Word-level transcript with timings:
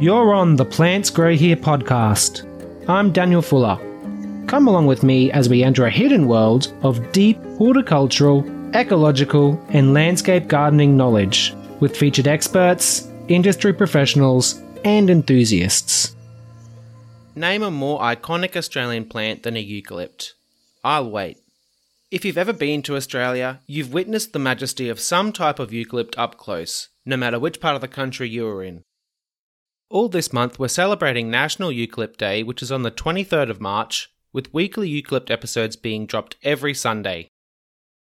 You're 0.00 0.32
on 0.32 0.54
the 0.54 0.64
Plants 0.64 1.10
Grow 1.10 1.34
Here 1.34 1.56
podcast. 1.56 2.46
I'm 2.88 3.10
Daniel 3.10 3.42
Fuller. 3.42 3.76
Come 4.46 4.68
along 4.68 4.86
with 4.86 5.02
me 5.02 5.32
as 5.32 5.48
we 5.48 5.64
enter 5.64 5.86
a 5.86 5.90
hidden 5.90 6.28
world 6.28 6.72
of 6.82 7.10
deep 7.10 7.36
horticultural, 7.56 8.46
ecological, 8.76 9.60
and 9.70 9.94
landscape 9.94 10.46
gardening 10.46 10.96
knowledge 10.96 11.52
with 11.80 11.96
featured 11.96 12.28
experts, 12.28 13.08
industry 13.26 13.72
professionals, 13.72 14.62
and 14.84 15.10
enthusiasts. 15.10 16.14
Name 17.34 17.64
a 17.64 17.70
more 17.72 17.98
iconic 17.98 18.54
Australian 18.54 19.04
plant 19.04 19.42
than 19.42 19.56
a 19.56 19.66
eucalypt. 19.66 20.34
I'll 20.84 21.10
wait. 21.10 21.38
If 22.12 22.24
you've 22.24 22.38
ever 22.38 22.52
been 22.52 22.82
to 22.82 22.94
Australia, 22.94 23.62
you've 23.66 23.92
witnessed 23.92 24.32
the 24.32 24.38
majesty 24.38 24.88
of 24.88 25.00
some 25.00 25.32
type 25.32 25.58
of 25.58 25.70
eucalypt 25.70 26.14
up 26.16 26.38
close, 26.38 26.88
no 27.04 27.16
matter 27.16 27.40
which 27.40 27.60
part 27.60 27.74
of 27.74 27.80
the 27.80 27.88
country 27.88 28.28
you 28.28 28.46
are 28.46 28.62
in. 28.62 28.84
All 29.90 30.10
this 30.10 30.34
month, 30.34 30.58
we're 30.58 30.68
celebrating 30.68 31.30
National 31.30 31.70
Eucalypt 31.70 32.18
Day, 32.18 32.42
which 32.42 32.60
is 32.60 32.70
on 32.70 32.82
the 32.82 32.90
23rd 32.90 33.48
of 33.48 33.58
March, 33.58 34.12
with 34.34 34.52
weekly 34.52 34.90
eucalypt 34.90 35.30
episodes 35.30 35.76
being 35.76 36.04
dropped 36.04 36.36
every 36.42 36.74
Sunday. 36.74 37.30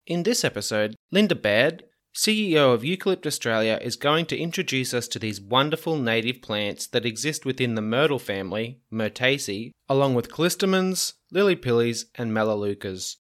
In 0.04 0.24
this 0.24 0.44
episode, 0.44 0.96
Linda 1.12 1.36
Baird, 1.36 1.84
CEO 2.12 2.74
of 2.74 2.82
Eucalypt 2.82 3.24
Australia, 3.24 3.78
is 3.80 3.94
going 3.94 4.26
to 4.26 4.36
introduce 4.36 4.92
us 4.92 5.06
to 5.06 5.20
these 5.20 5.40
wonderful 5.40 5.96
native 5.96 6.42
plants 6.42 6.88
that 6.88 7.06
exist 7.06 7.46
within 7.46 7.76
the 7.76 7.82
myrtle 7.82 8.18
family, 8.18 8.80
Myrtaceae, 8.92 9.70
along 9.88 10.16
with 10.16 10.28
callistemons, 10.28 11.12
lily 11.30 11.54
pillies, 11.54 12.06
and 12.16 12.32
melaleucas. 12.32 13.18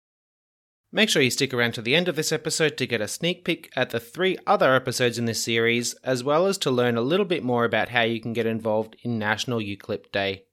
Make 0.91 1.11
sure 1.11 1.21
you 1.21 1.31
stick 1.31 1.53
around 1.53 1.73
to 1.73 1.83
the 1.83 1.95
end 1.95 2.09
of 2.09 2.17
this 2.17 2.33
episode 2.33 2.79
to 2.79 2.87
get 2.87 3.03
a 3.03 3.09
sneak 3.09 3.45
peek 3.45 3.71
at 3.77 3.91
the 3.91 4.01
three 4.01 4.39
other 4.47 4.75
episodes 4.75 5.19
in 5.19 5.27
this 5.27 5.45
series, 5.45 5.93
as 6.03 6.25
well 6.25 6.47
as 6.47 6.57
to 6.59 6.71
learn 6.71 6.97
a 6.97 7.03
little 7.03 7.27
bit 7.27 7.45
more 7.45 7.67
about 7.67 7.91
how 7.91 8.01
you 8.03 8.23
can 8.23 8.33
get 8.33 8.47
involved 8.47 8.97
in 9.03 9.19
National 9.19 9.59
Eucalypt 9.59 10.11
Day. 10.13 10.45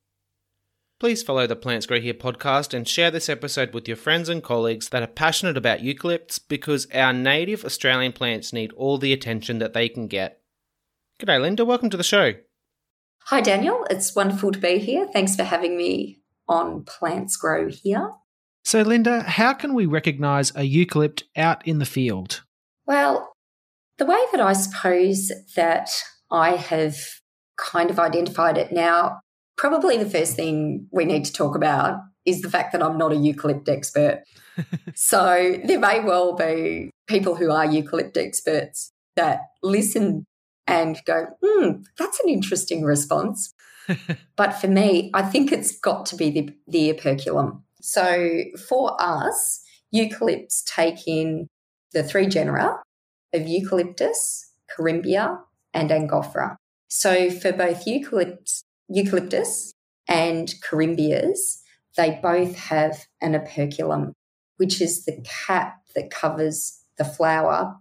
Please 0.99 1.23
follow 1.23 1.47
the 1.47 1.55
Plants 1.55 1.85
Grow 1.85 2.01
Here 2.01 2.13
podcast 2.13 2.73
and 2.73 2.85
share 2.85 3.11
this 3.11 3.29
episode 3.29 3.73
with 3.73 3.87
your 3.87 3.95
friends 3.95 4.27
and 4.27 4.43
colleagues 4.43 4.89
that 4.89 5.03
are 5.03 5.07
passionate 5.07 5.55
about 5.55 5.79
eucalypts 5.79 6.37
because 6.45 6.87
our 6.93 7.13
native 7.13 7.63
Australian 7.63 8.11
plants 8.11 8.51
need 8.51 8.73
all 8.73 8.97
the 8.97 9.13
attention 9.13 9.59
that 9.59 9.73
they 9.73 9.87
can 9.87 10.07
get. 10.07 10.41
G'day, 11.19 11.39
Linda. 11.39 11.63
Welcome 11.63 11.89
to 11.91 11.97
the 11.97 12.03
show. 12.03 12.33
Hi, 13.27 13.39
Daniel. 13.39 13.85
It's 13.89 14.15
wonderful 14.15 14.51
to 14.51 14.59
be 14.59 14.79
here. 14.79 15.07
Thanks 15.13 15.37
for 15.37 15.43
having 15.43 15.77
me 15.77 16.19
on 16.47 16.83
Plants 16.83 17.37
Grow 17.37 17.69
Here. 17.69 18.11
So, 18.65 18.81
Linda, 18.81 19.21
how 19.21 19.53
can 19.53 19.75
we 19.75 19.85
recognise 19.85 20.49
a 20.51 20.61
eucalypt 20.61 21.21
out 21.37 21.65
in 21.67 21.77
the 21.77 21.85
field? 21.85 22.41
Well, 22.87 23.31
the 23.99 24.07
way 24.07 24.19
that 24.31 24.41
I 24.41 24.53
suppose 24.53 25.31
that 25.55 25.91
I 26.31 26.55
have 26.55 26.97
kind 27.57 27.91
of 27.91 27.99
identified 27.99 28.57
it 28.57 28.71
now, 28.71 29.19
probably 29.55 29.97
the 29.97 30.09
first 30.09 30.35
thing 30.35 30.87
we 30.91 31.05
need 31.05 31.25
to 31.25 31.31
talk 31.31 31.55
about 31.55 31.99
is 32.25 32.41
the 32.41 32.49
fact 32.49 32.71
that 32.71 32.81
I'm 32.81 32.97
not 32.97 33.11
a 33.11 33.15
eucalypt 33.15 33.69
expert. 33.69 34.23
so, 34.95 35.59
there 35.63 35.79
may 35.79 35.99
well 35.99 36.33
be 36.35 36.89
people 37.05 37.35
who 37.35 37.51
are 37.51 37.67
eucalypt 37.67 38.17
experts 38.17 38.91
that 39.15 39.41
listen 39.61 40.25
and 40.65 40.99
go, 41.05 41.27
hmm, 41.43 41.83
that's 41.99 42.19
an 42.21 42.29
interesting 42.29 42.83
response. 42.83 43.53
but 44.35 44.53
for 44.53 44.67
me, 44.67 45.11
I 45.13 45.21
think 45.21 45.51
it's 45.51 45.77
got 45.77 46.07
to 46.07 46.15
be 46.15 46.31
the, 46.31 46.49
the 46.67 46.89
operculum. 46.89 47.64
So 47.85 48.45
for 48.67 48.99
us, 48.99 49.61
eucalypts 49.93 50.63
take 50.65 51.07
in 51.07 51.47
the 51.93 52.01
three 52.01 52.25
genera 52.25 52.81
of 53.31 53.47
eucalyptus, 53.47 54.51
corymbia, 54.75 55.37
and 55.71 55.91
angophora. 55.91 56.55
So 56.87 57.29
for 57.29 57.53
both 57.53 57.85
eucalyptus, 57.85 58.63
eucalyptus 58.89 59.71
and 60.07 60.51
corymbias, 60.67 61.61
they 61.95 62.19
both 62.23 62.55
have 62.55 63.05
an 63.21 63.35
operculum, 63.35 64.13
which 64.57 64.81
is 64.81 65.05
the 65.05 65.23
cap 65.23 65.75
that 65.93 66.09
covers 66.09 66.81
the 66.97 67.05
flower. 67.05 67.75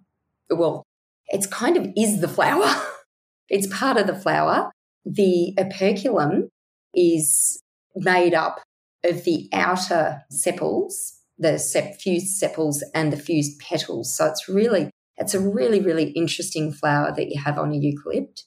Well, 0.51 0.85
it's 1.29 1.47
kind 1.47 1.79
of 1.79 1.89
is 1.97 2.21
the 2.21 2.29
flower. 2.29 2.71
it's 3.49 3.75
part 3.75 3.97
of 3.97 4.07
the 4.07 4.15
flower. 4.15 4.71
The 5.07 5.55
operculum 5.59 6.51
is 6.93 7.59
made 7.97 8.35
up 8.35 8.61
of 9.05 9.25
the 9.25 9.49
outer 9.53 10.23
sepals, 10.31 11.21
the 11.39 11.59
sep- 11.59 12.01
fused 12.01 12.37
sepals 12.37 12.85
and 12.95 13.13
the 13.13 13.17
fused 13.17 13.59
petals. 13.61 14.17
So 14.17 14.27
it's 14.27 14.49
really, 14.49 14.91
it's 15.17 15.35
a 15.35 15.41
really, 15.41 15.81
really 15.81 16.11
interesting 16.11 16.73
flower 16.73 17.13
that 17.15 17.29
you 17.29 17.41
have 17.41 17.59
on 17.59 17.73
a 17.73 17.79
eucalypt. 17.79 18.43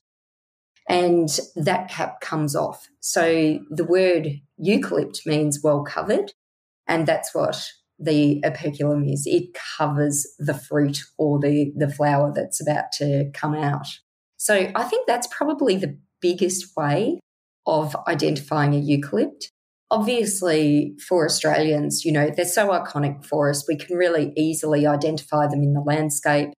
And 0.90 1.30
that 1.56 1.90
cap 1.90 2.22
comes 2.22 2.56
off. 2.56 2.88
So 3.02 3.60
the 3.70 3.84
word 3.84 4.40
eucalypt 4.64 5.26
means 5.26 5.60
well 5.62 5.84
covered. 5.84 6.32
And 6.88 7.06
that's 7.06 7.36
what 7.36 7.72
the 8.00 8.42
operculum 8.46 9.04
is. 9.04 9.24
It 9.26 9.56
covers 9.78 10.26
the 10.40 10.54
fruit 10.54 11.04
or 11.18 11.40
the, 11.40 11.74
the 11.76 11.90
flower 11.90 12.32
that's 12.34 12.62
about 12.62 12.92
to 13.00 13.30
come 13.34 13.54
out. 13.54 13.88
So 14.38 14.72
I 14.74 14.84
think 14.84 15.08
that's 15.08 15.28
probably 15.28 15.76
the 15.76 15.98
biggest 16.22 16.76
way 16.78 17.20
of 17.66 17.96
identifying 18.08 18.74
a 18.74 18.82
eucalypt 18.82 19.48
obviously 19.90 20.96
for 21.08 21.26
Australians, 21.26 22.04
you 22.04 22.12
know, 22.12 22.30
they're 22.30 22.46
so 22.46 22.70
iconic 22.70 23.26
for 23.26 23.50
us. 23.50 23.68
We 23.68 23.78
can 23.78 23.96
really 23.96 24.34
easily 24.36 24.86
identify 24.86 25.48
them 25.48 25.64
in 25.64 25.74
the 25.74 25.82
landscape. 25.82 26.50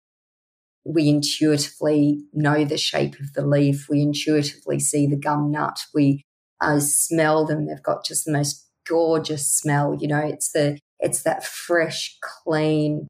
We 0.85 1.09
intuitively 1.09 2.25
know 2.33 2.65
the 2.65 2.79
shape 2.79 3.21
of 3.21 3.35
the 3.35 3.47
leaf. 3.47 3.89
We 3.91 4.01
intuitively 4.01 4.81
see 4.81 5.07
the 5.07 5.19
gum 5.19 5.51
nut. 5.51 5.81
We 5.95 6.23
uh, 6.61 6.81
smell 6.81 7.45
them. 7.45 7.67
They've 7.67 7.83
got 7.83 8.05
just 8.05 8.25
the 8.25 8.33
most 8.33 8.67
gorgeous 8.89 9.47
smell. 9.47 9.97
You 9.99 10.09
know, 10.09 10.25
it's 10.25 10.51
the 10.53 10.79
it's 11.01 11.23
that 11.23 11.45
fresh, 11.45 12.17
clean 12.23 13.07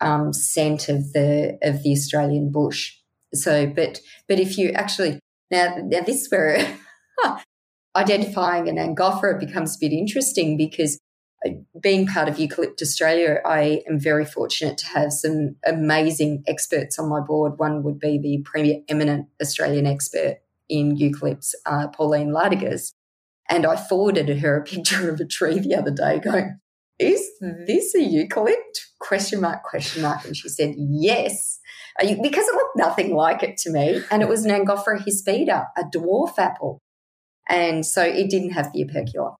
um, 0.00 0.32
scent 0.32 0.88
of 0.88 1.12
the 1.12 1.58
of 1.62 1.82
the 1.82 1.92
Australian 1.92 2.50
bush. 2.50 2.96
So, 3.34 3.66
but 3.66 4.00
but 4.26 4.40
if 4.40 4.56
you 4.56 4.70
actually 4.70 5.20
now, 5.50 5.76
now 5.84 6.00
this 6.00 6.22
is 6.22 6.30
where 6.30 6.78
identifying 7.96 8.68
an 8.68 8.76
Angophora 8.76 9.38
becomes 9.38 9.76
a 9.76 9.78
bit 9.80 9.92
interesting 9.92 10.56
because 10.56 10.98
uh, 11.44 11.50
being 11.80 12.06
part 12.06 12.28
of 12.28 12.36
Eucalypt 12.36 12.82
Australia, 12.82 13.40
I 13.44 13.82
am 13.88 13.98
very 13.98 14.24
fortunate 14.24 14.78
to 14.78 14.86
have 14.88 15.12
some 15.12 15.56
amazing 15.66 16.44
experts 16.46 16.98
on 16.98 17.08
my 17.08 17.20
board. 17.20 17.58
One 17.58 17.82
would 17.82 17.98
be 17.98 18.18
the 18.18 18.42
premier 18.44 18.82
eminent 18.88 19.28
Australian 19.40 19.86
expert 19.86 20.40
in 20.68 20.96
eucalypts, 20.96 21.54
uh, 21.66 21.88
Pauline 21.88 22.30
Ladiges. 22.30 22.92
And 23.48 23.66
I 23.66 23.76
forwarded 23.76 24.28
her 24.28 24.56
a 24.56 24.64
picture 24.64 25.10
of 25.10 25.20
a 25.20 25.24
tree 25.24 25.58
the 25.58 25.74
other 25.74 25.90
day 25.90 26.20
going, 26.20 26.60
is 27.00 27.28
this 27.40 27.94
a 27.94 27.98
eucalypt? 27.98 28.54
Question 29.00 29.40
mark, 29.40 29.62
question 29.64 30.02
mark. 30.02 30.24
And 30.24 30.36
she 30.36 30.48
said, 30.50 30.74
yes, 30.76 31.58
because 31.98 32.46
it 32.46 32.54
looked 32.54 32.76
nothing 32.76 33.16
like 33.16 33.42
it 33.42 33.56
to 33.58 33.70
me. 33.70 34.02
And 34.10 34.22
it 34.22 34.28
was 34.28 34.44
an 34.44 34.50
Angophora 34.50 35.02
hispida, 35.02 35.66
a 35.76 35.82
dwarf 35.84 36.38
apple. 36.38 36.78
And 37.50 37.84
so 37.84 38.02
it 38.02 38.30
didn't 38.30 38.50
have 38.50 38.72
the 38.72 38.84
operculum. 38.84 39.34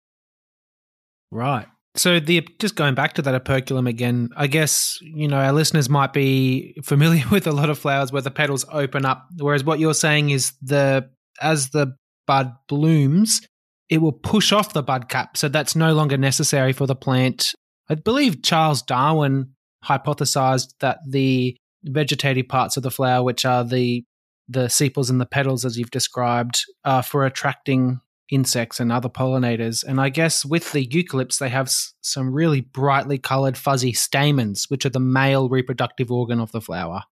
Right. 1.31 1.67
So 1.97 2.21
the 2.21 2.47
just 2.59 2.77
going 2.77 2.95
back 2.95 3.15
to 3.15 3.23
that 3.23 3.35
operculum 3.35 3.87
again, 3.87 4.31
I 4.37 4.47
guess 4.47 4.99
you 5.03 5.29
know 5.29 5.39
our 5.39 5.53
listeners 5.53 5.89
might 5.89 6.13
be 6.13 6.75
familiar 6.85 7.25
with 7.31 7.47
a 7.47 7.53
lot 7.53 7.71
of 7.71 7.79
flowers 7.79 8.13
where 8.13 8.23
the 8.23 8.31
petals 8.31 8.65
open 8.71 9.05
up, 9.05 9.27
whereas 9.39 9.65
what 9.65 9.79
you're 9.79 9.95
saying 9.95 10.31
is 10.31 10.53
the 10.63 11.09
as 11.41 11.71
the 11.71 11.97
bud 12.27 12.53
blooms, 12.69 13.41
it 13.89 13.99
will 13.99 14.13
push 14.13 14.53
off 14.53 14.73
the 14.73 14.83
bud 14.83 15.09
cap, 15.09 15.37
so 15.37 15.49
that's 15.49 15.75
no 15.75 15.93
longer 15.93 16.17
necessary 16.17 16.73
for 16.73 16.87
the 16.87 16.95
plant. 16.95 17.55
I 17.89 17.97
believe 17.97 18.43
Charles 18.43 18.83
Darwin 18.83 19.55
hypothesized 19.85 20.75
that 20.81 20.99
the 21.09 21.57
vegetative 21.83 22.47
parts 22.47 22.77
of 22.77 22.83
the 22.83 22.91
flower, 22.91 23.25
which 23.25 23.45
are 23.45 23.65
the 23.65 24.05
the 24.51 24.69
sepals 24.69 25.11
and 25.11 25.21
the 25.21 25.27
petals, 25.27 25.65
as 25.65 25.79
you've 25.79 25.91
described, 25.91 26.65
are 26.85 27.03
for 27.03 27.25
attracting 27.25 28.01
insects 28.31 28.81
and 28.81 28.93
other 28.93 29.09
pollinators. 29.09 29.85
And 29.85 30.01
I 30.01 30.09
guess 30.09 30.45
with 30.45 30.73
the 30.73 30.87
eucalypts, 30.87 31.39
they 31.39 31.49
have 31.49 31.67
s- 31.67 31.95
some 32.01 32.33
really 32.33 32.61
brightly 32.61 33.19
colored 33.19 33.57
fuzzy 33.57 33.93
stamens, 33.93 34.67
which 34.69 34.85
are 34.87 34.91
the 34.91 35.01
male 35.01 35.49
reproductive 35.49 36.11
organ 36.11 36.41
of 36.41 36.53
the 36.53 36.61
flower. 36.61 37.03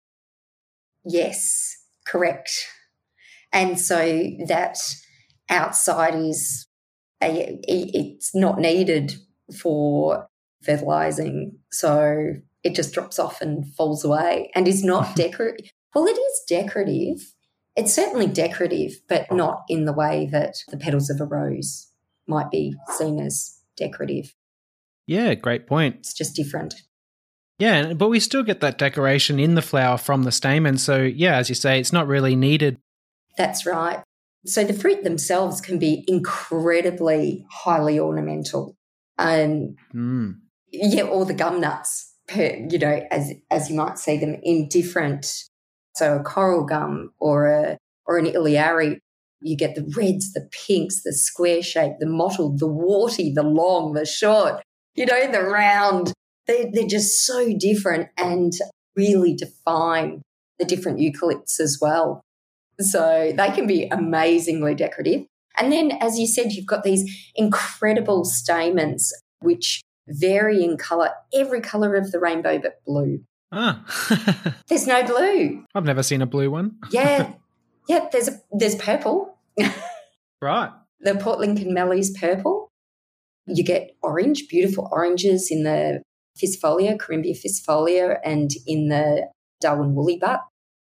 Yes, 1.05 1.76
correct. 2.06 2.50
And 3.52 3.81
so 3.81 3.96
that 4.46 4.79
outside 5.49 6.14
is 6.14 6.67
a, 7.23 7.58
it's 7.67 8.35
not 8.35 8.58
needed 8.58 9.14
for 9.61 10.29
fertilizing. 10.62 11.58
So 11.73 12.35
it 12.62 12.75
just 12.75 12.93
drops 12.93 13.19
off 13.19 13.40
and 13.40 13.67
falls 13.75 14.05
away 14.05 14.50
and 14.55 14.69
is 14.69 14.85
not 14.85 15.17
decorative. 15.17 15.70
Well, 15.94 16.06
it 16.06 16.19
is 16.19 16.43
decorative. 16.49 17.35
It's 17.76 17.94
certainly 17.94 18.26
decorative, 18.26 19.00
but 19.08 19.31
not 19.31 19.62
in 19.69 19.85
the 19.85 19.93
way 19.93 20.29
that 20.32 20.56
the 20.69 20.76
petals 20.76 21.11
of 21.11 21.20
a 21.20 21.25
rose 21.25 21.88
might 22.26 22.50
be 22.50 22.75
seen 22.96 23.20
as 23.20 23.58
decorative. 23.76 24.35
Yeah, 25.06 25.35
great 25.35 25.67
point. 25.67 25.96
It's 26.00 26.12
just 26.12 26.37
different. 26.37 26.75
Yeah, 27.58 27.94
but 27.94 28.08
we 28.08 28.20
still 28.20 28.43
get 28.43 28.61
that 28.61 28.79
decoration 28.79 29.40
in 29.40 29.55
the 29.55 29.62
flower 29.62 29.99
from 29.99 30.23
the 30.23 30.32
stamen. 30.32 30.79
So, 30.79 31.02
yeah, 31.02 31.37
as 31.37 31.49
you 31.49 31.55
say, 31.55 31.81
it's 31.81 31.93
not 31.93 32.06
really 32.06 32.37
needed. 32.37 32.79
That's 33.37 33.67
right. 33.67 34.02
So 34.46 34.64
the 34.64 34.75
fruit 34.75 35.02
themselves 35.02 35.61
can 35.61 35.79
be 35.79 36.05
incredibly 36.06 37.46
highly 37.50 37.99
ornamental. 37.99 38.76
Um, 39.19 39.76
mm. 39.93 40.37
Yeah, 40.70 41.05
or 41.05 41.25
the 41.25 41.35
gum 41.35 41.61
nuts, 41.61 42.14
per, 42.29 42.67
you 42.70 42.79
know, 42.79 43.06
as 43.11 43.32
as 43.50 43.70
you 43.70 43.76
might 43.76 43.99
see 43.99 44.17
them 44.19 44.38
in 44.43 44.69
different. 44.69 45.47
So 45.98 46.14
a 46.14 46.22
coral 46.22 46.64
gum 46.64 47.12
or 47.18 47.48
a 47.48 47.76
or 48.06 48.18
an 48.18 48.26
illyarrie, 48.26 48.98
you 49.40 49.56
get 49.56 49.74
the 49.74 49.82
reds, 49.96 50.32
the 50.32 50.48
pinks, 50.66 51.02
the 51.02 51.12
square 51.12 51.60
shape, 51.60 51.94
the 51.98 52.06
mottled, 52.06 52.60
the 52.60 52.68
warty, 52.68 53.32
the 53.32 53.42
long, 53.42 53.94
the 53.94 54.06
short, 54.06 54.62
you 54.94 55.06
know, 55.06 55.30
the 55.30 55.42
round. 55.42 56.12
They, 56.46 56.70
they're 56.72 56.86
just 56.86 57.26
so 57.26 57.52
different 57.58 58.10
and 58.16 58.52
really 58.94 59.34
define 59.34 60.22
the 60.60 60.64
different 60.64 61.00
eucalypts 61.00 61.58
as 61.58 61.78
well. 61.80 62.22
So 62.80 63.32
they 63.36 63.50
can 63.50 63.66
be 63.66 63.88
amazingly 63.88 64.76
decorative. 64.76 65.26
And 65.58 65.72
then, 65.72 65.98
as 66.00 66.16
you 66.16 66.28
said, 66.28 66.52
you've 66.52 66.66
got 66.66 66.84
these 66.84 67.04
incredible 67.34 68.24
stamens, 68.24 69.12
which 69.40 69.82
vary 70.06 70.62
in 70.62 70.76
colour, 70.76 71.10
every 71.34 71.60
colour 71.60 71.96
of 71.96 72.12
the 72.12 72.20
rainbow 72.20 72.60
but 72.60 72.76
blue. 72.86 73.24
Ah. 73.50 73.84
there's 74.68 74.86
no 74.86 75.02
blue. 75.04 75.64
I've 75.74 75.84
never 75.84 76.02
seen 76.02 76.22
a 76.22 76.26
blue 76.26 76.50
one. 76.50 76.76
yeah. 76.90 77.32
Yeah, 77.88 78.08
there's 78.12 78.28
a, 78.28 78.40
there's 78.52 78.74
purple. 78.76 79.38
right. 80.42 80.70
The 81.00 81.14
Port 81.14 81.38
Lincoln 81.38 81.72
Mallee's 81.72 82.10
purple. 82.18 82.68
You 83.46 83.64
get 83.64 83.96
orange, 84.02 84.48
beautiful 84.48 84.88
oranges 84.92 85.50
in 85.50 85.62
the 85.62 86.02
ficifolia, 86.36 86.98
Corymbia 86.98 87.34
ficifolia, 87.34 88.18
and 88.22 88.50
in 88.66 88.88
the 88.88 89.28
Darwin 89.60 89.94
woolly 89.94 90.18
butt 90.18 90.42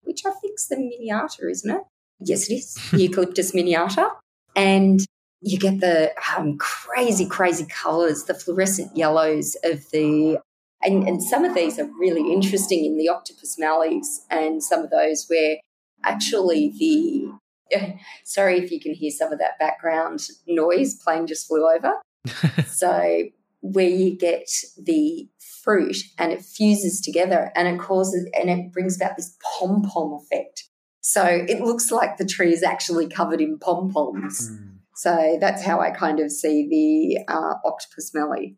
which 0.03 0.25
I 0.25 0.31
think 0.31 0.55
is 0.57 0.67
the 0.67 0.75
miniata, 0.75 1.49
isn't 1.49 1.69
it? 1.69 1.81
Yes, 2.19 2.49
it 2.49 2.55
is. 2.55 2.77
Eucalyptus 2.93 3.53
miniata. 3.53 4.11
And 4.55 5.05
you 5.41 5.57
get 5.57 5.79
the 5.79 6.11
um, 6.37 6.57
crazy, 6.57 7.25
crazy 7.25 7.65
colours, 7.65 8.25
the 8.25 8.33
fluorescent 8.33 8.95
yellows 8.95 9.57
of 9.63 9.89
the. 9.91 10.39
And, 10.85 11.07
and 11.07 11.23
some 11.23 11.45
of 11.45 11.55
these 11.55 11.79
are 11.79 11.89
really 11.99 12.31
interesting 12.31 12.85
in 12.85 12.97
the 12.97 13.09
octopus 13.09 13.57
mallees, 13.57 14.25
and 14.29 14.63
some 14.63 14.81
of 14.81 14.89
those 14.89 15.25
where 15.27 15.57
actually 16.03 16.73
the. 16.77 17.31
Sorry 18.23 18.59
if 18.59 18.71
you 18.71 18.79
can 18.79 18.93
hear 18.93 19.11
some 19.11 19.31
of 19.31 19.39
that 19.39 19.57
background 19.59 20.27
noise, 20.47 20.95
plane 20.95 21.25
just 21.27 21.47
flew 21.47 21.67
over. 21.67 21.93
so, 22.67 23.23
where 23.61 23.89
you 23.89 24.15
get 24.17 24.49
the 24.77 25.27
fruit 25.63 25.95
and 26.17 26.31
it 26.31 26.41
fuses 26.41 26.99
together 26.99 27.51
and 27.55 27.67
it 27.67 27.79
causes 27.79 28.29
and 28.33 28.49
it 28.49 28.71
brings 28.71 28.97
about 28.97 29.15
this 29.15 29.35
pom 29.41 29.81
pom 29.81 30.13
effect. 30.13 30.65
So 31.01 31.23
it 31.25 31.61
looks 31.61 31.91
like 31.91 32.17
the 32.17 32.25
tree 32.25 32.53
is 32.53 32.63
actually 32.63 33.07
covered 33.07 33.41
in 33.41 33.57
pom 33.59 33.89
poms. 33.89 34.49
Mm. 34.49 34.77
So 34.95 35.37
that's 35.39 35.63
how 35.63 35.79
I 35.79 35.91
kind 35.91 36.19
of 36.19 36.31
see 36.31 36.67
the 36.69 37.33
uh, 37.33 37.55
octopus 37.65 38.11
mallee. 38.13 38.57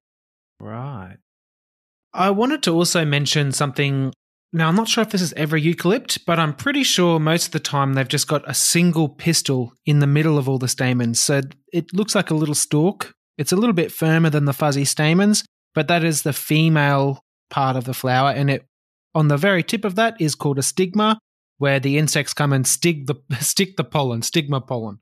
Right. 0.60 1.18
I 2.16 2.30
wanted 2.30 2.64
to 2.64 2.72
also 2.72 3.06
mention 3.06 3.52
something. 3.52 4.14
Now, 4.54 4.70
I'm 4.70 4.76
not 4.76 4.88
sure 4.88 5.02
if 5.02 5.10
this 5.10 5.22
is 5.22 5.34
every 5.34 5.62
eucalypt, 5.62 6.20
but 6.26 6.40
I'm 6.40 6.54
pretty 6.54 6.84
sure 6.84 7.20
most 7.20 7.48
of 7.48 7.52
the 7.52 7.60
time 7.60 7.94
they've 7.94 8.08
just 8.08 8.28
got 8.28 8.50
a 8.50 8.54
single 8.54 9.10
pistil 9.10 9.74
in 9.86 10.00
the 10.00 10.08
middle 10.08 10.38
of 10.38 10.48
all 10.48 10.58
the 10.58 10.70
stamens. 10.70 11.20
So 11.20 11.42
it 11.74 11.94
looks 11.94 12.16
like 12.16 12.30
a 12.30 12.36
little 12.36 12.56
stalk. 12.56 13.14
It's 13.38 13.52
a 13.52 13.58
little 13.58 13.74
bit 13.74 13.92
firmer 13.92 14.30
than 14.30 14.46
the 14.46 14.54
fuzzy 14.54 14.86
stamens, 14.86 15.44
but 15.74 15.90
that 15.90 16.06
is 16.06 16.22
the 16.22 16.32
female 16.32 17.20
part 17.50 17.76
of 17.76 17.84
the 17.84 17.94
flower, 17.94 18.32
and 18.32 18.50
it 18.50 18.66
on 19.14 19.28
the 19.28 19.38
very 19.38 19.64
tip 19.64 19.86
of 19.86 19.96
that 19.96 20.20
is 20.20 20.36
called 20.36 20.60
a 20.60 20.64
stigma, 20.64 21.20
where 21.58 21.80
the 21.80 21.98
insects 21.98 22.34
come 22.34 22.54
and 22.54 22.66
stick 22.66 23.08
the 23.08 23.16
stick 23.40 23.76
the 23.76 23.84
pollen, 23.84 24.22
stigma 24.22 24.62
pollen. 24.62 25.00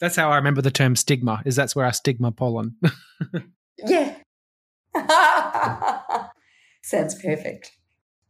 That's 0.00 0.16
how 0.16 0.30
I 0.30 0.36
remember 0.36 0.62
the 0.62 0.70
term 0.70 0.96
stigma. 0.96 1.42
Is 1.44 1.56
that's 1.56 1.76
where 1.76 1.86
I 1.86 1.90
stigma 1.92 2.32
pollen. 2.32 2.76
yeah. 3.86 4.16
Sounds 6.90 7.14
perfect. 7.22 7.70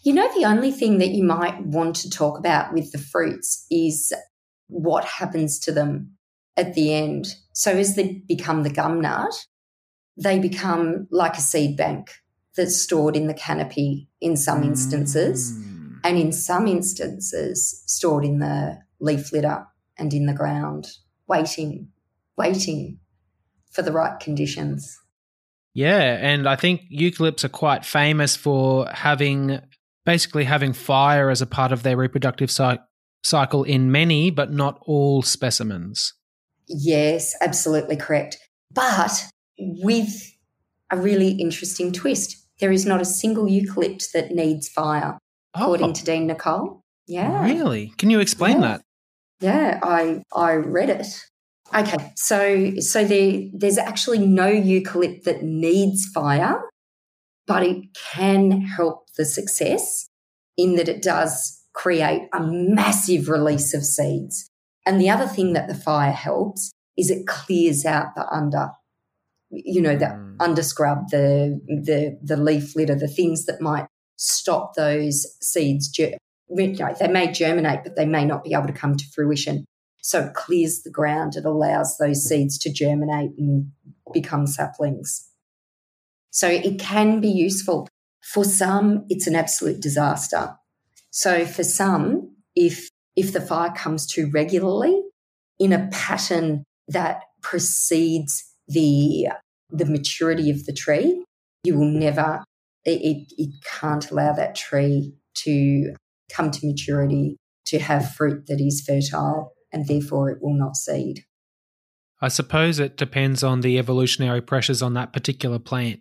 You 0.03 0.13
know, 0.13 0.29
the 0.35 0.45
only 0.45 0.71
thing 0.71 0.99
that 0.99 1.13
you 1.13 1.25
might 1.25 1.65
want 1.65 1.97
to 1.97 2.11
talk 2.11 2.39
about 2.39 2.75
with 2.75 2.93
the 2.93 2.99
fruits 2.99 3.65
is 3.71 4.13
what 4.67 5.07
happens 5.07 5.59
to 5.61 5.73
them 5.73 6.11
at 6.59 6.75
the 6.75 6.93
end. 6.93 7.37
So, 7.55 7.71
as 7.71 7.97
they 7.97 8.23
become 8.29 8.63
the 8.63 8.73
gum 8.73 9.01
nut, 9.01 9.33
they 10.19 10.39
become 10.39 11.09
like 11.11 11.39
a 11.39 11.41
seed 11.41 11.79
bank 11.79 12.11
that's 12.55 12.77
stored 12.77 13.17
in 13.17 13.29
the 13.29 13.35
canopy 13.35 14.11
in 14.21 14.37
some 14.37 14.63
instances, 14.63 15.55
mm. 15.55 15.99
and 16.05 16.19
in 16.19 16.31
some 16.31 16.67
instances, 16.67 17.83
stored 17.87 18.27
in 18.27 18.41
the 18.41 18.79
leaf 19.01 19.33
litter 19.33 19.67
and 19.97 20.13
in 20.13 20.27
the 20.27 20.35
ground, 20.35 20.99
waiting, 21.27 21.89
waiting 22.37 22.99
for 23.71 23.81
the 23.81 23.93
right 23.93 24.21
conditions. 24.21 25.01
Yeah, 25.75 26.19
and 26.21 26.49
I 26.49 26.57
think 26.57 26.83
eucalypts 26.93 27.45
are 27.45 27.49
quite 27.49 27.85
famous 27.85 28.37
for 28.37 28.87
having 28.93 29.61
basically 30.05 30.45
having 30.45 30.73
fire 30.73 31.31
as 31.31 31.43
a 31.43 31.47
part 31.47 31.73
of 31.73 31.83
their 31.83 31.97
reproductive 31.97 32.51
cy- 32.51 32.79
cycle 33.23 33.63
in 33.65 33.93
many, 33.93 34.31
but 34.31 34.53
not 34.53 34.81
all 34.87 35.23
specimens. 35.23 36.15
Yes, 36.67 37.35
absolutely 37.41 37.97
correct. 37.97 38.39
But 38.73 39.27
with 39.59 40.31
a 40.91 40.97
really 40.97 41.31
interesting 41.33 41.93
twist. 41.93 42.37
There 42.59 42.73
is 42.73 42.85
not 42.85 43.01
a 43.01 43.05
single 43.05 43.47
eucalypt 43.47 44.13
that 44.13 44.33
needs 44.33 44.69
fire, 44.69 45.19
oh. 45.55 45.63
according 45.63 45.95
to 45.95 46.03
oh. 46.03 46.05
Dean 46.05 46.27
Nicolle. 46.29 46.83
Yeah. 47.07 47.45
Really? 47.45 47.93
Can 47.97 48.11
you 48.11 48.21
explain 48.21 48.61
yeah. 48.61 48.69
that? 48.69 48.83
Yeah, 49.41 49.81
I 49.83 50.23
I 50.35 50.53
read 50.53 50.91
it. 50.91 51.07
Okay, 51.75 52.13
so 52.17 52.73
so 52.81 53.05
there 53.05 53.43
there's 53.53 53.79
actually 53.79 54.19
no 54.19 54.51
eucalypt 54.51 55.23
that 55.25 55.43
needs 55.43 56.07
fire, 56.07 56.61
but 57.47 57.63
it 57.63 57.85
can 58.13 58.63
help 58.63 59.07
the 59.17 59.25
success 59.25 60.09
in 60.57 60.77
that 60.77 60.89
it 60.89 61.03
does 61.03 61.63
create 61.73 62.29
a 62.35 62.41
massive 62.41 63.29
release 63.29 63.73
of 63.73 63.85
seeds. 63.85 64.51
And 64.85 65.01
the 65.01 65.11
other 65.11 65.27
thing 65.27 65.53
that 65.53 65.69
the 65.69 65.75
fire 65.75 66.13
helps 66.13 66.73
is 66.97 67.11
it 67.11 67.27
clears 67.27 67.85
out 67.85 68.15
the 68.17 68.29
under 68.29 68.71
you 69.51 69.83
know, 69.83 69.97
the 69.97 70.07
mm. 70.07 70.37
underscrub, 70.37 71.09
the 71.09 71.61
the 71.67 72.19
the 72.23 72.37
leaf 72.37 72.77
litter, 72.77 72.95
the 72.95 73.09
things 73.09 73.47
that 73.47 73.61
might 73.61 73.87
stop 74.17 74.75
those 74.75 75.27
seeds. 75.43 75.97
You 75.99 76.17
know, 76.49 76.95
they 76.99 77.09
may 77.09 77.33
germinate, 77.33 77.83
but 77.85 77.97
they 77.97 78.07
may 78.07 78.25
not 78.25 78.45
be 78.45 78.55
able 78.55 78.69
to 78.69 78.73
come 78.73 78.97
to 78.97 79.05
fruition. 79.15 79.65
So 80.03 80.27
it 80.27 80.35
clears 80.35 80.83
the 80.83 80.91
ground. 80.91 81.37
It 81.37 81.45
allows 81.45 81.99
those 81.99 82.25
seeds 82.25 82.59
to 82.59 82.73
germinate 82.73 83.33
and 83.39 83.71
become 84.13 84.47
saplings. 84.47 85.29
So 86.31 86.49
it 86.49 86.79
can 86.79 87.21
be 87.21 87.29
useful. 87.29 87.89
For 88.23 88.45
some, 88.45 89.05
it's 89.09 89.27
an 89.27 89.35
absolute 89.35 89.81
disaster. 89.81 90.57
So 91.11 91.45
for 91.45 91.65
some, 91.65 92.37
if 92.55 92.89
if 93.17 93.33
the 93.33 93.41
fire 93.41 93.73
comes 93.77 94.07
too 94.07 94.31
regularly 94.33 95.03
in 95.59 95.73
a 95.73 95.89
pattern 95.91 96.65
that 96.89 97.23
precedes 97.43 98.45
the 98.69 99.29
the 99.71 99.87
maturity 99.87 100.51
of 100.51 100.67
the 100.67 100.73
tree, 100.73 101.25
you 101.65 101.77
will 101.77 101.91
never 101.91 102.45
it, 102.85 103.01
it, 103.03 103.33
it 103.37 103.51
can't 103.65 104.11
allow 104.11 104.33
that 104.33 104.55
tree 104.55 105.13
to 105.35 105.95
come 106.33 106.51
to 106.51 106.67
maturity 106.67 107.37
to 107.67 107.79
have 107.79 108.15
fruit 108.15 108.47
that 108.47 108.61
is 108.61 108.83
fertile 108.87 109.53
and 109.73 109.87
therefore 109.87 110.31
it 110.31 110.39
will 110.43 110.55
not 110.55 110.77
seed. 110.77 111.25
I 112.21 112.29
suppose 112.29 112.79
it 112.79 112.97
depends 112.97 113.43
on 113.43 113.63
the 113.63 113.79
evolutionary 113.79 114.43
pressures 114.43 114.83
on 114.83 114.95
that 114.95 115.13
particular 115.13 115.59
plant. 115.59 116.01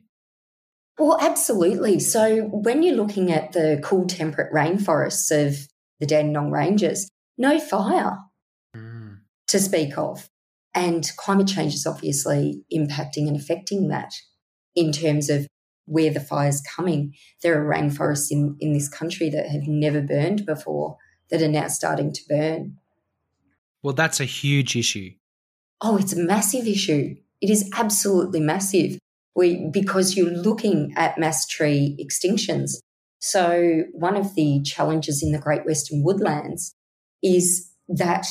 Well, 0.98 1.18
absolutely. 1.22 2.00
So 2.00 2.44
when 2.52 2.84
you're 2.84 2.96
looking 2.96 3.32
at 3.32 3.54
the 3.54 3.80
cool 3.82 4.06
temperate 4.06 4.52
rainforests 4.52 5.32
of 5.32 5.68
the 6.02 6.06
Dandenong 6.06 6.52
Ranges, 6.52 7.10
no 7.38 7.58
fire 7.58 8.18
mm. 8.76 9.20
to 9.48 9.60
speak 9.60 9.98
of. 9.98 10.30
And 10.76 11.10
climate 11.18 11.48
change 11.48 11.74
is 11.74 11.88
obviously 11.88 12.64
impacting 12.72 13.28
and 13.28 13.36
affecting 13.36 13.88
that 13.88 14.14
in 14.76 14.92
terms 14.92 15.30
of 15.30 15.48
where 15.86 16.12
the 16.12 16.20
fire's 16.20 16.62
coming. 16.62 17.14
There 17.42 17.60
are 17.60 17.66
rainforests 17.66 18.28
in, 18.30 18.58
in 18.60 18.74
this 18.74 18.90
country 18.90 19.30
that 19.30 19.50
have 19.50 19.68
never 19.68 20.02
burned 20.02 20.46
before 20.46 20.98
that 21.30 21.42
are 21.42 21.48
now 21.48 21.68
starting 21.68 22.12
to 22.12 22.22
burn. 22.28 22.78
Well, 23.84 23.94
that's 23.94 24.20
a 24.20 24.26
huge 24.26 24.76
issue. 24.76 25.12
Oh, 25.82 25.98
it's 25.98 26.14
a 26.14 26.20
massive 26.20 26.68
issue. 26.68 27.16
It 27.42 27.50
is 27.50 27.70
absolutely 27.74 28.40
massive. 28.40 29.00
We, 29.36 29.70
because 29.72 30.18
you're 30.18 30.32
looking 30.32 30.94
at 30.98 31.18
mass 31.18 31.48
tree 31.48 31.98
extinctions. 32.00 32.72
So, 33.20 33.84
one 33.94 34.18
of 34.18 34.36
the 34.36 34.62
challenges 34.64 35.24
in 35.24 35.32
the 35.32 35.40
Great 35.40 35.66
Western 35.66 36.04
Woodlands 36.04 36.74
is 37.24 37.72
that 37.88 38.26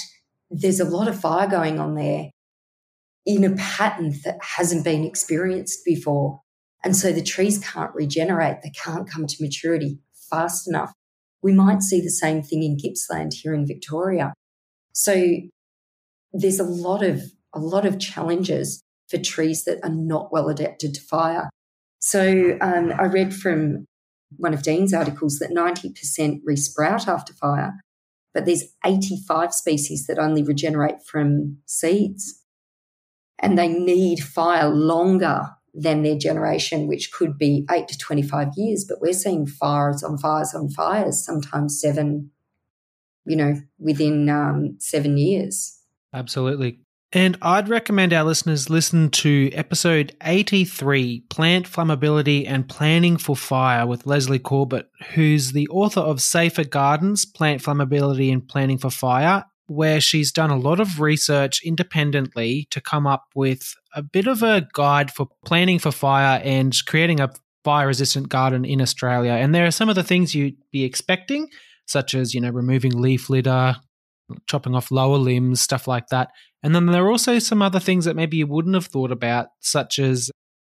there's 0.51 0.81
a 0.81 0.85
lot 0.85 1.09
of 1.09 1.21
fire 1.21 1.47
going 1.47 1.79
on 1.79 1.95
there 1.95 2.31
in 3.27 3.45
a 3.45 3.55
pattern 3.57 4.15
that 4.25 4.39
hasn't 4.41 4.85
been 4.85 5.05
experienced 5.05 5.85
before. 5.85 6.41
And 6.83 6.97
so 6.97 7.13
the 7.13 7.23
trees 7.23 7.59
can't 7.59 7.95
regenerate, 7.95 8.63
they 8.63 8.71
can't 8.71 9.09
come 9.09 9.27
to 9.27 9.37
maturity 9.43 9.99
fast 10.31 10.67
enough. 10.69 10.93
We 11.43 11.53
might 11.53 11.83
see 11.83 12.01
the 12.01 12.11
same 12.11 12.43
thing 12.43 12.63
in 12.63 12.79
Gippsland 12.79 13.33
here 13.35 13.55
in 13.55 13.67
Victoria. 13.67 14.33
So 14.99 15.15
there's 16.33 16.59
a 16.59 16.65
lot 16.65 17.05
of 17.05 17.23
a 17.55 17.61
lot 17.61 17.87
of 17.87 18.01
challenges 18.01 18.83
for 19.09 19.17
trees 19.17 19.63
that 19.63 19.79
are 19.85 19.95
not 19.95 20.33
well 20.33 20.49
adapted 20.49 20.93
to 20.95 21.01
fire. 21.01 21.49
So 22.01 22.59
um, 22.61 22.93
I 22.99 23.05
read 23.05 23.33
from 23.33 23.87
one 24.39 24.53
of 24.53 24.65
Dean's 24.65 24.93
articles 24.93 25.39
that 25.39 25.51
90% 25.51 26.41
resprout 26.43 27.07
after 27.07 27.33
fire, 27.33 27.75
but 28.35 28.45
there's 28.45 28.65
85 28.85 29.55
species 29.55 30.09
that 30.09 30.19
only 30.19 30.43
regenerate 30.43 31.07
from 31.07 31.59
seeds. 31.65 32.43
And 33.39 33.57
they 33.57 33.69
need 33.69 34.19
fire 34.19 34.69
longer 34.69 35.49
than 35.73 36.03
their 36.03 36.19
generation, 36.19 36.89
which 36.89 37.13
could 37.13 37.39
be 37.39 37.65
eight 37.71 37.87
to 37.87 37.97
25 37.97 38.49
years. 38.57 38.85
But 38.87 39.01
we're 39.01 39.13
seeing 39.13 39.47
fires 39.47 40.03
on 40.03 40.19
fires 40.19 40.57
on 40.57 40.69
fires, 40.71 41.25
sometimes 41.25 41.81
seven, 41.81 42.33
you 43.29 43.37
know, 43.37 43.55
within 43.79 44.29
um, 44.29 44.77
seven 44.81 45.19
years. 45.19 45.79
Absolutely. 46.13 46.81
And 47.13 47.39
I'd 47.41 47.71
recommend 47.71 48.13
our 48.13 48.25
listeners 48.25 48.69
listen 48.69 49.09
to 49.11 49.51
episode 49.55 50.15
83 50.23 51.21
Plant 51.31 51.67
Flammability 51.67 52.45
and 52.47 52.69
Planning 52.69 53.17
for 53.17 53.35
Fire 53.35 53.87
with 53.87 54.07
Leslie 54.07 54.39
Corbett, 54.39 54.91
who's 55.15 55.53
the 55.53 55.69
author 55.69 56.01
of 56.01 56.21
Safer 56.21 56.65
Gardens 56.65 57.25
Plant 57.25 57.63
Flammability 57.63 58.31
and 58.31 58.47
Planning 58.47 58.77
for 58.77 58.91
Fire, 58.91 59.47
where 59.69 60.03
she's 60.03 60.33
done 60.33 60.51
a 60.51 60.59
lot 60.59 60.81
of 60.81 61.01
research 61.01 61.63
independently 61.65 62.69
to 62.71 62.81
come 62.81 63.07
up 63.07 63.25
with 63.35 63.75
a 63.95 64.03
bit 64.03 64.27
of 64.27 64.43
a 64.43 64.69
guide 64.75 65.11
for 65.11 65.29
planning 65.47 65.79
for 65.79 65.91
fire 65.91 66.43
and 66.45 66.75
creating 66.87 67.21
a 67.21 67.33
fire 67.65 67.87
resistant 67.87 68.29
garden 68.29 68.67
in 68.67 68.83
Australia. 68.83 69.33
And 69.33 69.55
there 69.55 69.67
are 69.67 69.71
some 69.71 69.89
of 69.89 69.95
the 69.95 70.05
things 70.05 70.35
you'd 70.35 70.57
be 70.73 70.85
expecting, 70.85 71.49
such 71.89 72.15
as, 72.15 72.35
you 72.35 72.41
know, 72.41 72.51
removing 72.51 72.93
leaf 72.93 73.29
litter, 73.29 73.77
chopping 74.47 74.75
off 74.75 74.91
lower 74.91 75.17
limbs, 75.17 75.61
stuff 75.61 75.89
like 75.89 76.09
that. 76.09 76.31
And 76.63 76.75
then 76.75 76.87
there 76.87 77.05
are 77.05 77.11
also 77.11 77.39
some 77.39 77.63
other 77.63 77.81
things 77.81 78.05
that 78.05 78.17
maybe 78.17 78.37
you 78.37 78.47
wouldn't 78.47 78.75
have 78.75 78.87
thought 78.87 79.11
about, 79.11 79.49
such 79.61 79.99
as 79.99 80.31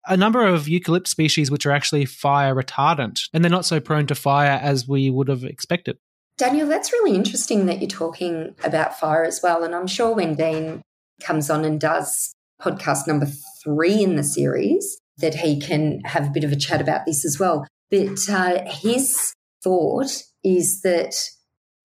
a 0.07 0.17
number 0.17 0.47
of 0.47 0.65
eucalypt 0.65 1.09
species 1.09 1.51
which 1.51 1.67
are 1.67 1.73
actually 1.73 2.07
fire 2.07 2.55
retardant 2.55 3.21
and 3.35 3.45
they're 3.45 3.51
not 3.51 3.67
so 3.67 3.81
prone 3.81 4.07
to 4.07 4.15
fire 4.15 4.59
as 4.63 4.89
we 4.89 5.11
would 5.11 5.29
have 5.29 5.45
expected. 5.45 5.99
Daniel, 6.39 6.67
that's 6.67 6.93
really 6.93 7.15
interesting 7.15 7.67
that 7.67 7.81
you're 7.81 7.89
talking 7.89 8.55
about 8.65 8.99
fire 8.99 9.25
as 9.25 9.41
well. 9.43 9.63
And 9.63 9.75
I'm 9.75 9.87
sure 9.87 10.15
when 10.15 10.35
Dean 10.35 10.81
comes 11.21 11.51
on 11.51 11.67
and 11.67 11.79
does 11.79 12.33
podcast 12.63 13.07
number 13.07 13.27
three 13.63 14.03
in 14.03 14.17
the 14.17 14.23
series, 14.23 14.99
that 15.19 15.35
he 15.35 15.61
can 15.61 16.01
have 16.05 16.29
a 16.29 16.31
bit 16.31 16.45
of 16.45 16.53
a 16.53 16.57
chat 16.57 16.81
about 16.81 17.05
this 17.05 17.27
as 17.27 17.39
well. 17.39 17.67
But 17.91 18.29
uh, 18.29 18.65
his 18.71 19.35
thought 19.63 20.23
is 20.45 20.81
that 20.83 21.15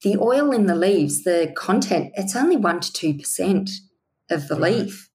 the 0.03 0.17
oil 0.17 0.51
in 0.51 0.67
the 0.67 0.75
leaves, 0.75 1.23
the 1.23 1.51
content, 1.55 2.11
it's 2.15 2.35
only 2.35 2.57
1% 2.57 2.93
to 2.93 3.13
2% 3.13 3.69
of 4.29 4.47
the 4.47 4.59
leaf. 4.59 5.09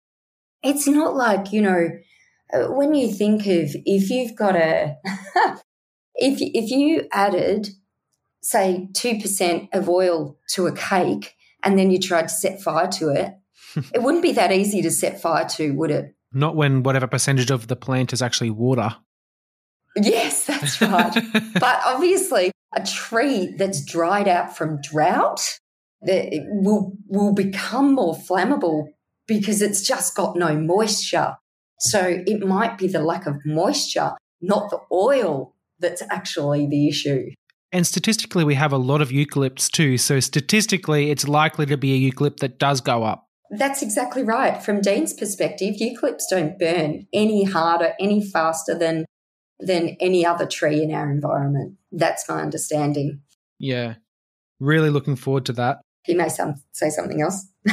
It's 0.63 0.87
not 0.87 1.15
like, 1.15 1.53
you 1.53 1.63
know, 1.63 1.89
uh, 2.53 2.67
when 2.73 2.95
you 2.95 3.13
think 3.13 3.43
of 3.43 3.75
if 3.87 4.11
you've 4.11 4.37
got 4.37 4.57
a, 4.57 4.97
if, 6.15 6.39
if 6.41 6.71
you 6.71 7.09
added, 7.13 7.69
say, 8.43 8.89
2% 8.93 9.69
of 9.73 9.89
oil 9.89 10.39
to 10.51 10.67
a 10.67 10.73
cake 10.73 11.35
and 11.63 11.79
then 11.79 11.91
you 11.91 11.99
tried 11.99 12.23
to 12.23 12.35
set 12.35 12.61
fire 12.61 12.89
to 12.89 13.11
it, 13.11 13.35
it 13.95 14.03
wouldn't 14.03 14.23
be 14.23 14.33
that 14.33 14.53
easy 14.53 14.83
to 14.83 14.91
set 14.91 15.23
fire 15.23 15.49
to, 15.51 15.71
would 15.73 15.91
it? 15.91 16.15
Not 16.33 16.57
when 16.57 16.83
whatever 16.83 17.07
percentage 17.07 17.51
of 17.51 17.69
the 17.69 17.77
plant 17.77 18.13
is 18.13 18.23
actually 18.23 18.51
water. 18.51 18.97
Yes, 19.97 20.47
that's 20.47 20.81
right. 20.81 21.13
but 21.55 21.81
obviously, 21.85 22.53
a 22.75 22.85
tree 22.85 23.55
that's 23.57 23.85
dried 23.85 24.29
out 24.29 24.57
from 24.57 24.81
drought 24.83 25.41
that 26.03 26.31
will 26.63 26.93
will 27.07 27.35
become 27.35 27.95
more 27.95 28.15
flammable 28.15 28.89
because 29.27 29.63
it's 29.63 29.87
just 29.87 30.15
got 30.15 30.37
no 30.37 30.57
moisture. 30.57 31.37
So 31.81 32.23
it 32.27 32.47
might 32.47 32.79
be 32.79 32.87
the 32.87 33.03
lack 33.03 33.27
of 33.27 33.37
moisture, 33.45 34.13
not 34.41 34.71
the 34.71 34.81
oil, 34.93 35.55
that's 35.79 36.03
actually 36.11 36.67
the 36.67 36.89
issue. 36.89 37.31
And 37.73 37.87
statistically, 37.87 38.45
we 38.45 38.55
have 38.55 38.73
a 38.73 38.79
lot 38.79 39.01
of 39.01 39.11
eucalypts 39.11 39.71
too. 39.71 39.97
So 39.97 40.21
statistically, 40.21 41.11
it's 41.11 41.29
likely 41.29 41.67
to 41.67 41.77
be 41.77 41.95
a 41.95 42.11
eucalypt 42.11 42.39
that 42.39 42.59
does 42.59 42.81
go 42.81 43.05
up. 43.05 43.27
That's 43.51 43.83
exactly 43.83 44.23
right. 44.23 44.63
From 44.63 44.81
Dean's 44.81 45.13
perspective, 45.13 45.77
eucalypts 45.81 46.25
don't 46.31 46.59
burn 46.59 47.07
any 47.13 47.45
harder, 47.45 47.95
any 47.99 48.25
faster 48.25 48.77
than 48.77 49.07
than 49.61 49.97
any 50.01 50.25
other 50.25 50.47
tree 50.47 50.83
in 50.83 50.93
our 50.93 51.11
environment. 51.11 51.77
That's 51.93 52.29
my 52.29 52.41
understanding. 52.41 53.21
Yeah. 53.59 53.95
Really 54.59 54.91
looking 54.91 55.17
forward 55.17 55.47
to 55.47 55.53
that. 55.55 55.81
He 56.05 56.15
may 56.15 56.29
some, 56.29 56.55
say 56.73 56.91
something 56.91 57.21
else. 57.21 57.47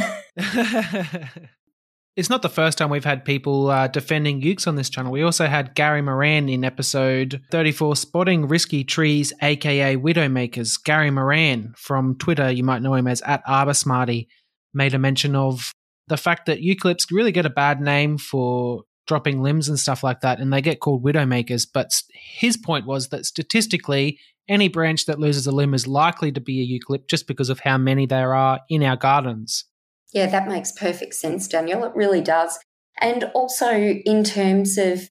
it's 2.15 2.29
not 2.29 2.41
the 2.41 2.50
first 2.50 2.77
time 2.77 2.89
we've 2.89 3.06
had 3.06 3.24
people 3.24 3.70
uh, 3.70 3.88
defending 3.88 4.41
ukes 4.41 4.67
on 4.67 4.75
this 4.75 4.89
channel. 4.89 5.12
We 5.12 5.22
also 5.22 5.48
had 5.48 5.75
Gary 5.75 6.01
Moran 6.01 6.50
in 6.50 6.65
episode 6.65 7.41
34, 7.51 7.96
Spotting 7.96 8.48
Risky 8.48 8.84
Trees, 8.84 9.32
aka 9.41 9.96
Widowmakers. 9.96 10.84
Gary 10.84 11.12
Moran 11.12 11.74
from 11.77 12.17
Twitter, 12.17 12.51
you 12.51 12.63
might 12.63 12.82
know 12.82 12.96
him 12.96 13.08
as 13.08 13.22
at 13.22 13.46
Arborsmarty, 13.46 14.27
made 14.74 14.94
a 14.94 15.00
mention 15.00 15.36
of 15.36 15.72
the 16.08 16.17
fact 16.17 16.48
that 16.48 16.60
eucalypts 16.60 17.12
really 17.12 17.32
get 17.32 17.46
a 17.46 17.50
bad 17.50 17.79
name 17.82 18.17
for 18.17 18.84
dropping 19.08 19.42
limbs 19.42 19.68
and 19.68 19.80
stuff 19.80 20.04
like 20.04 20.22
that, 20.22 20.40
and 20.40 20.54
they 20.54 20.62
get 20.62 20.80
called 20.80 21.04
widowmakers. 21.04 21.68
But 21.72 21.92
his 22.12 22.58
point 22.58 22.86
was 22.86 23.10
that 23.10 23.26
statistically, 23.26 24.20
any 24.48 24.68
branch 24.68 25.06
that 25.06 25.20
loses 25.20 25.48
a 25.48 25.52
limb 25.52 25.74
is 25.74 25.88
likely 25.88 26.32
to 26.32 26.42
be 26.42 26.62
a 26.62 26.80
eucalypt 26.80 27.08
just 27.08 27.28
because 27.28 27.50
of 27.50 27.60
how 27.60 27.78
many 27.78 28.06
there 28.06 28.34
are 28.34 28.60
in 28.70 28.84
our 28.84 28.96
gardens. 28.96 29.66
Yeah, 30.14 30.28
that 30.28 30.48
makes 30.48 30.72
perfect 30.72 31.16
sense, 31.16 31.48
Daniel. 31.48 31.84
It 31.84 31.96
really 31.96 32.22
does. 32.22 32.58
And 33.00 33.26
also, 33.34 33.72
in 33.72 34.24
terms 34.24 34.78
of, 34.78 35.10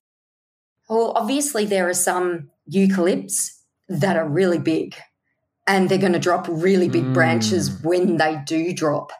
well, 0.89 1.13
obviously, 1.15 1.65
there 1.65 1.87
are 1.87 1.93
some 1.93 2.49
eucalypts 2.71 3.49
that 3.87 4.17
are 4.17 4.27
really 4.27 4.59
big 4.59 4.95
and 5.67 5.89
they're 5.89 5.97
going 5.97 6.13
to 6.13 6.19
drop 6.19 6.47
really 6.49 6.89
big 6.89 7.03
mm. 7.03 7.13
branches 7.13 7.81
when 7.83 8.17
they 8.17 8.41
do 8.45 8.73
drop. 8.73 9.11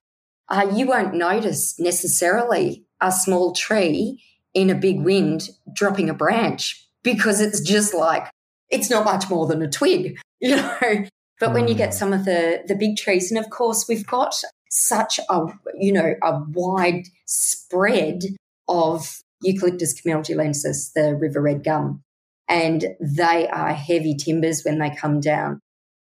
Uh, 0.49 0.71
you 0.73 0.87
won't 0.87 1.13
notice 1.13 1.77
necessarily 1.77 2.85
a 3.01 3.11
small 3.11 3.53
tree 3.53 4.23
in 4.53 4.69
a 4.69 4.75
big 4.75 5.01
wind 5.01 5.49
dropping 5.73 6.09
a 6.09 6.13
branch 6.13 6.87
because 7.03 7.39
it's 7.41 7.61
just 7.61 7.93
like 7.93 8.29
it's 8.69 8.89
not 8.89 9.05
much 9.05 9.29
more 9.29 9.47
than 9.47 9.61
a 9.61 9.69
twig, 9.69 10.17
you 10.39 10.55
know. 10.55 11.05
But 11.39 11.53
when 11.53 11.67
you 11.67 11.75
get 11.75 11.89
hmm. 11.89 11.97
some 11.97 12.13
of 12.13 12.25
the 12.25 12.63
the 12.67 12.75
big 12.75 12.97
trees, 12.97 13.31
and 13.31 13.39
of 13.39 13.49
course 13.49 13.87
we've 13.87 14.05
got 14.05 14.35
such 14.69 15.19
a 15.29 15.45
you 15.77 15.91
know 15.91 16.15
a 16.23 16.41
wide 16.51 17.05
spread 17.25 18.23
of 18.67 19.21
Eucalyptus 19.41 19.99
camaldulensis, 19.99 20.91
the 20.93 21.15
river 21.15 21.41
red 21.41 21.63
gum, 21.63 22.01
and 22.47 22.85
they 22.99 23.47
are 23.49 23.73
heavy 23.73 24.15
timbers 24.15 24.63
when 24.63 24.79
they 24.79 24.89
come 24.89 25.19
down. 25.19 25.59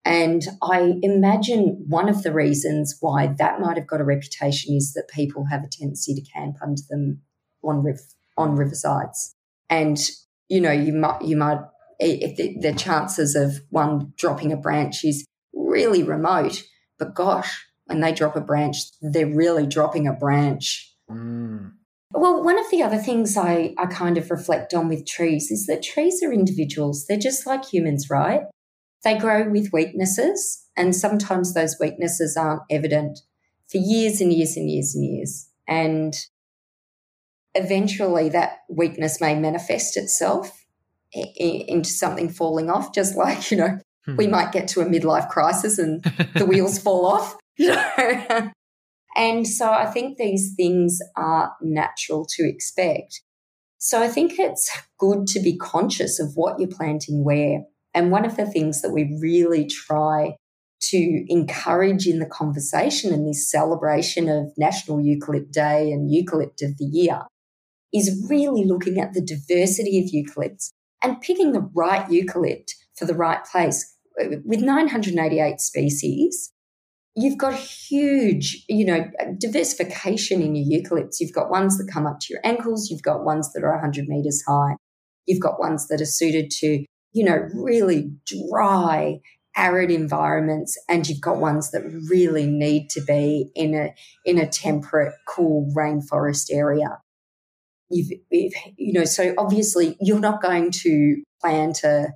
And 0.07 0.47
I 0.63 0.97
imagine 1.03 1.83
one 1.89 2.11
of 2.11 2.23
the 2.23 2.33
reasons 2.33 2.99
why 3.01 3.35
that 3.39 3.59
might 3.59 3.79
have 3.79 3.87
got 3.87 4.03
a 4.03 4.05
reputation 4.05 4.75
is 4.75 4.93
that 4.93 5.09
people 5.09 5.47
have 5.47 5.65
a 5.65 5.69
tendency 5.69 6.15
to 6.15 6.21
camp 6.21 6.57
under 6.63 6.83
them 6.91 7.23
on 7.63 7.83
river 7.83 8.01
on 8.37 8.57
riversides. 8.57 9.35
And, 9.71 9.99
you 10.49 10.61
know, 10.61 10.73
you 10.73 10.93
might, 10.93 11.23
you 11.23 11.37
might, 11.37 11.61
if 11.99 12.37
the, 12.37 12.57
the 12.61 12.75
chances 12.75 13.35
of 13.35 13.61
one 13.71 14.13
dropping 14.17 14.53
a 14.53 14.57
branch 14.57 15.05
is 15.05 15.25
really 15.53 16.03
remote, 16.03 16.63
but 16.99 17.15
gosh, 17.15 17.65
when 17.87 18.01
they 18.01 18.13
drop 18.13 18.37
a 18.37 18.41
branch, 18.41 18.79
they're 19.01 19.27
really 19.27 19.67
dropping 19.67 20.07
a 20.07 20.13
branch. 20.13 20.93
Mm. 21.11 21.73
Well, 22.13 22.45
one 22.45 22.59
of 22.59 22.71
the 22.71 22.83
other 22.83 22.99
things 22.99 23.37
I, 23.37 23.75
I 23.77 23.87
kind 23.87 24.17
of 24.17 24.31
reflect 24.31 24.73
on 24.73 24.89
with 24.89 25.07
trees 25.07 25.51
is 25.51 25.67
that 25.67 25.83
trees 25.83 26.23
are 26.23 26.33
individuals. 26.33 27.07
They're 27.07 27.19
just 27.19 27.47
like 27.47 27.65
humans, 27.65 28.09
right? 28.09 28.43
They 29.03 29.19
grow 29.19 29.51
with 29.51 29.73
weaknesses, 29.73 30.65
and 30.77 30.95
sometimes 30.95 31.53
those 31.53 31.77
weaknesses 31.79 32.37
aren't 32.37 32.63
evident 32.71 33.19
for 33.69 33.79
years 33.79 34.21
and 34.21 34.33
years 34.33 34.57
and 34.57 34.71
years 34.71 34.95
and 34.95 35.05
years. 35.05 35.49
And 35.67 36.15
eventually 37.55 38.29
that 38.31 38.59
weakness 38.69 39.21
may 39.21 39.35
manifest 39.39 39.97
itself 39.97 40.65
into 41.13 41.89
something 41.89 42.29
falling 42.29 42.71
off, 42.71 42.93
just 42.93 43.17
like, 43.17 43.51
you 43.51 43.57
know, 43.57 43.79
hmm. 44.05 44.17
we 44.17 44.27
might 44.27 44.53
get 44.53 44.69
to 44.69 44.81
a 44.81 44.87
midlife 44.87 45.29
crisis 45.29 45.79
and 45.79 46.03
the 46.35 46.47
wheels 46.49 46.79
fall 46.79 47.07
off, 47.07 47.37
you 47.57 47.69
know. 47.69 48.51
and 49.17 49.47
so 49.47 49.71
I 49.71 49.87
think 49.87 50.19
these 50.19 50.55
things 50.57 50.99
are 51.17 51.53
natural 51.63 52.27
to 52.37 52.49
expect. 52.49 53.23
So 53.79 54.03
I 54.03 54.09
think 54.09 54.39
it's 54.39 54.71
good 54.99 55.27
to 55.29 55.41
be 55.41 55.57
conscious 55.57 56.19
of 56.19 56.33
what 56.35 56.59
you're 56.59 56.69
planting 56.69 57.25
where. 57.25 57.61
And 57.93 58.11
one 58.11 58.25
of 58.25 58.37
the 58.37 58.47
things 58.47 58.83
that 58.83 58.91
we 58.91 59.17
really 59.21 59.67
try 59.67 60.37
to 60.81 61.25
encourage 61.29 62.07
in 62.07 62.19
the 62.19 62.27
conversation 62.27 63.13
and 63.13 63.27
this 63.29 63.49
celebration 63.49 64.29
of 64.29 64.53
National 64.59 64.99
Eucalypt 64.99 65.53
Day 65.53 65.93
and 65.93 66.11
Eucalypt 66.11 66.63
of 66.63 66.77
the 66.79 66.89
Year 66.91 67.23
is 67.95 68.27
really 68.29 68.65
looking 68.65 68.99
at 68.99 69.13
the 69.13 69.23
diversity 69.23 69.99
of 69.99 70.11
eucalypts 70.13 70.71
and 71.03 71.21
picking 71.21 71.53
the 71.53 71.71
right 71.75 72.07
eucalypt 72.09 72.73
for 72.97 73.05
the 73.05 73.15
right 73.15 73.45
place. 73.45 73.97
With 74.19 74.61
988 74.61 75.61
species, 75.61 76.53
you've 77.15 77.39
got 77.39 77.55
huge, 77.55 78.65
you 78.69 78.85
know, 78.85 79.05
diversification 79.39 80.43
in 80.43 80.57
your 80.57 80.81
eucalypts. 80.81 81.17
You've 81.21 81.33
got 81.33 81.51
ones 81.51 81.79
that 81.79 81.91
come 81.93 82.07
up 82.07 82.21
to 82.21 82.33
your 82.33 82.41
ankles. 82.45 82.91
You've 82.91 83.03
got 83.03 83.25
ones 83.25 83.53
that 83.53 83.63
are 83.63 83.73
100 83.73 84.09
meters 84.09 84.43
high. 84.47 84.77
You've 85.27 85.41
got 85.41 85.61
ones 85.61 85.89
that 85.89 86.01
are 86.01 86.07
suited 86.07 86.51
to, 86.59 86.85
you 87.13 87.25
know, 87.25 87.49
really 87.55 88.11
dry, 88.27 89.21
arid 89.57 89.91
environments. 89.91 90.77
And 90.89 91.09
you've 91.09 91.21
got 91.21 91.39
ones 91.39 91.71
that 91.71 91.83
really 92.09 92.47
need 92.47 92.89
to 92.91 93.01
be 93.01 93.51
in 93.55 93.75
a, 93.75 93.95
in 94.25 94.39
a 94.39 94.49
temperate, 94.49 95.15
cool 95.29 95.73
rainforest 95.77 96.49
area. 96.53 96.99
You've, 97.91 98.19
you 98.31 98.93
know, 98.93 99.05
so 99.05 99.35
obviously 99.39 99.97
you're 100.01 100.21
not 100.21 100.43
going 100.43 100.71
to 100.83 101.23
plant 101.41 101.85
a, 101.85 102.09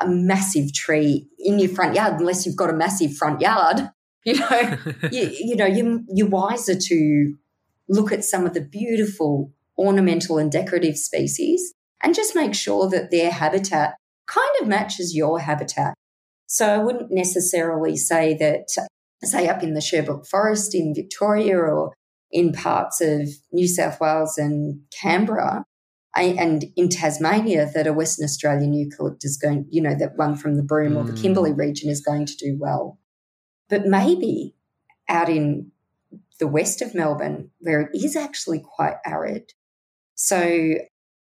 a 0.00 0.08
massive 0.08 0.72
tree 0.72 1.28
in 1.38 1.58
your 1.58 1.70
front 1.70 1.94
yard 1.94 2.20
unless 2.20 2.46
you've 2.46 2.56
got 2.56 2.70
a 2.70 2.74
massive 2.74 3.16
front 3.16 3.40
yard 3.40 3.90
you 4.26 4.34
know, 4.34 4.76
you, 5.12 5.30
you 5.38 5.56
know, 5.56 5.66
you, 5.66 6.04
you're 6.08 6.28
wiser 6.28 6.74
to 6.74 7.36
look 7.88 8.10
at 8.10 8.24
some 8.24 8.44
of 8.44 8.54
the 8.54 8.60
beautiful 8.60 9.52
ornamental 9.78 10.36
and 10.36 10.50
decorative 10.50 10.96
species 10.96 11.72
and 12.02 12.14
just 12.14 12.34
make 12.34 12.52
sure 12.52 12.88
that 12.90 13.12
their 13.12 13.30
habitat 13.30 13.94
kind 14.26 14.50
of 14.60 14.66
matches 14.66 15.14
your 15.14 15.38
habitat. 15.38 15.94
So 16.48 16.66
I 16.66 16.78
wouldn't 16.78 17.12
necessarily 17.12 17.96
say 17.96 18.36
that, 18.38 18.68
say, 19.22 19.48
up 19.48 19.62
in 19.62 19.74
the 19.74 19.80
Sherbrooke 19.80 20.26
Forest 20.26 20.74
in 20.74 20.92
Victoria 20.92 21.58
or 21.58 21.94
in 22.30 22.52
parts 22.52 23.00
of 23.00 23.28
New 23.52 23.68
South 23.68 24.00
Wales 24.00 24.36
and 24.38 24.80
Canberra 25.00 25.64
and 26.16 26.64
in 26.76 26.88
Tasmania, 26.88 27.70
that 27.74 27.86
a 27.86 27.92
Western 27.92 28.24
Australian 28.24 28.72
eucalypt 28.72 29.24
is 29.24 29.36
going, 29.36 29.66
you 29.70 29.82
know, 29.82 29.94
that 29.94 30.16
one 30.16 30.34
from 30.34 30.56
the 30.56 30.62
Broome 30.62 30.94
mm. 30.94 30.96
or 30.96 31.04
the 31.04 31.12
mm. 31.12 31.20
Kimberley 31.20 31.52
region 31.52 31.90
is 31.90 32.00
going 32.00 32.24
to 32.26 32.36
do 32.36 32.56
well. 32.58 32.98
But 33.68 33.86
maybe 33.86 34.54
out 35.08 35.28
in 35.28 35.72
the 36.38 36.46
west 36.46 36.82
of 36.82 36.94
Melbourne, 36.94 37.50
where 37.58 37.82
it 37.82 37.90
is 37.94 38.16
actually 38.16 38.60
quite 38.60 38.96
arid. 39.04 39.52
So, 40.14 40.40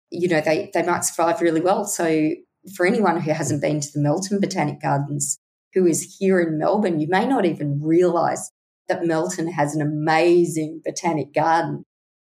you 0.09 0.27
know, 0.27 0.41
they, 0.41 0.69
they 0.73 0.83
might 0.83 1.05
survive 1.05 1.41
really 1.41 1.61
well. 1.61 1.85
So, 1.85 2.31
for 2.75 2.85
anyone 2.85 3.19
who 3.19 3.31
hasn't 3.31 3.61
been 3.61 3.81
to 3.81 3.87
the 3.93 3.99
Melton 4.01 4.39
Botanic 4.39 4.81
Gardens, 4.81 5.39
who 5.73 5.85
is 5.85 6.17
here 6.17 6.39
in 6.39 6.57
Melbourne, 6.57 6.99
you 6.99 7.07
may 7.09 7.25
not 7.25 7.45
even 7.45 7.81
realize 7.81 8.51
that 8.87 9.05
Melton 9.05 9.51
has 9.51 9.75
an 9.75 9.81
amazing 9.81 10.81
botanic 10.85 11.33
garden 11.33 11.83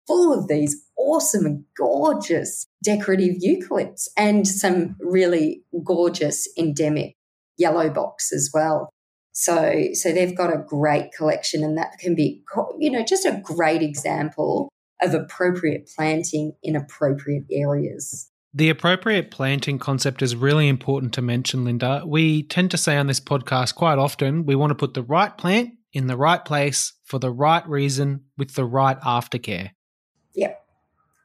full 0.07 0.37
of 0.37 0.49
these 0.49 0.85
awesome 0.97 1.47
and 1.47 1.65
gorgeous 1.77 2.67
decorative 2.83 3.37
eucalypts 3.37 4.09
and 4.17 4.47
some 4.47 4.97
really 5.01 5.63
gorgeous 5.85 6.49
endemic 6.59 7.15
yellow 7.57 7.89
box 7.89 8.33
as 8.33 8.51
well. 8.53 8.91
So, 9.33 9.85
so 9.93 10.13
they've 10.13 10.37
got 10.37 10.53
a 10.53 10.65
great 10.67 11.13
collection, 11.17 11.63
and 11.63 11.79
that 11.79 11.99
can 12.01 12.15
be, 12.15 12.43
you 12.79 12.91
know, 12.91 13.05
just 13.05 13.25
a 13.25 13.41
great 13.45 13.83
example 13.83 14.69
of 15.01 15.15
appropriate 15.15 15.89
planting 15.97 16.53
in 16.63 16.77
appropriate 16.77 17.45
areas. 17.51 18.29
The 18.53 18.69
appropriate 18.69 19.31
planting 19.31 19.79
concept 19.79 20.23
is 20.23 20.35
really 20.35 20.69
important 20.69 21.15
to 21.15 21.23
mention, 21.23 21.65
Linda. 21.65 22.03
We 22.05 22.43
tend 22.43 22.73
to 22.73 22.77
say 22.77 22.97
on 22.97 23.07
this 23.07 23.21
podcast 23.21 23.77
quite 23.77 23.99
often 23.99 24.45
we 24.45 24.57
want 24.57 24.71
to 24.71 24.75
put 24.75 24.95
the 24.95 25.05
right 25.05 25.37
plant 25.39 25.71
in 25.93 26.07
the 26.07 26.17
right 26.17 26.45
place 26.45 26.93
for 27.05 27.19
the 27.19 27.31
right 27.31 27.67
reason 27.69 28.25
with 28.39 28.55
the 28.55 28.65
right 28.65 29.01
aftercare. 29.01 29.71
Yep. 30.35 30.65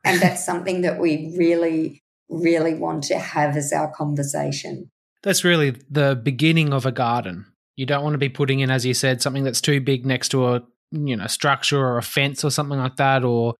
And 0.03 0.21
that's 0.21 0.45
something 0.45 0.81
that 0.81 0.99
we 0.99 1.33
really, 1.37 2.03
really 2.29 2.73
want 2.73 3.03
to 3.05 3.19
have 3.19 3.55
as 3.55 3.71
our 3.71 3.91
conversation. 3.91 4.89
That's 5.23 5.43
really 5.43 5.75
the 5.89 6.19
beginning 6.21 6.73
of 6.73 6.85
a 6.85 6.91
garden. 6.91 7.45
You 7.75 7.85
don't 7.85 8.03
want 8.03 8.13
to 8.13 8.19
be 8.19 8.29
putting 8.29 8.59
in, 8.59 8.71
as 8.71 8.85
you 8.85 8.93
said, 8.93 9.21
something 9.21 9.43
that's 9.43 9.61
too 9.61 9.81
big 9.81 10.05
next 10.05 10.29
to 10.29 10.47
a 10.47 10.63
you 10.91 11.15
know 11.15 11.27
structure 11.27 11.79
or 11.79 11.97
a 11.97 12.03
fence 12.03 12.43
or 12.43 12.51
something 12.51 12.77
like 12.77 12.95
that, 12.97 13.23
or 13.23 13.55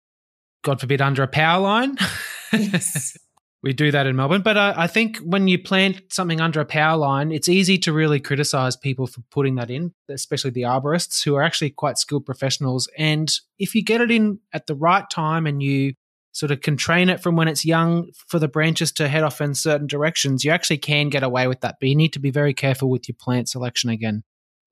God 0.63 0.79
forbid 0.79 1.01
under 1.01 1.23
a 1.23 1.27
power 1.27 1.61
line. 1.61 1.97
Yes. 2.53 3.17
We 3.63 3.73
do 3.73 3.89
that 3.91 4.05
in 4.05 4.15
Melbourne, 4.15 4.43
but 4.43 4.57
uh, 4.57 4.73
I 4.77 4.85
think 4.85 5.17
when 5.17 5.47
you 5.47 5.57
plant 5.57 6.01
something 6.09 6.39
under 6.39 6.59
a 6.59 6.65
power 6.65 6.97
line, 6.97 7.31
it's 7.31 7.49
easy 7.49 7.79
to 7.79 7.93
really 7.93 8.19
criticize 8.19 8.75
people 8.75 9.07
for 9.07 9.21
putting 9.31 9.55
that 9.55 9.71
in, 9.71 9.91
especially 10.07 10.51
the 10.51 10.63
arborists 10.63 11.23
who 11.23 11.35
are 11.35 11.41
actually 11.41 11.71
quite 11.71 11.97
skilled 11.97 12.27
professionals. 12.27 12.87
And 12.97 13.31
if 13.57 13.73
you 13.73 13.83
get 13.83 14.01
it 14.01 14.11
in 14.11 14.39
at 14.53 14.67
the 14.67 14.75
right 14.75 15.09
time 15.09 15.47
and 15.47 15.63
you 15.63 15.93
sort 16.31 16.51
of 16.51 16.61
can 16.61 16.77
train 16.77 17.09
it 17.09 17.23
from 17.23 17.37
when 17.37 17.47
it's 17.47 17.65
young 17.65 18.11
for 18.27 18.37
the 18.39 18.47
branches 18.47 18.91
to 18.91 19.07
head 19.07 19.23
off 19.23 19.41
in 19.41 19.55
certain 19.55 19.87
directions, 19.87 20.43
you 20.43 20.51
actually 20.51 20.77
can 20.77 21.09
get 21.09 21.23
away 21.23 21.47
with 21.47 21.61
that. 21.61 21.77
But 21.79 21.89
you 21.89 21.95
need 21.95 22.13
to 22.13 22.19
be 22.19 22.29
very 22.29 22.53
careful 22.53 22.89
with 22.89 23.07
your 23.07 23.15
plant 23.19 23.49
selection 23.49 23.89
again 23.89 24.23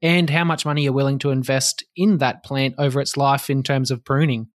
and 0.03 0.29
how 0.29 0.43
much 0.43 0.65
money 0.65 0.83
you're 0.83 0.93
willing 0.93 1.19
to 1.19 1.31
invest 1.31 1.85
in 1.95 2.17
that 2.17 2.43
plant 2.43 2.75
over 2.77 2.99
its 2.99 3.15
life 3.15 3.49
in 3.49 3.63
terms 3.63 3.89
of 3.89 4.03
pruning. 4.03 4.49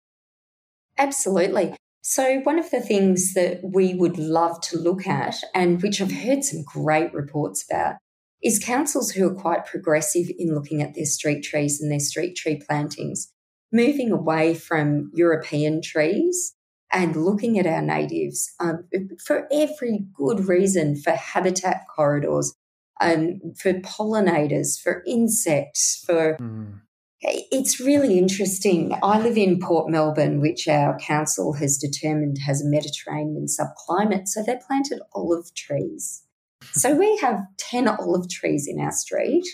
Absolutely. 0.98 1.76
So, 2.10 2.39
one 2.43 2.58
of 2.58 2.72
the 2.72 2.80
things 2.80 3.34
that 3.34 3.60
we 3.62 3.93
would 3.93 4.17
love 4.17 4.62
to 4.62 4.80
look 4.80 5.06
at, 5.06 5.36
and 5.54 5.82
which 5.82 6.00
I've 6.00 6.10
heard 6.10 6.41
some 6.41 6.63
great 6.63 7.13
reports 7.13 7.65
about, 7.70 7.96
is 8.41 8.63
councils 8.63 9.12
who 9.12 9.28
are 9.28 9.36
quite 9.36 9.65
progressive 9.65 10.28
in 10.39 10.56
looking 10.56 10.82
at 10.82 10.96
their 10.96 11.04
street 11.04 11.41
trees 11.41 11.82
and 11.82 11.91
their 11.91 12.00
street 12.00 12.38
tree 12.38 12.62
plantings, 12.65 13.34
moving 13.74 14.13
away 14.13 14.54
from 14.54 15.12
European 15.15 15.82
trees 15.82 16.56
and 16.93 17.17
looking 17.17 17.60
at 17.60 17.67
our 17.67 17.82
natives 17.82 18.54
um, 18.62 18.88
for 19.26 19.46
every 19.52 20.06
good 20.13 20.48
reason 20.48 20.96
for 20.96 21.12
habitat 21.12 21.82
corridors, 21.93 22.56
um, 23.02 23.41
for 23.60 23.74
pollinators, 23.82 24.80
for 24.82 25.04
insects, 25.06 26.02
for. 26.06 26.38
Mm. 26.39 26.80
It's 27.22 27.80
really 27.80 28.20
interesting. 28.20 28.94
I 29.02 29.20
live 29.20 29.38
in 29.38 29.60
Port 29.60 29.90
Melbourne, 29.90 30.40
which 30.40 30.68
our 30.68 30.98
council 31.00 31.54
has 31.54 31.78
determined 31.78 32.38
has 32.46 32.62
a 32.62 32.70
Mediterranean 32.70 33.48
subclimate. 33.48 34.28
So 34.28 34.44
they 34.44 34.60
planted 34.68 35.00
olive 35.14 35.54
trees. 35.56 36.24
so 36.72 36.96
we 36.96 37.18
have 37.18 37.40
10 37.58 37.88
olive 37.88 38.30
trees 38.30 38.68
in 38.68 38.80
our 38.80 38.92
street 38.92 39.46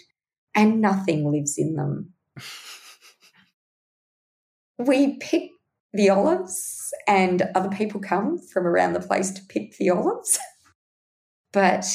and 0.55 0.81
nothing 0.81 1.31
lives 1.31 1.57
in 1.57 1.75
them. 1.75 2.13
we 4.77 5.17
pick 5.17 5.49
the 5.93 6.09
olives, 6.09 6.91
and 7.07 7.43
other 7.53 7.69
people 7.69 8.01
come 8.01 8.39
from 8.39 8.65
around 8.65 8.93
the 8.93 8.99
place 8.99 9.31
to 9.31 9.41
pick 9.47 9.77
the 9.77 9.91
olives. 9.91 10.39
but 11.53 11.85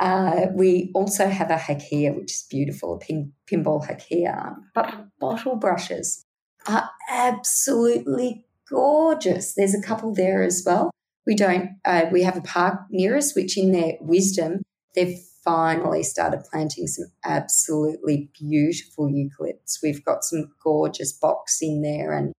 uh, 0.00 0.46
we 0.54 0.90
also 0.94 1.28
have 1.28 1.50
a 1.50 1.56
hakea, 1.56 2.14
which 2.16 2.32
is 2.32 2.46
beautiful, 2.48 2.94
a 2.94 2.98
pin, 2.98 3.32
pinball 3.50 3.86
hakea. 3.86 4.56
But 4.74 4.94
bottle 5.18 5.56
brushes 5.56 6.24
are 6.66 6.90
absolutely 7.10 8.44
gorgeous. 8.68 9.54
There's 9.54 9.74
a 9.74 9.82
couple 9.82 10.14
there 10.14 10.42
as 10.42 10.62
well. 10.66 10.90
We 11.26 11.34
don't. 11.34 11.70
Uh, 11.84 12.06
we 12.12 12.22
have 12.22 12.36
a 12.36 12.42
park 12.42 12.80
near 12.90 13.16
us, 13.16 13.34
which, 13.34 13.58
in 13.58 13.72
their 13.72 13.94
wisdom, 14.00 14.62
they've 14.94 15.18
finally 15.44 16.02
started 16.02 16.44
planting 16.50 16.86
some 16.86 17.06
absolutely 17.24 18.30
beautiful 18.38 19.08
eucalypts. 19.08 19.78
We've 19.82 20.04
got 20.04 20.24
some 20.24 20.52
gorgeous 20.62 21.12
box 21.12 21.58
in 21.60 21.82
there, 21.82 22.12
and 22.12 22.32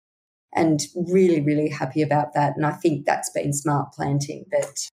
and 0.52 0.80
really, 0.94 1.40
really 1.40 1.68
happy 1.68 2.02
about 2.02 2.34
that. 2.34 2.54
And 2.56 2.64
I 2.64 2.72
think 2.72 3.06
that's 3.06 3.30
been 3.30 3.52
smart 3.52 3.92
planting. 3.92 4.44
But 4.50 4.88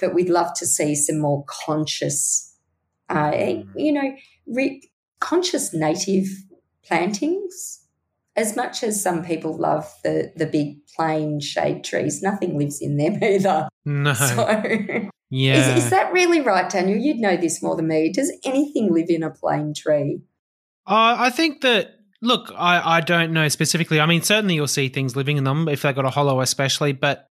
but 0.00 0.14
we'd 0.14 0.28
love 0.28 0.54
to 0.54 0.66
see 0.66 0.94
some 0.94 1.18
more 1.18 1.44
conscious, 1.46 2.56
uh, 3.08 3.30
mm. 3.30 3.66
you 3.76 3.92
know, 3.92 4.14
re- 4.46 4.82
conscious 5.20 5.74
native 5.74 6.26
plantings. 6.84 7.84
As 8.36 8.54
much 8.54 8.84
as 8.84 9.02
some 9.02 9.24
people 9.24 9.56
love 9.56 9.92
the 10.04 10.32
the 10.36 10.46
big 10.46 10.86
plane 10.94 11.40
shade 11.40 11.82
trees, 11.82 12.22
nothing 12.22 12.56
lives 12.56 12.80
in 12.80 12.96
them 12.96 13.18
either. 13.22 13.68
No. 13.84 14.14
So, 14.14 15.10
yeah. 15.30 15.74
Is, 15.76 15.84
is 15.84 15.90
that 15.90 16.12
really 16.12 16.40
right, 16.40 16.70
Daniel? 16.70 16.98
You'd 16.98 17.18
know 17.18 17.36
this 17.36 17.62
more 17.62 17.76
than 17.76 17.88
me. 17.88 18.10
Does 18.10 18.32
anything 18.44 18.92
live 18.92 19.10
in 19.10 19.22
a 19.22 19.30
plane 19.30 19.74
tree? 19.74 20.22
Uh, 20.86 21.16
I 21.18 21.28
think 21.30 21.60
that 21.60 21.98
Look, 22.20 22.50
I, 22.56 22.96
I 22.96 23.00
don't 23.00 23.32
know 23.32 23.48
specifically. 23.48 24.00
I 24.00 24.06
mean, 24.06 24.22
certainly 24.22 24.56
you'll 24.56 24.66
see 24.66 24.88
things 24.88 25.14
living 25.14 25.36
in 25.36 25.44
them 25.44 25.68
if 25.68 25.82
they've 25.82 25.94
got 25.94 26.04
a 26.04 26.10
hollow, 26.10 26.40
especially. 26.40 26.92
But 26.92 27.27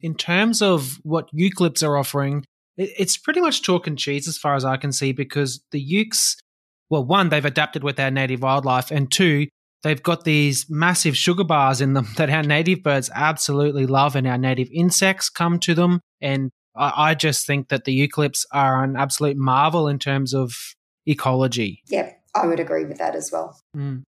in 0.00 0.14
terms 0.14 0.62
of 0.62 0.98
what 1.02 1.28
eucalypts 1.34 1.86
are 1.86 1.96
offering, 1.96 2.44
it's 2.76 3.16
pretty 3.16 3.40
much 3.40 3.62
chalk 3.62 3.86
and 3.86 3.98
cheese 3.98 4.26
as 4.26 4.38
far 4.38 4.54
as 4.54 4.64
I 4.64 4.76
can 4.76 4.92
see 4.92 5.12
because 5.12 5.62
the 5.70 5.84
eucs, 5.84 6.36
well, 6.88 7.04
one, 7.04 7.28
they've 7.28 7.44
adapted 7.44 7.84
with 7.84 8.00
our 8.00 8.10
native 8.10 8.42
wildlife, 8.42 8.90
and 8.90 9.10
two, 9.10 9.48
they've 9.82 10.02
got 10.02 10.24
these 10.24 10.66
massive 10.68 11.16
sugar 11.16 11.44
bars 11.44 11.80
in 11.80 11.94
them 11.94 12.08
that 12.16 12.30
our 12.30 12.42
native 12.42 12.82
birds 12.82 13.10
absolutely 13.14 13.86
love, 13.86 14.16
and 14.16 14.26
our 14.26 14.38
native 14.38 14.68
insects 14.72 15.28
come 15.28 15.58
to 15.60 15.74
them. 15.74 16.00
And 16.20 16.50
I, 16.74 17.10
I 17.10 17.14
just 17.14 17.46
think 17.46 17.68
that 17.68 17.84
the 17.84 18.08
eucalypts 18.08 18.44
are 18.52 18.82
an 18.82 18.96
absolute 18.96 19.36
marvel 19.36 19.88
in 19.88 19.98
terms 19.98 20.32
of 20.34 20.54
ecology. 21.06 21.82
Yep, 21.88 22.20
I 22.34 22.46
would 22.46 22.60
agree 22.60 22.84
with 22.84 22.98
that 22.98 23.14
as 23.14 23.30
well. 23.32 23.60
Mm. 23.76 24.02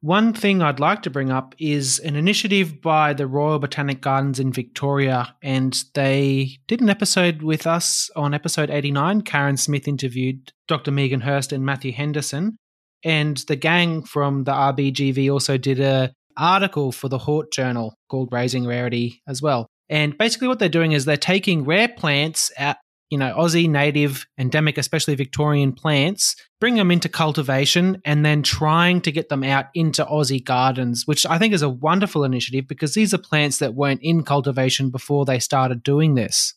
One 0.00 0.32
thing 0.32 0.62
I'd 0.62 0.78
like 0.78 1.02
to 1.02 1.10
bring 1.10 1.32
up 1.32 1.56
is 1.58 1.98
an 1.98 2.14
initiative 2.14 2.80
by 2.80 3.14
the 3.14 3.26
Royal 3.26 3.58
Botanic 3.58 4.00
Gardens 4.00 4.38
in 4.38 4.52
Victoria, 4.52 5.34
and 5.42 5.76
they 5.94 6.58
did 6.68 6.80
an 6.80 6.88
episode 6.88 7.42
with 7.42 7.66
us 7.66 8.08
on 8.14 8.32
episode 8.32 8.70
89. 8.70 9.22
Karen 9.22 9.56
Smith 9.56 9.88
interviewed 9.88 10.52
Dr. 10.68 10.92
Megan 10.92 11.22
Hirst 11.22 11.52
and 11.52 11.66
Matthew 11.66 11.90
Henderson. 11.90 12.56
And 13.04 13.38
the 13.48 13.56
gang 13.56 14.04
from 14.04 14.44
the 14.44 14.52
RBGV 14.52 15.32
also 15.32 15.56
did 15.56 15.80
a 15.80 16.12
article 16.36 16.92
for 16.92 17.08
the 17.08 17.18
Hort 17.18 17.50
Journal 17.52 17.94
called 18.08 18.28
Raising 18.30 18.66
Rarity 18.66 19.20
as 19.26 19.42
well. 19.42 19.66
And 19.88 20.16
basically, 20.16 20.46
what 20.46 20.60
they're 20.60 20.68
doing 20.68 20.92
is 20.92 21.06
they're 21.06 21.16
taking 21.16 21.64
rare 21.64 21.88
plants 21.88 22.52
out, 22.56 22.76
you 23.10 23.16
know, 23.18 23.34
Aussie, 23.36 23.68
native, 23.68 24.26
endemic, 24.38 24.76
especially 24.78 25.14
Victorian 25.14 25.72
plants, 25.72 26.36
bring 26.60 26.74
them 26.74 26.90
into 26.90 27.08
cultivation, 27.08 28.00
and 28.04 28.24
then 28.24 28.42
trying 28.42 29.00
to 29.02 29.12
get 29.12 29.28
them 29.28 29.42
out 29.44 29.66
into 29.74 30.04
Aussie 30.04 30.44
gardens, 30.44 31.06
which 31.06 31.24
I 31.26 31.38
think 31.38 31.54
is 31.54 31.62
a 31.62 31.68
wonderful 31.68 32.24
initiative 32.24 32.68
because 32.68 32.94
these 32.94 33.14
are 33.14 33.18
plants 33.18 33.58
that 33.58 33.74
weren't 33.74 34.02
in 34.02 34.22
cultivation 34.24 34.90
before 34.90 35.24
they 35.24 35.38
started 35.38 35.82
doing 35.82 36.14
this. 36.16 36.54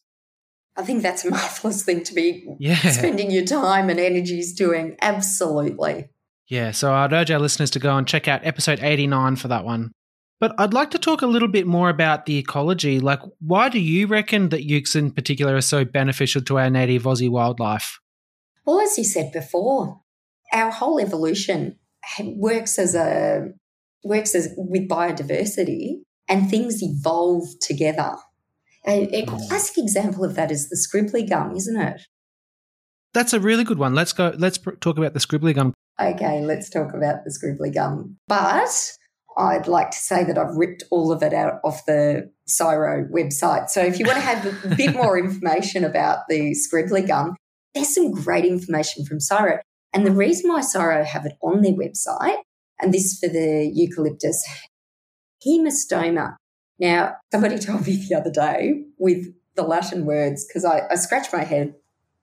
I 0.75 0.83
think 0.83 1.01
that's 1.03 1.25
a 1.25 1.31
marvelous 1.31 1.83
thing 1.83 2.03
to 2.03 2.13
be 2.13 2.45
Yeah. 2.59 2.75
spending 2.75 3.31
your 3.31 3.45
time 3.45 3.89
and 3.89 3.99
energies 3.99 4.53
doing. 4.53 4.95
Absolutely. 5.01 6.09
Yeah, 6.47 6.71
so 6.71 6.93
I'd 6.93 7.13
urge 7.13 7.31
our 7.31 7.39
listeners 7.39 7.71
to 7.71 7.79
go 7.79 7.95
and 7.95 8.05
check 8.05 8.27
out 8.27 8.45
episode 8.45 8.79
89 8.81 9.37
for 9.37 9.47
that 9.47 9.63
one. 9.63 9.91
But 10.41 10.55
I'd 10.57 10.73
like 10.73 10.89
to 10.91 10.97
talk 10.97 11.21
a 11.21 11.27
little 11.27 11.47
bit 11.47 11.67
more 11.67 11.89
about 11.89 12.25
the 12.25 12.39
ecology. 12.39 12.99
Like, 12.99 13.19
why 13.39 13.69
do 13.69 13.79
you 13.79 14.07
reckon 14.07 14.49
that 14.49 14.67
ukes 14.67 14.95
in 14.95 15.11
particular 15.11 15.55
are 15.55 15.61
so 15.61 15.85
beneficial 15.85 16.41
to 16.41 16.57
our 16.57 16.69
native 16.69 17.03
Aussie 17.03 17.29
wildlife? 17.29 17.99
Well, 18.65 18.81
as 18.81 18.97
you 18.97 19.03
said 19.03 19.31
before, 19.31 20.01
our 20.51 20.71
whole 20.71 20.99
evolution 20.99 21.77
works 22.19 22.79
as 22.79 22.95
a 22.95 23.49
works 24.03 24.33
as 24.33 24.49
with 24.57 24.89
biodiversity, 24.89 26.01
and 26.27 26.49
things 26.49 26.81
evolve 26.81 27.47
together. 27.61 28.15
A, 28.87 29.03
a 29.15 29.25
classic 29.27 29.77
example 29.77 30.23
of 30.25 30.33
that 30.35 30.49
is 30.49 30.69
the 30.69 30.75
scribbly 30.75 31.29
gum, 31.29 31.55
isn't 31.55 31.79
it? 31.79 32.01
That's 33.13 33.33
a 33.33 33.39
really 33.39 33.63
good 33.63 33.77
one. 33.77 33.93
Let's 33.93 34.11
go. 34.11 34.33
Let's 34.35 34.57
pr- 34.57 34.71
talk 34.71 34.97
about 34.97 35.13
the 35.13 35.19
scribbly 35.19 35.53
gum. 35.53 35.75
Okay, 35.99 36.41
let's 36.41 36.71
talk 36.71 36.95
about 36.95 37.25
the 37.25 37.29
scribbly 37.29 37.71
gum. 37.71 38.17
But 38.27 38.97
I'd 39.41 39.67
like 39.67 39.89
to 39.91 39.97
say 39.97 40.23
that 40.23 40.37
I've 40.37 40.55
ripped 40.55 40.83
all 40.91 41.11
of 41.11 41.23
it 41.23 41.33
out 41.33 41.59
off 41.63 41.85
the 41.85 42.31
CSIRO 42.47 43.09
website. 43.11 43.69
So 43.69 43.81
if 43.81 43.97
you 43.97 44.05
want 44.05 44.17
to 44.17 44.21
have 44.21 44.65
a 44.65 44.75
bit 44.75 44.93
more 44.93 45.17
information 45.17 45.83
about 45.83 46.19
the 46.29 46.55
scribbly 46.55 47.07
gum, 47.07 47.35
there's 47.73 47.93
some 47.93 48.11
great 48.11 48.45
information 48.45 49.05
from 49.05 49.17
CSIRO. 49.17 49.59
And 49.93 50.05
the 50.05 50.11
reason 50.11 50.51
why 50.51 50.61
CSIRO 50.61 51.05
have 51.05 51.25
it 51.25 51.33
on 51.41 51.61
their 51.61 51.73
website, 51.73 52.37
and 52.79 52.93
this 52.93 53.19
for 53.19 53.29
the 53.29 53.69
eucalyptus 53.73 54.43
haemastoma. 55.45 56.35
Now, 56.79 57.15
somebody 57.31 57.57
told 57.59 57.87
me 57.87 57.95
the 57.95 58.15
other 58.15 58.31
day 58.31 58.83
with 58.99 59.33
the 59.55 59.63
Latin 59.63 60.05
words, 60.05 60.45
because 60.45 60.65
I, 60.65 60.83
I 60.89 60.95
scratch 60.95 61.33
my 61.33 61.43
head 61.43 61.73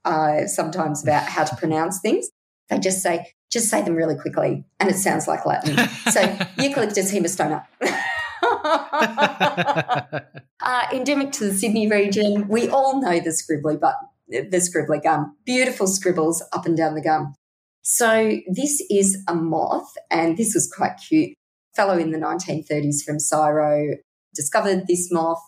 uh, 0.05 0.47
sometimes 0.47 1.03
about 1.03 1.25
how 1.25 1.45
to 1.45 1.57
pronounce 1.57 2.01
things. 2.01 2.29
They 2.69 2.79
just 2.79 3.03
say, 3.03 3.33
just 3.51 3.69
say 3.69 3.83
them 3.83 3.95
really 3.95 4.17
quickly, 4.17 4.65
and 4.79 4.91
it 4.91 4.97
sounds 4.97 5.27
like 5.27 5.47
Latin. 5.47 5.89
So, 6.11 6.21
Eucalyptus 6.59 7.13
haemastoma. 7.13 7.65
uh, 10.61 10.87
endemic 10.93 11.33
to 11.33 11.47
the 11.47 11.55
Sydney 11.55 11.89
region. 11.89 12.47
We 12.49 12.69
all 12.69 13.01
know 13.01 13.21
the 13.21 13.31
scribbly, 13.31 13.81
but 13.81 13.95
the 14.29 14.59
scribbly 14.59 15.03
gum. 15.03 15.37
Beautiful 15.47 15.87
scribbles 15.87 16.45
up 16.53 16.67
and 16.67 16.77
down 16.77 16.95
the 16.95 17.03
gum. 17.03 17.35
So 17.83 18.39
this 18.47 18.85
is 18.91 19.23
a 19.29 19.35
moth, 19.35 19.95
and 20.11 20.37
this 20.37 20.53
was 20.55 20.71
quite 20.71 21.01
cute. 21.09 21.35
Fellow 21.75 21.97
in 21.97 22.11
the 22.11 22.19
1930s 22.19 23.03
from 23.05 23.17
CSIRO 23.17 23.95
discovered 24.35 24.87
this 24.87 25.11
moth. 25.11 25.41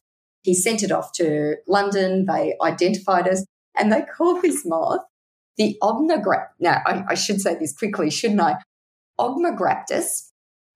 He 0.42 0.54
sent 0.54 0.82
it 0.82 0.90
off 0.90 1.12
to 1.16 1.56
London. 1.68 2.24
They 2.24 2.54
identified 2.62 3.28
us, 3.28 3.44
and 3.76 3.92
they 3.92 4.02
called 4.02 4.40
this 4.40 4.64
moth 4.64 5.04
the 5.56 5.76
Ognogra. 5.82 6.46
Now, 6.58 6.82
I, 6.86 7.04
I 7.08 7.14
should 7.14 7.40
say 7.40 7.56
this 7.56 7.76
quickly, 7.76 8.10
shouldn't 8.10 8.40
I? 8.40 8.56
Ogmograptus 9.18 10.30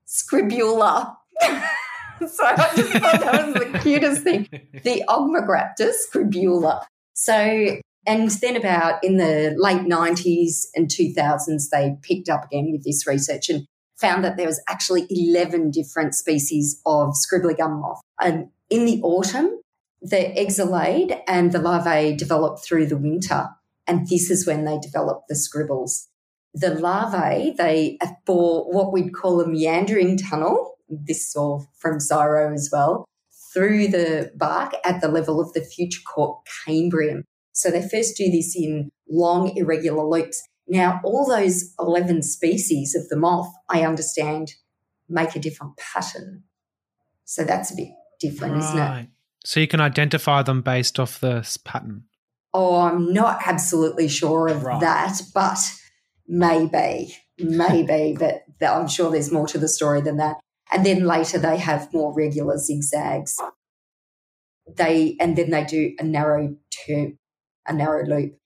scribula. 0.06 1.14
so 1.40 2.44
I 2.44 2.72
just 2.76 2.92
thought 2.92 3.20
that 3.20 3.46
was 3.46 3.54
the 3.54 3.78
cutest 3.80 4.22
thing. 4.22 4.48
The 4.82 5.02
Ogmograptus 5.08 5.94
scribula. 6.08 6.84
So, 7.14 7.78
and 8.06 8.30
then 8.30 8.56
about 8.56 9.02
in 9.02 9.16
the 9.16 9.54
late 9.56 9.82
90s 9.82 10.66
and 10.74 10.88
2000s, 10.88 11.70
they 11.70 11.96
picked 12.02 12.28
up 12.28 12.44
again 12.44 12.70
with 12.72 12.84
this 12.84 13.06
research 13.06 13.48
and 13.48 13.66
found 13.96 14.24
that 14.24 14.37
there 14.37 14.46
was 14.46 14.60
actually 14.68 15.06
11 15.08 15.70
different 15.70 16.14
species 16.14 16.80
of 16.84 17.14
scribbly 17.14 17.56
gum 17.56 17.80
moth. 17.80 18.00
And 18.20 18.48
in 18.68 18.84
the 18.84 19.00
autumn, 19.02 19.60
the 20.02 20.37
eggs 20.38 20.60
are 20.60 20.66
laid 20.66 21.16
and 21.26 21.52
the 21.52 21.58
larvae 21.58 22.14
develop 22.14 22.62
through 22.62 22.87
the 22.87 22.96
winter. 22.96 23.48
And 23.86 24.08
this 24.08 24.30
is 24.30 24.46
when 24.46 24.64
they 24.64 24.78
develop 24.78 25.24
the 25.28 25.34
scribbles. 25.36 26.08
The 26.54 26.74
larvae, 26.74 27.54
they 27.56 27.98
bore 28.24 28.72
what 28.72 28.92
we'd 28.92 29.12
call 29.14 29.40
a 29.40 29.46
meandering 29.46 30.16
tunnel. 30.16 30.76
This 30.88 31.28
is 31.28 31.36
all 31.36 31.66
from 31.78 31.98
CSIRO 31.98 32.54
as 32.54 32.70
well, 32.72 33.04
through 33.52 33.88
the 33.88 34.30
bark 34.36 34.74
at 34.84 35.00
the 35.00 35.08
level 35.08 35.40
of 35.40 35.52
the 35.52 35.60
future 35.62 36.00
cork 36.06 36.46
cambium. 36.66 37.22
So 37.52 37.70
they 37.70 37.86
first 37.86 38.16
do 38.16 38.30
this 38.30 38.54
in 38.56 38.90
long, 39.08 39.56
irregular 39.56 40.04
loops. 40.04 40.42
Now, 40.66 41.00
all 41.04 41.26
those 41.28 41.74
11 41.78 42.22
species 42.22 42.94
of 42.94 43.08
the 43.08 43.16
moth, 43.16 43.52
I 43.68 43.82
understand, 43.84 44.54
make 45.08 45.36
a 45.36 45.40
different 45.40 45.76
pattern. 45.76 46.44
So 47.24 47.44
that's 47.44 47.70
a 47.72 47.76
bit 47.76 47.88
different, 48.20 48.58
isn't 48.58 48.78
it? 48.78 49.08
So 49.44 49.60
you 49.60 49.68
can 49.68 49.80
identify 49.80 50.42
them 50.42 50.62
based 50.62 50.98
off 50.98 51.20
the 51.20 51.36
s- 51.38 51.56
pattern. 51.58 52.04
Oh, 52.54 52.76
I'm 52.76 53.12
not 53.12 53.40
absolutely 53.46 54.08
sure 54.08 54.46
of 54.48 54.62
Right. 54.62 54.80
that, 54.80 55.20
but 55.34 55.58
maybe, 56.28 57.16
maybe 57.38 58.14
that, 58.20 58.44
that 58.60 58.72
I'm 58.76 58.88
sure 58.88 59.10
there's 59.10 59.32
more 59.32 59.48
to 59.48 59.58
the 59.58 59.68
story 59.68 60.00
than 60.00 60.16
that. 60.18 60.36
And 60.72 60.86
then 60.86 61.04
later 61.04 61.38
they 61.38 61.58
have 61.58 61.92
more 61.92 62.14
regular 62.14 62.56
zigzags. 62.56 63.36
They 64.76 65.16
and 65.20 65.36
then 65.36 65.50
they 65.50 65.64
do 65.64 65.94
a 65.98 66.04
narrow 66.04 66.56
turn, 66.86 67.18
a 67.66 67.72
narrow 67.74 68.06
loop. 68.06 68.38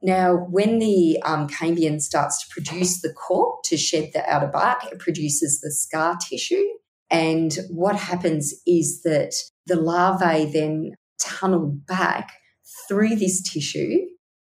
Now, 0.00 0.34
when 0.34 0.78
the 0.78 1.20
um, 1.24 1.48
cambium 1.48 2.00
starts 2.00 2.42
to 2.42 2.52
produce 2.52 3.02
the 3.02 3.12
cork 3.12 3.64
to 3.64 3.76
shed 3.76 4.10
the 4.14 4.24
outer 4.32 4.46
bark, 4.46 4.84
it 4.90 4.98
produces 4.98 5.60
the 5.60 5.70
scar 5.70 6.16
tissue. 6.16 6.64
And 7.10 7.56
what 7.68 7.96
happens 7.96 8.54
is 8.66 9.02
that 9.02 9.34
the 9.66 9.76
larvae 9.76 10.50
then 10.50 10.92
tunnel 11.20 11.66
back 11.86 12.32
through 12.88 13.16
this 13.16 13.42
tissue, 13.42 13.98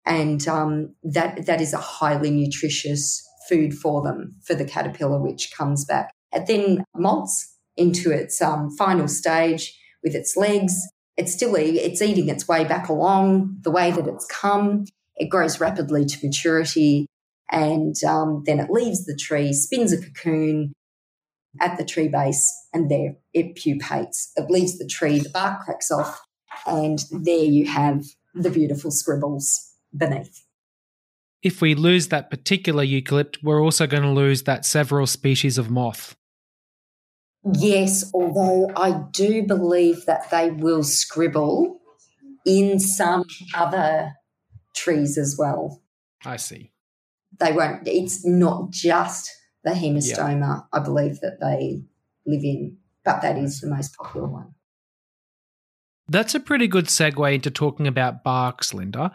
and 0.05 0.47
um, 0.47 0.95
that 1.03 1.45
that 1.45 1.61
is 1.61 1.73
a 1.73 1.77
highly 1.77 2.31
nutritious 2.31 3.23
food 3.49 3.73
for 3.73 4.01
them 4.01 4.35
for 4.43 4.55
the 4.55 4.65
caterpillar, 4.65 5.21
which 5.21 5.51
comes 5.55 5.85
back. 5.85 6.11
It 6.31 6.47
then 6.47 6.83
molts 6.95 7.55
into 7.77 8.11
its 8.11 8.41
um, 8.41 8.69
final 8.77 9.07
stage 9.07 9.77
with 10.03 10.15
its 10.15 10.35
legs. 10.37 10.73
It's 11.17 11.33
still 11.33 11.55
it's 11.55 12.01
eating 12.01 12.29
its 12.29 12.47
way 12.47 12.65
back 12.65 12.89
along 12.89 13.57
the 13.61 13.71
way 13.71 13.91
that 13.91 14.07
it's 14.07 14.25
come. 14.25 14.85
It 15.15 15.29
grows 15.29 15.61
rapidly 15.61 16.05
to 16.05 16.25
maturity, 16.25 17.07
and 17.49 17.95
um, 18.07 18.43
then 18.45 18.59
it 18.59 18.69
leaves 18.69 19.05
the 19.05 19.15
tree, 19.15 19.53
spins 19.53 19.93
a 19.93 20.01
cocoon 20.01 20.73
at 21.61 21.77
the 21.77 21.85
tree 21.85 22.09
base, 22.09 22.51
and 22.73 22.91
there 22.91 23.15
it 23.33 23.55
pupates. 23.55 24.31
It 24.35 24.51
leaves 24.51 24.77
the 24.77 24.87
tree, 24.87 25.19
the 25.19 25.29
bark 25.29 25.61
cracks 25.61 25.89
off, 25.89 26.19
and 26.67 26.99
there 27.11 27.45
you 27.45 27.65
have 27.67 28.03
the 28.35 28.49
beautiful 28.51 28.91
scribbles 28.91 29.73
beneath. 29.95 30.45
If 31.41 31.61
we 31.61 31.75
lose 31.75 32.09
that 32.09 32.29
particular 32.29 32.83
eucalypt, 32.83 33.43
we're 33.43 33.61
also 33.61 33.87
going 33.87 34.03
to 34.03 34.11
lose 34.11 34.43
that 34.43 34.65
several 34.65 35.07
species 35.07 35.57
of 35.57 35.69
moth. 35.69 36.15
Yes, 37.53 38.09
although 38.13 38.71
I 38.75 39.03
do 39.11 39.43
believe 39.43 40.05
that 40.05 40.31
they 40.31 40.49
will 40.49 40.83
scribble 40.83 41.79
in 42.45 42.79
some 42.79 43.25
other 43.53 44.13
trees 44.75 45.17
as 45.17 45.35
well. 45.37 45.83
I 46.25 46.37
see. 46.37 46.71
They 47.39 47.51
won't, 47.51 47.87
it's 47.87 48.25
not 48.25 48.71
just 48.71 49.29
the 49.63 49.71
haemastoma, 49.71 50.65
I 50.73 50.79
believe, 50.79 51.19
that 51.21 51.39
they 51.39 51.83
live 52.25 52.43
in, 52.43 52.77
but 53.03 53.21
that 53.21 53.37
is 53.37 53.61
the 53.61 53.67
most 53.67 53.95
popular 53.95 54.27
one. 54.27 54.54
That's 56.07 56.35
a 56.35 56.39
pretty 56.39 56.67
good 56.67 56.85
segue 56.85 57.33
into 57.33 57.49
talking 57.49 57.87
about 57.87 58.23
barks, 58.23 58.73
Linda. 58.73 59.11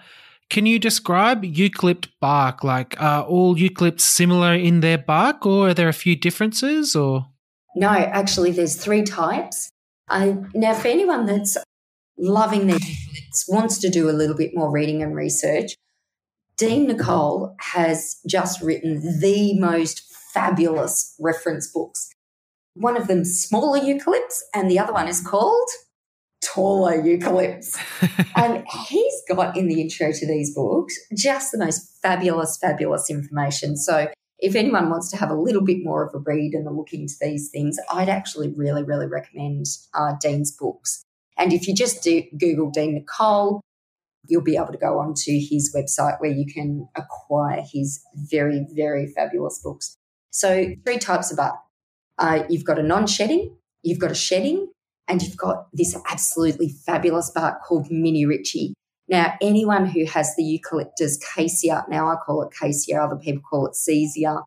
Can 0.48 0.66
you 0.66 0.80
describe 0.80 1.44
eucalypt 1.44 2.08
bark? 2.20 2.64
Like, 2.64 3.00
are 3.00 3.22
all 3.22 3.54
eucalypts 3.54 4.00
similar 4.00 4.54
in 4.54 4.80
their 4.80 4.98
bark, 4.98 5.46
or 5.46 5.68
are 5.68 5.74
there 5.74 5.88
a 5.88 5.92
few 5.92 6.16
differences? 6.16 6.96
Or 6.96 7.28
No, 7.76 7.88
actually, 7.88 8.50
there's 8.50 8.74
three 8.74 9.02
types. 9.02 9.70
Uh, 10.08 10.34
now, 10.52 10.74
for 10.74 10.88
anyone 10.88 11.26
that's 11.26 11.56
loving 12.18 12.66
their 12.66 12.78
eucalypts, 12.78 13.44
wants 13.48 13.78
to 13.78 13.88
do 13.88 14.10
a 14.10 14.12
little 14.12 14.36
bit 14.36 14.50
more 14.52 14.72
reading 14.72 15.02
and 15.02 15.14
research, 15.14 15.76
Dean 16.56 16.88
Nicolle 16.88 17.54
has 17.60 18.16
just 18.26 18.60
written 18.60 19.20
the 19.20 19.58
most 19.60 20.02
fabulous 20.34 21.14
reference 21.20 21.70
books. 21.72 22.10
One 22.74 22.96
of 22.96 23.06
them 23.06 23.24
smaller 23.24 23.78
eucalypts, 23.78 24.40
and 24.52 24.68
the 24.68 24.80
other 24.80 24.92
one 24.92 25.06
is 25.06 25.20
called 25.20 25.68
taller 26.42 27.00
eucalypts. 27.02 27.76
and 28.36 28.64
he's 28.86 29.22
got 29.28 29.56
in 29.56 29.68
the 29.68 29.80
intro 29.80 30.12
to 30.12 30.26
these 30.26 30.54
books 30.54 30.98
just 31.16 31.52
the 31.52 31.58
most 31.58 31.98
fabulous, 32.02 32.58
fabulous 32.58 33.10
information. 33.10 33.76
So 33.76 34.08
if 34.38 34.56
anyone 34.56 34.90
wants 34.90 35.10
to 35.10 35.16
have 35.16 35.30
a 35.30 35.34
little 35.34 35.62
bit 35.62 35.78
more 35.82 36.06
of 36.06 36.14
a 36.14 36.18
read 36.18 36.54
and 36.54 36.66
a 36.66 36.70
look 36.70 36.92
into 36.92 37.14
these 37.20 37.50
things, 37.50 37.76
I'd 37.92 38.08
actually 38.08 38.52
really, 38.56 38.82
really 38.82 39.06
recommend 39.06 39.66
uh, 39.94 40.14
Dean's 40.20 40.50
books. 40.50 41.04
And 41.36 41.52
if 41.52 41.68
you 41.68 41.74
just 41.74 42.02
do 42.02 42.22
Google 42.38 42.70
Dean 42.70 42.94
Nicolle, 42.94 43.60
you'll 44.26 44.42
be 44.42 44.56
able 44.56 44.72
to 44.72 44.78
go 44.78 44.98
onto 44.98 45.32
his 45.32 45.74
website 45.74 46.20
where 46.20 46.30
you 46.30 46.46
can 46.46 46.88
acquire 46.96 47.62
his 47.72 48.02
very, 48.14 48.66
very 48.74 49.06
fabulous 49.06 49.60
books. 49.62 49.96
So, 50.30 50.74
three 50.84 50.98
types 50.98 51.32
of 51.32 51.38
art. 51.38 51.56
Uh, 52.18 52.44
you've 52.48 52.64
got 52.64 52.78
a 52.78 52.82
non 52.82 53.06
shedding, 53.06 53.56
you've 53.82 53.98
got 53.98 54.10
a 54.10 54.14
shedding, 54.14 54.68
and 55.10 55.20
you've 55.20 55.36
got 55.36 55.66
this 55.72 55.96
absolutely 56.08 56.68
fabulous 56.68 57.30
bark 57.30 57.62
called 57.64 57.90
minni 57.90 58.24
ritchi. 58.24 58.74
Now, 59.08 59.34
anyone 59.40 59.86
who 59.86 60.04
has 60.06 60.36
the 60.36 60.44
Eucalyptus 60.44 61.18
cassia, 61.18 61.84
now 61.88 62.08
I 62.08 62.14
call 62.24 62.42
it 62.42 62.54
cassia, 62.56 63.02
other 63.02 63.16
people 63.16 63.42
call 63.42 63.66
it 63.66 63.72
cesia, 63.72 64.44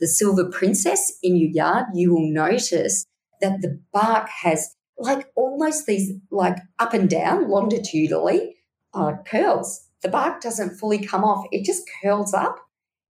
the 0.00 0.06
silver 0.06 0.48
princess 0.48 1.18
in 1.22 1.36
your 1.36 1.50
yard, 1.50 1.86
you 1.92 2.14
will 2.14 2.32
notice 2.32 3.04
that 3.42 3.60
the 3.60 3.78
bark 3.92 4.28
has 4.42 4.74
like 4.96 5.26
almost 5.36 5.86
these 5.86 6.12
like 6.30 6.56
up 6.78 6.94
and 6.94 7.10
down 7.10 7.48
longitudinally 7.48 8.56
uh, 8.94 9.12
curls. 9.26 9.86
The 10.02 10.08
bark 10.08 10.40
doesn't 10.40 10.78
fully 10.78 11.04
come 11.04 11.24
off; 11.24 11.46
it 11.52 11.64
just 11.64 11.82
curls 12.02 12.32
up, 12.32 12.58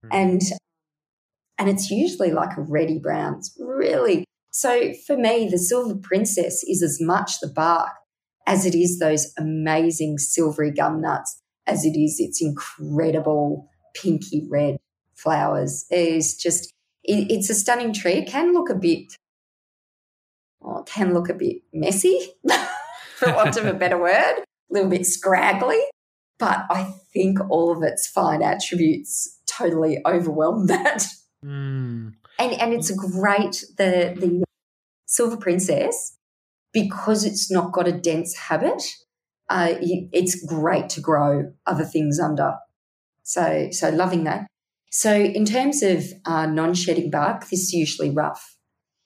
mm. 0.05 0.09
and 0.11 0.41
and 1.57 1.69
it's 1.69 1.89
usually 1.89 2.31
like 2.31 2.57
a 2.57 2.61
reddy 2.61 2.99
brown. 2.99 3.35
It's 3.35 3.55
really 3.59 4.25
so 4.51 4.93
for 5.05 5.17
me. 5.17 5.47
The 5.49 5.57
silver 5.57 5.95
princess 5.95 6.63
is 6.67 6.81
as 6.83 6.99
much 7.01 7.39
the 7.39 7.47
bark 7.47 7.89
as 8.47 8.65
it 8.65 8.75
is 8.75 8.99
those 8.99 9.31
amazing 9.37 10.17
silvery 10.17 10.71
gum 10.71 11.01
nuts, 11.01 11.39
as 11.67 11.85
it 11.85 11.97
is 11.97 12.19
its 12.19 12.41
incredible 12.41 13.69
pinky 13.93 14.47
red 14.49 14.77
flowers. 15.15 15.85
It 15.91 15.99
is 15.99 16.35
just 16.35 16.73
it, 17.03 17.31
it's 17.31 17.49
a 17.49 17.55
stunning 17.55 17.93
tree. 17.93 18.13
It 18.13 18.29
can 18.29 18.53
look 18.53 18.69
a 18.69 18.75
bit 18.75 19.13
well, 20.61 20.83
can 20.83 21.13
look 21.13 21.29
a 21.29 21.33
bit 21.33 21.57
messy, 21.71 22.33
for 23.15 23.33
want 23.33 23.55
of 23.57 23.65
a 23.65 23.73
better 23.73 23.97
word 24.01 24.43
a 24.69 24.73
little 24.73 24.89
bit 24.89 25.05
scraggly, 25.05 25.79
but 26.37 26.65
I 26.69 26.93
think 27.13 27.39
all 27.49 27.71
of 27.71 27.83
its 27.83 28.07
fine 28.07 28.41
attributes 28.41 29.39
totally 29.45 29.99
overwhelm 30.05 30.67
that. 30.67 31.05
Mm. 31.43 32.13
And 32.39 32.53
and 32.53 32.73
it's 32.73 32.89
a 32.89 32.95
great 32.95 33.63
the 33.77 34.15
the 34.17 34.43
silver 35.05 35.37
princess 35.37 36.17
because 36.73 37.25
it's 37.25 37.51
not 37.51 37.73
got 37.73 37.87
a 37.87 37.91
dense 37.91 38.35
habit. 38.35 38.81
Uh, 39.49 39.75
it's 39.81 40.43
great 40.45 40.89
to 40.89 41.01
grow 41.01 41.51
other 41.65 41.83
things 41.83 42.19
under. 42.19 42.55
So 43.23 43.69
so 43.71 43.89
loving 43.89 44.23
that. 44.23 44.47
So 44.91 45.13
in 45.13 45.45
terms 45.45 45.83
of 45.83 46.03
uh, 46.25 46.47
non-shedding 46.47 47.11
bark, 47.11 47.41
this 47.49 47.59
is 47.59 47.73
usually 47.73 48.09
rough. 48.09 48.57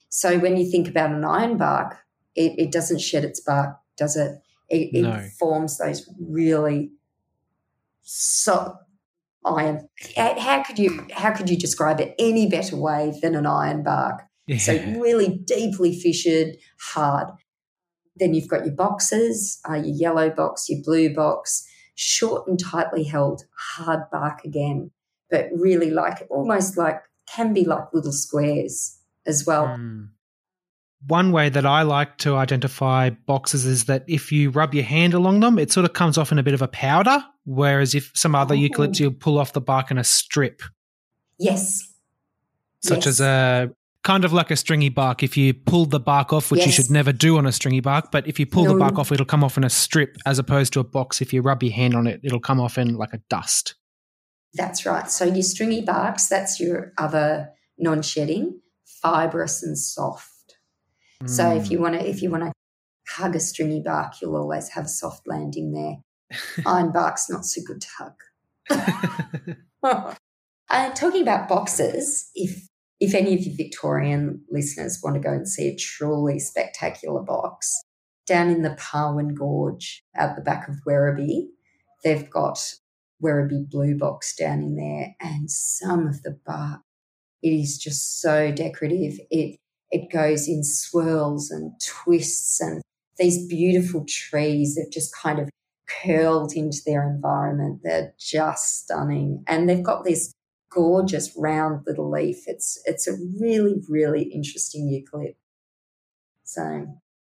So 0.10 0.38
when 0.40 0.56
you 0.56 0.70
think 0.70 0.88
about 0.88 1.12
an 1.12 1.26
iron 1.26 1.58
bark, 1.58 1.98
it, 2.36 2.54
it 2.58 2.72
doesn't 2.72 3.02
shed 3.02 3.26
its 3.26 3.42
bark, 3.42 3.76
does 3.98 4.16
it? 4.16 4.40
It, 4.70 4.94
no. 4.94 5.16
it 5.16 5.32
forms 5.32 5.78
those 5.78 6.10
really 6.20 6.92
so 8.04 8.76
iron. 9.46 9.88
How 10.16 10.64
could 10.64 10.80
you 10.80 11.08
how 11.14 11.32
could 11.32 11.50
you 11.50 11.58
describe 11.58 12.00
it 12.00 12.16
any 12.20 12.50
better 12.50 12.76
way 12.76 13.14
than 13.22 13.36
an 13.36 13.46
iron 13.46 13.84
bark? 13.84 14.24
Yeah. 14.48 14.58
So 14.58 14.74
really 15.00 15.40
deeply 15.46 15.98
fissured, 15.98 16.58
hard. 16.80 17.30
Then 18.16 18.34
you've 18.34 18.50
got 18.50 18.66
your 18.66 18.76
boxes, 18.76 19.60
uh, 19.68 19.76
your 19.76 19.96
yellow 19.96 20.30
box, 20.30 20.70
your 20.70 20.82
blue 20.84 21.14
box, 21.14 21.66
short 21.96 22.48
and 22.48 22.60
tightly 22.60 23.04
held, 23.04 23.44
hard 23.76 24.02
bark 24.12 24.44
again, 24.44 24.92
but 25.30 25.48
really 25.56 25.90
like 25.90 26.28
almost 26.30 26.78
like 26.78 27.02
can 27.34 27.54
be 27.54 27.66
like 27.66 27.86
little 27.94 28.12
squares 28.12 29.00
as 29.26 29.46
well. 29.46 29.68
Mm 29.68 30.10
one 31.08 31.32
way 31.32 31.50
that 31.50 31.66
I 31.66 31.82
like 31.82 32.18
to 32.20 32.36
identify 32.36 33.10
boxes 33.10 33.66
is 33.66 33.86
that 33.86 34.04
if 34.08 34.32
you 34.32 34.50
rub 34.50 34.74
your 34.74 34.84
hand 34.84 35.14
along 35.14 35.42
them, 35.42 35.60
it 35.60 35.72
sort 35.72 35.86
of 35.86 35.94
comes 35.94 36.18
off 36.18 36.32
in 36.32 36.40
a 36.40 36.44
bit 36.44 36.54
of 36.54 36.62
a 36.62 36.68
powder. 36.68 37.24
Whereas 37.46 37.94
if 37.94 38.12
some 38.14 38.36
other 38.36 38.56
oh. 38.56 38.58
eucalypts, 38.58 39.00
you'll 39.00 39.12
pull 39.12 39.38
off 39.38 39.54
the 39.54 39.62
bark 39.62 39.92
in 39.92 39.98
a 39.98 40.04
strip. 40.04 40.62
Yes. 41.38 41.94
Such 42.82 43.06
yes. 43.06 43.08
as 43.08 43.22
a 43.22 43.72
kind 44.04 44.26
of 44.26 44.34
like 44.34 44.52
a 44.52 44.56
stringy 44.56 44.90
bark. 44.90 45.24
If 45.24 45.36
you 45.38 45.54
pull 45.54 45.86
the 45.86 46.00
bark 46.00 46.34
off, 46.34 46.52
which 46.52 46.60
yes. 46.60 46.68
you 46.68 46.74
should 46.74 46.92
never 46.92 47.12
do 47.12 47.38
on 47.38 47.46
a 47.46 47.52
stringy 47.52 47.80
bark, 47.80 48.12
but 48.12 48.28
if 48.28 48.40
you 48.40 48.46
pull 48.46 48.66
no. 48.66 48.74
the 48.74 48.80
bark 48.80 48.98
off, 49.00 49.12
it'll 49.12 49.26
come 49.26 49.44
off 49.44 49.58
in 49.58 49.64
a 49.64 49.70
strip 49.70 50.18
as 50.26 50.40
opposed 50.40 50.74
to 50.74 50.80
a 50.80 50.84
box. 50.84 51.22
If 51.22 51.34
you 51.34 51.42
rub 51.42 51.64
your 51.64 51.74
hand 51.74 51.96
on 51.96 52.08
it, 52.08 52.22
it'll 52.24 52.40
come 52.40 52.60
off 52.60 52.78
in 52.78 52.96
like 52.96 53.14
a 53.14 53.20
dust. 53.30 53.76
That's 54.54 54.86
right. 54.86 55.10
So 55.10 55.26
your 55.26 55.44
stringy 55.44 55.82
barks, 55.82 56.28
that's 56.28 56.60
your 56.60 56.94
other 56.98 57.50
non 57.78 58.02
shedding, 58.02 58.62
fibrous 58.86 59.64
and 59.64 59.78
soft. 59.78 60.30
So 61.26 61.56
if 61.56 61.72
you 61.72 61.78
mm. 61.78 61.82
want 61.82 62.00
to, 62.00 62.08
if 62.08 62.22
you 62.22 62.30
want 62.30 62.44
to 62.44 62.52
hug 63.08 63.36
a 63.36 63.40
stringy 63.40 63.82
bark, 63.82 64.22
you'll 64.22 64.36
always 64.36 64.70
have 64.70 64.86
a 64.86 64.90
soft 64.90 65.26
landing 65.26 65.72
there. 65.72 65.98
Iron 66.66 66.92
bark's 66.92 67.30
not 67.30 67.46
so 67.46 67.62
good 67.66 67.82
to 67.82 67.88
hug. 67.98 69.56
uh, 70.70 70.92
talking 70.94 71.22
about 71.22 71.48
boxes, 71.48 72.30
if 72.36 72.68
if 73.00 73.14
any 73.14 73.34
of 73.34 73.42
you 73.42 73.56
Victorian 73.56 74.42
listeners 74.50 75.02
want 75.04 75.16
to 75.16 75.22
go 75.22 75.32
and 75.32 75.48
see 75.48 75.68
a 75.68 75.76
truly 75.76 76.40
spectacular 76.40 77.22
box, 77.22 77.84
down 78.26 78.50
in 78.50 78.62
the 78.62 78.78
Parwin 78.80 79.36
Gorge 79.36 80.04
at 80.16 80.36
the 80.36 80.42
back 80.42 80.70
of 80.70 80.76
Werribee, 80.88 81.48
they've 82.04 82.30
got 82.30 82.60
Werribee 83.22 83.70
Blue 83.70 83.98
Box 83.98 84.36
down 84.36 84.62
in 84.62 84.76
there, 84.76 85.16
and 85.20 85.52
some 85.52 86.08
of 86.08 86.24
the 86.24 86.40
bark, 86.46 86.82
it 87.42 87.50
is 87.50 87.78
just 87.78 88.22
so 88.22 88.52
decorative. 88.52 89.20
It 89.30 89.58
it 89.92 90.12
goes 90.12 90.48
in 90.48 90.64
swirls 90.64 91.52
and 91.52 91.72
twists 91.80 92.60
and 92.60 92.82
these 93.18 93.46
beautiful 93.48 94.06
trees 94.08 94.78
have 94.78 94.92
just 94.92 95.16
kind 95.16 95.40
of 95.40 95.50
curled 95.88 96.54
into 96.54 96.80
their 96.86 97.10
environment. 97.10 97.82
They're 97.84 98.14
just 98.20 98.84
stunning. 98.84 99.44
And 99.48 99.70
they've 99.70 99.84
got 99.84 100.04
this 100.04 100.32
gorgeous 100.72 101.34
round 101.38 101.84
little 101.86 102.10
leaf. 102.10 102.44
It's 102.48 102.82
it's 102.86 103.08
a 103.08 103.14
really, 103.40 103.82
really 103.88 104.24
interesting 104.24 104.88
eucalypt. 104.88 105.36
So 106.44 106.88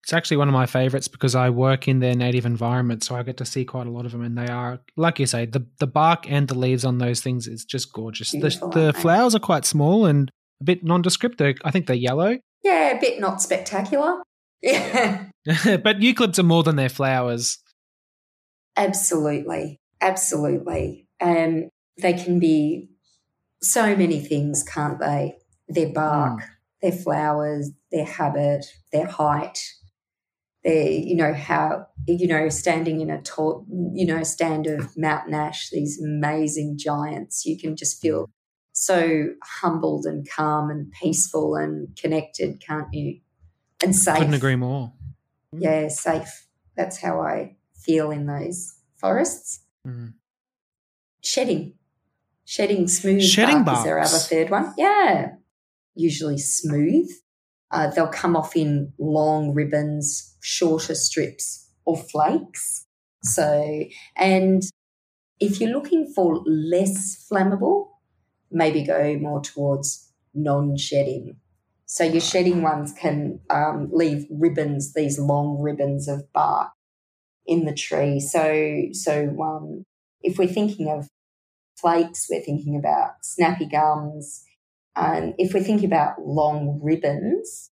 it's 0.03 0.13
actually 0.13 0.37
one 0.37 0.47
of 0.47 0.53
my 0.53 0.65
favorites 0.65 1.07
because 1.07 1.35
I 1.35 1.49
work 1.49 1.87
in 1.87 1.99
their 1.99 2.15
native 2.15 2.45
environment, 2.45 3.03
so 3.03 3.15
I 3.15 3.23
get 3.23 3.37
to 3.37 3.45
see 3.45 3.65
quite 3.65 3.87
a 3.87 3.91
lot 3.91 4.05
of 4.05 4.11
them, 4.11 4.21
and 4.23 4.37
they 4.37 4.47
are, 4.47 4.79
like 4.95 5.19
you 5.19 5.25
say, 5.25 5.45
the 5.45 5.65
the 5.79 5.87
bark 5.87 6.29
and 6.29 6.47
the 6.47 6.57
leaves 6.57 6.85
on 6.85 6.97
those 6.97 7.21
things 7.21 7.47
is 7.47 7.65
just 7.65 7.91
gorgeous. 7.91 8.31
Beautiful, 8.31 8.69
the, 8.69 8.87
the 8.87 8.93
flowers 8.93 9.35
are 9.35 9.39
quite 9.39 9.65
small 9.65 10.05
and 10.05 10.31
a 10.61 10.63
bit 10.63 10.83
nondescript. 10.83 11.37
They're, 11.37 11.55
I 11.63 11.71
think 11.71 11.87
they're 11.87 11.95
yellow, 11.95 12.37
yeah, 12.63 12.97
a 12.97 12.99
bit 12.99 13.19
not 13.19 13.41
spectacular. 13.41 14.21
Yeah. 14.61 15.25
but 15.45 15.99
eucalypts 15.99 16.39
are 16.39 16.43
more 16.43 16.63
than 16.63 16.75
their 16.75 16.89
flowers. 16.89 17.59
Absolutely. 18.77 19.81
Absolutely. 19.99 21.07
Um, 21.19 21.69
they 21.99 22.13
can 22.13 22.39
be 22.39 22.89
so 23.61 23.95
many 23.95 24.19
things, 24.19 24.63
can't 24.63 24.99
they? 24.99 25.37
Their 25.67 25.91
bark, 25.91 26.39
mm. 26.39 26.45
their 26.81 26.91
flowers, 26.91 27.71
their 27.91 28.05
habit, 28.05 28.65
their 28.93 29.07
height, 29.07 29.59
their, 30.63 30.89
you 30.91 31.15
know, 31.15 31.33
how, 31.33 31.87
you 32.07 32.27
know, 32.27 32.49
standing 32.49 33.01
in 33.01 33.09
a 33.09 33.21
tall, 33.21 33.65
you 33.93 34.05
know, 34.05 34.23
stand 34.23 34.67
of 34.67 34.95
Mountain 34.97 35.33
Ash, 35.33 35.69
these 35.71 35.99
amazing 36.01 36.77
giants, 36.77 37.45
you 37.45 37.57
can 37.59 37.75
just 37.75 37.99
feel 37.99 38.29
so 38.73 39.29
humbled 39.43 40.05
and 40.05 40.29
calm 40.29 40.69
and 40.69 40.91
peaceful 40.91 41.55
and 41.55 41.95
connected, 41.95 42.61
can't 42.65 42.93
you? 42.93 43.19
And 43.81 43.95
safe. 43.95 44.17
Couldn't 44.19 44.35
agree 44.35 44.55
more. 44.55 44.93
Yeah, 45.51 45.87
safe. 45.87 46.45
That's 46.75 47.01
how 47.01 47.21
I 47.21 47.56
feel 47.87 48.11
in 48.11 48.27
those 48.27 48.75
forests. 48.97 49.61
Mm. 49.87 50.13
Shedding. 51.23 51.73
Shedding 52.45 52.87
smooth 52.87 53.23
Shedding 53.23 53.63
bark 53.63 53.79
is 53.79 53.83
their 53.83 53.99
other 53.99 54.17
third 54.17 54.49
one. 54.49 54.73
Yeah. 54.77 55.31
Usually 55.95 56.37
smooth. 56.37 57.09
Uh, 57.71 57.89
they'll 57.89 58.07
come 58.07 58.35
off 58.35 58.55
in 58.55 58.93
long 58.99 59.53
ribbons, 59.53 60.37
shorter 60.41 60.95
strips, 60.95 61.69
or 61.85 61.97
flakes. 61.97 62.85
So, 63.23 63.83
and 64.15 64.63
if 65.39 65.59
you're 65.59 65.71
looking 65.71 66.11
for 66.15 66.41
less 66.45 67.27
flammable, 67.29 67.87
maybe 68.51 68.83
go 68.83 69.17
more 69.19 69.41
towards 69.41 70.11
non 70.33 70.77
shedding. 70.77 71.37
So 71.85 72.03
your 72.03 72.21
shedding 72.21 72.61
ones 72.61 72.93
can 72.93 73.39
um, 73.49 73.89
leave 73.91 74.25
ribbons, 74.29 74.93
these 74.93 75.19
long 75.19 75.59
ribbons 75.59 76.07
of 76.07 76.31
bark 76.31 76.69
in 77.47 77.65
the 77.65 77.73
tree. 77.73 78.19
So, 78.19 78.83
so 78.91 79.35
um, 79.41 79.83
if 80.21 80.37
we're 80.37 80.47
thinking 80.47 80.89
of 80.89 81.07
flakes, 81.79 82.27
we're 82.29 82.41
thinking 82.41 82.75
about 82.75 83.11
snappy 83.23 83.65
gums. 83.65 84.43
Um, 84.95 85.33
if 85.37 85.53
we're 85.53 85.63
thinking 85.63 85.87
about 85.87 86.21
long 86.25 86.79
ribbons, 86.83 87.69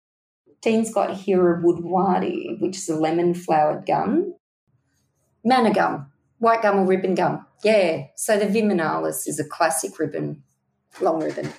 Dean's 0.62 0.94
got 0.94 1.16
here 1.16 1.54
a 1.54 1.62
woodwardii, 1.62 2.62
which 2.62 2.78
is 2.78 2.90
a 2.90 2.96
lemon 2.96 3.34
flowered 3.34 3.86
gum. 3.86 4.34
Manna 5.44 5.74
gum, 5.74 6.12
white 6.40 6.62
gum 6.62 6.80
or 6.80 6.88
ribbon 6.88 7.14
gum. 7.14 7.46
Yeah. 7.64 8.06
So 8.16 8.40
the 8.40 8.46
Viminalis 8.46 9.28
is 9.28 9.40
a 9.40 9.48
classic 9.48 10.00
ribbon 10.00 10.44
long 11.02 11.24
ribbon. 11.24 11.52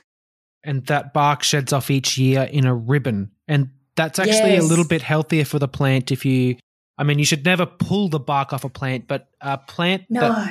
and 0.65 0.85
that 0.87 1.13
bark 1.13 1.43
sheds 1.43 1.73
off 1.73 1.91
each 1.91 2.19
year 2.19 2.43
in 2.43 2.67
a 2.67 2.75
ribbon. 2.75 3.31
And 3.47 3.71
that's 3.95 4.19
actually 4.19 4.55
yes. 4.55 4.65
a 4.65 4.67
little 4.67 4.85
bit 4.85 5.03
healthier 5.03 5.45
for 5.45 5.59
the 5.59 5.69
plant 5.69 6.11
if 6.11 6.25
you 6.25 6.57
I 6.99 7.05
mean 7.05 7.19
you 7.19 7.25
should 7.25 7.45
never 7.45 7.67
pull 7.67 8.09
the 8.09 8.21
bark 8.21 8.53
off 8.53 8.65
a 8.65 8.69
plant, 8.69 9.07
but 9.07 9.29
a 9.41 9.59
plant 9.59 10.05
no. 10.09 10.47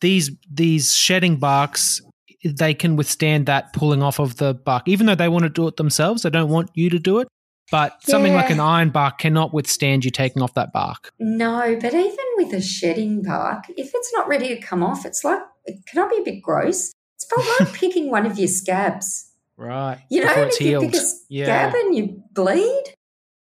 these 0.00 0.30
these 0.50 0.94
shedding 0.94 1.36
barks 1.36 2.02
they 2.44 2.74
can 2.74 2.96
withstand 2.96 3.46
that 3.46 3.72
pulling 3.72 4.02
off 4.02 4.18
of 4.18 4.36
the 4.36 4.54
bark. 4.54 4.86
Even 4.86 5.06
though 5.06 5.14
they 5.14 5.28
want 5.28 5.44
to 5.44 5.48
do 5.48 5.66
it 5.66 5.76
themselves, 5.76 6.22
they 6.22 6.30
don't 6.30 6.50
want 6.50 6.70
you 6.74 6.90
to 6.90 6.98
do 6.98 7.18
it. 7.18 7.28
But 7.70 7.96
yeah. 8.06 8.12
something 8.12 8.34
like 8.34 8.50
an 8.50 8.60
iron 8.60 8.90
bark 8.90 9.18
cannot 9.18 9.52
withstand 9.52 10.04
you 10.04 10.10
taking 10.10 10.40
off 10.40 10.54
that 10.54 10.72
bark. 10.72 11.12
No, 11.18 11.76
but 11.80 11.94
even 11.94 12.24
with 12.36 12.52
a 12.52 12.62
shedding 12.62 13.22
bark, 13.22 13.64
if 13.70 13.90
it's 13.92 14.12
not 14.12 14.28
ready 14.28 14.48
to 14.48 14.60
come 14.60 14.84
off, 14.84 15.04
it's 15.04 15.24
like, 15.24 15.40
can 15.88 16.04
I 16.04 16.08
be 16.08 16.18
a 16.18 16.24
bit 16.24 16.42
gross? 16.42 16.92
It's 17.16 17.32
about 17.32 17.60
like 17.60 17.74
picking 17.80 18.10
one 18.10 18.24
of 18.24 18.38
your 18.38 18.48
scabs. 18.48 19.32
Right. 19.56 19.98
You 20.10 20.24
know, 20.24 20.32
if 20.32 20.60
you 20.60 20.78
pick 20.80 20.94
a 20.94 21.02
yeah. 21.28 21.44
scab 21.46 21.74
and 21.74 21.96
you 21.96 22.22
bleed, 22.32 22.84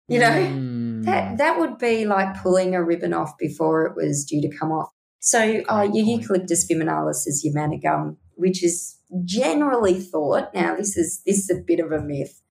you 0.07 0.19
know, 0.19 0.31
mm. 0.31 0.64
That, 1.05 1.37
that 1.37 1.59
would 1.59 1.77
be 1.77 2.05
like 2.05 2.41
pulling 2.41 2.75
a 2.75 2.83
ribbon 2.83 3.13
off 3.13 3.37
before 3.37 3.85
it 3.85 3.95
was 3.95 4.25
due 4.25 4.41
to 4.41 4.49
come 4.55 4.71
off. 4.71 4.89
So 5.19 5.63
uh, 5.67 5.87
your 5.91 6.05
Eucalyptus 6.05 6.67
viminalis 6.69 7.25
is 7.25 7.41
your 7.43 7.53
manna 7.53 7.79
gum, 7.79 8.17
which 8.35 8.63
is 8.63 8.99
generally 9.23 9.99
thought. 9.99 10.53
Now, 10.53 10.75
this 10.75 10.95
is 10.97 11.21
this 11.25 11.37
is 11.37 11.49
a 11.49 11.61
bit 11.61 11.79
of 11.79 11.91
a 11.91 11.99
myth. 11.99 12.41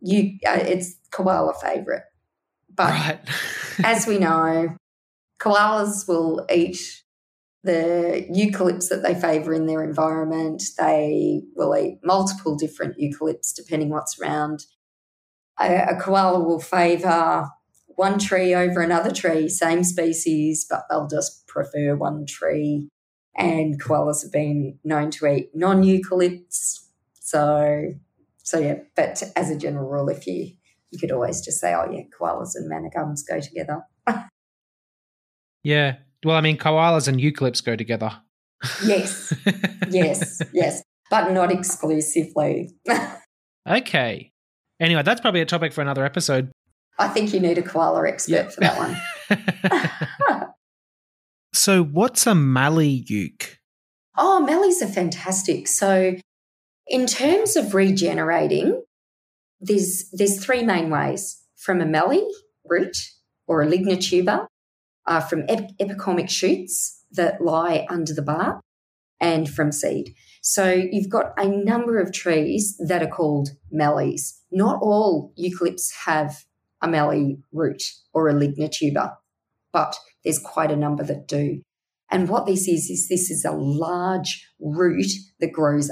You, 0.00 0.38
uh, 0.46 0.60
it's 0.62 0.94
koala 1.10 1.52
favorite, 1.60 2.04
but 2.74 2.90
right. 2.90 3.20
as 3.84 4.06
we 4.06 4.18
know, 4.18 4.76
koalas 5.40 6.08
will 6.08 6.46
eat 6.50 7.02
the 7.64 8.26
eucalypts 8.30 8.88
that 8.88 9.02
they 9.02 9.14
favour 9.14 9.52
in 9.52 9.66
their 9.66 9.82
environment. 9.82 10.62
They 10.78 11.42
will 11.54 11.76
eat 11.76 11.98
multiple 12.02 12.56
different 12.56 12.96
eucalypts 12.98 13.52
depending 13.54 13.90
what's 13.90 14.18
around. 14.18 14.64
A, 15.60 15.96
a 15.96 16.00
koala 16.00 16.40
will 16.40 16.60
favour 16.60 17.48
one 17.96 18.18
tree 18.18 18.54
over 18.54 18.80
another 18.80 19.10
tree, 19.10 19.48
same 19.48 19.82
species, 19.82 20.66
but 20.68 20.84
they'll 20.88 21.08
just 21.08 21.46
prefer 21.48 21.96
one 21.96 22.26
tree. 22.26 22.88
And 23.34 23.82
koalas 23.82 24.22
have 24.22 24.32
been 24.32 24.78
known 24.84 25.10
to 25.12 25.26
eat 25.26 25.50
non 25.54 25.82
eucalypts. 25.82 26.84
So, 27.20 27.94
so 28.42 28.58
yeah, 28.58 28.76
but 28.94 29.22
as 29.34 29.50
a 29.50 29.58
general 29.58 29.88
rule, 29.88 30.08
if 30.08 30.26
you 30.26 30.52
you 30.90 30.98
could 30.98 31.12
always 31.12 31.40
just 31.40 31.60
say, 31.60 31.74
oh 31.74 31.90
yeah, 31.90 32.02
koalas 32.18 32.54
and 32.54 32.68
manna 32.68 32.88
gums 32.94 33.22
go 33.22 33.40
together. 33.40 33.82
yeah. 35.62 35.96
Well, 36.24 36.36
I 36.36 36.40
mean, 36.40 36.56
koalas 36.56 37.08
and 37.08 37.20
eucalypts 37.20 37.64
go 37.64 37.76
together. 37.76 38.12
yes. 38.84 39.34
yes. 39.90 40.42
Yes. 40.52 40.82
But 41.08 41.30
not 41.30 41.52
exclusively. 41.52 42.72
okay. 43.68 44.32
Anyway, 44.80 45.02
that's 45.04 45.20
probably 45.20 45.40
a 45.40 45.46
topic 45.46 45.72
for 45.72 45.82
another 45.82 46.04
episode. 46.04 46.50
I 46.98 47.08
think 47.08 47.32
you 47.32 47.40
need 47.40 47.58
a 47.58 47.62
koala 47.62 48.06
expert 48.08 48.32
yep. 48.32 48.52
for 48.52 48.60
that 48.60 48.78
one. 48.78 50.50
so, 51.52 51.82
what's 51.82 52.26
a 52.26 52.34
mallee 52.34 53.04
euc? 53.04 53.56
Oh, 54.16 54.40
mallees 54.40 54.82
are 54.82 54.88
fantastic. 54.88 55.68
So, 55.68 56.16
in 56.86 57.06
terms 57.06 57.56
of 57.56 57.74
regenerating, 57.74 58.82
there's 59.60 60.08
there's 60.12 60.42
three 60.42 60.62
main 60.62 60.90
ways: 60.90 61.42
from 61.56 61.80
a 61.80 61.86
mallee 61.86 62.26
root 62.64 62.96
or 63.46 63.62
a 63.62 63.66
lignotuber, 63.66 64.46
uh, 65.06 65.20
from 65.20 65.44
ep- 65.48 65.76
epicormic 65.78 66.30
shoots 66.30 67.04
that 67.12 67.40
lie 67.40 67.86
under 67.90 68.14
the 68.14 68.22
bark, 68.22 68.60
and 69.20 69.48
from 69.48 69.70
seed. 69.70 70.14
So 70.40 70.70
you've 70.72 71.10
got 71.10 71.32
a 71.36 71.48
number 71.48 71.98
of 71.98 72.12
trees 72.12 72.76
that 72.86 73.02
are 73.02 73.08
called 73.08 73.50
mallees. 73.70 74.40
Not 74.50 74.78
all 74.80 75.34
eucalypts 75.38 75.92
have 76.06 76.45
a 76.82 76.88
mallee 76.88 77.38
root 77.52 77.82
or 78.12 78.28
a 78.28 78.34
lignotuber, 78.34 79.14
but 79.72 79.96
there's 80.24 80.38
quite 80.38 80.70
a 80.70 80.76
number 80.76 81.04
that 81.04 81.28
do. 81.28 81.62
And 82.10 82.28
what 82.28 82.46
this 82.46 82.68
is, 82.68 82.88
is 82.90 83.08
this 83.08 83.30
is 83.30 83.44
a 83.44 83.52
large 83.52 84.48
root 84.60 85.10
that 85.40 85.52
grows 85.52 85.90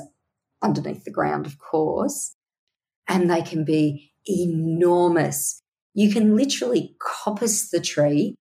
underneath 0.62 1.04
the 1.04 1.10
ground, 1.10 1.46
of 1.46 1.58
course, 1.58 2.36
and 3.08 3.30
they 3.30 3.42
can 3.42 3.64
be 3.64 4.12
enormous. 4.26 5.60
You 5.92 6.12
can 6.12 6.36
literally 6.36 6.96
coppice 7.00 7.70
the 7.70 7.80
tree, 7.80 8.36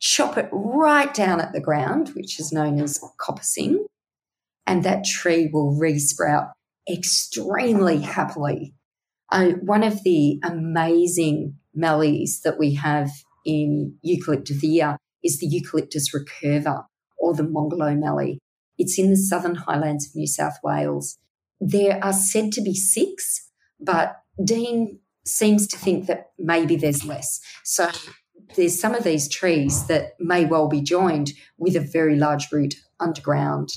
chop 0.00 0.36
it 0.36 0.48
right 0.52 1.12
down 1.12 1.40
at 1.40 1.52
the 1.52 1.60
ground, 1.60 2.10
which 2.10 2.38
is 2.38 2.52
known 2.52 2.80
as 2.80 3.00
coppicing, 3.20 3.78
and 4.66 4.84
that 4.84 5.04
tree 5.04 5.48
will 5.52 5.78
resprout 5.80 6.52
extremely 6.90 8.00
happily. 8.00 8.74
Uh, 9.30 9.50
one 9.62 9.82
of 9.82 10.02
the 10.04 10.40
amazing 10.42 11.56
mallees 11.78 12.40
that 12.42 12.58
we 12.58 12.74
have 12.74 13.10
in 13.44 13.96
Eucalyptivia 14.06 14.96
is 15.22 15.38
the 15.38 15.46
Eucalyptus 15.46 16.14
recurva 16.14 16.84
or 17.18 17.34
the 17.34 17.42
Mongarlowe 17.42 17.96
mallee. 17.98 18.38
It's 18.76 18.98
in 18.98 19.10
the 19.10 19.16
southern 19.16 19.56
highlands 19.56 20.06
of 20.06 20.14
New 20.14 20.26
South 20.26 20.56
Wales. 20.62 21.18
There 21.60 22.02
are 22.02 22.12
said 22.12 22.52
to 22.52 22.60
be 22.60 22.74
six, 22.74 23.50
but 23.80 24.16
Dean 24.42 25.00
seems 25.24 25.66
to 25.68 25.78
think 25.78 26.06
that 26.06 26.30
maybe 26.38 26.76
there's 26.76 27.04
less. 27.04 27.40
So 27.64 27.90
there's 28.56 28.80
some 28.80 28.94
of 28.94 29.04
these 29.04 29.28
trees 29.28 29.86
that 29.86 30.12
may 30.18 30.44
well 30.44 30.68
be 30.68 30.80
joined 30.80 31.32
with 31.58 31.76
a 31.76 31.80
very 31.80 32.16
large 32.16 32.50
root 32.52 32.76
underground. 33.00 33.70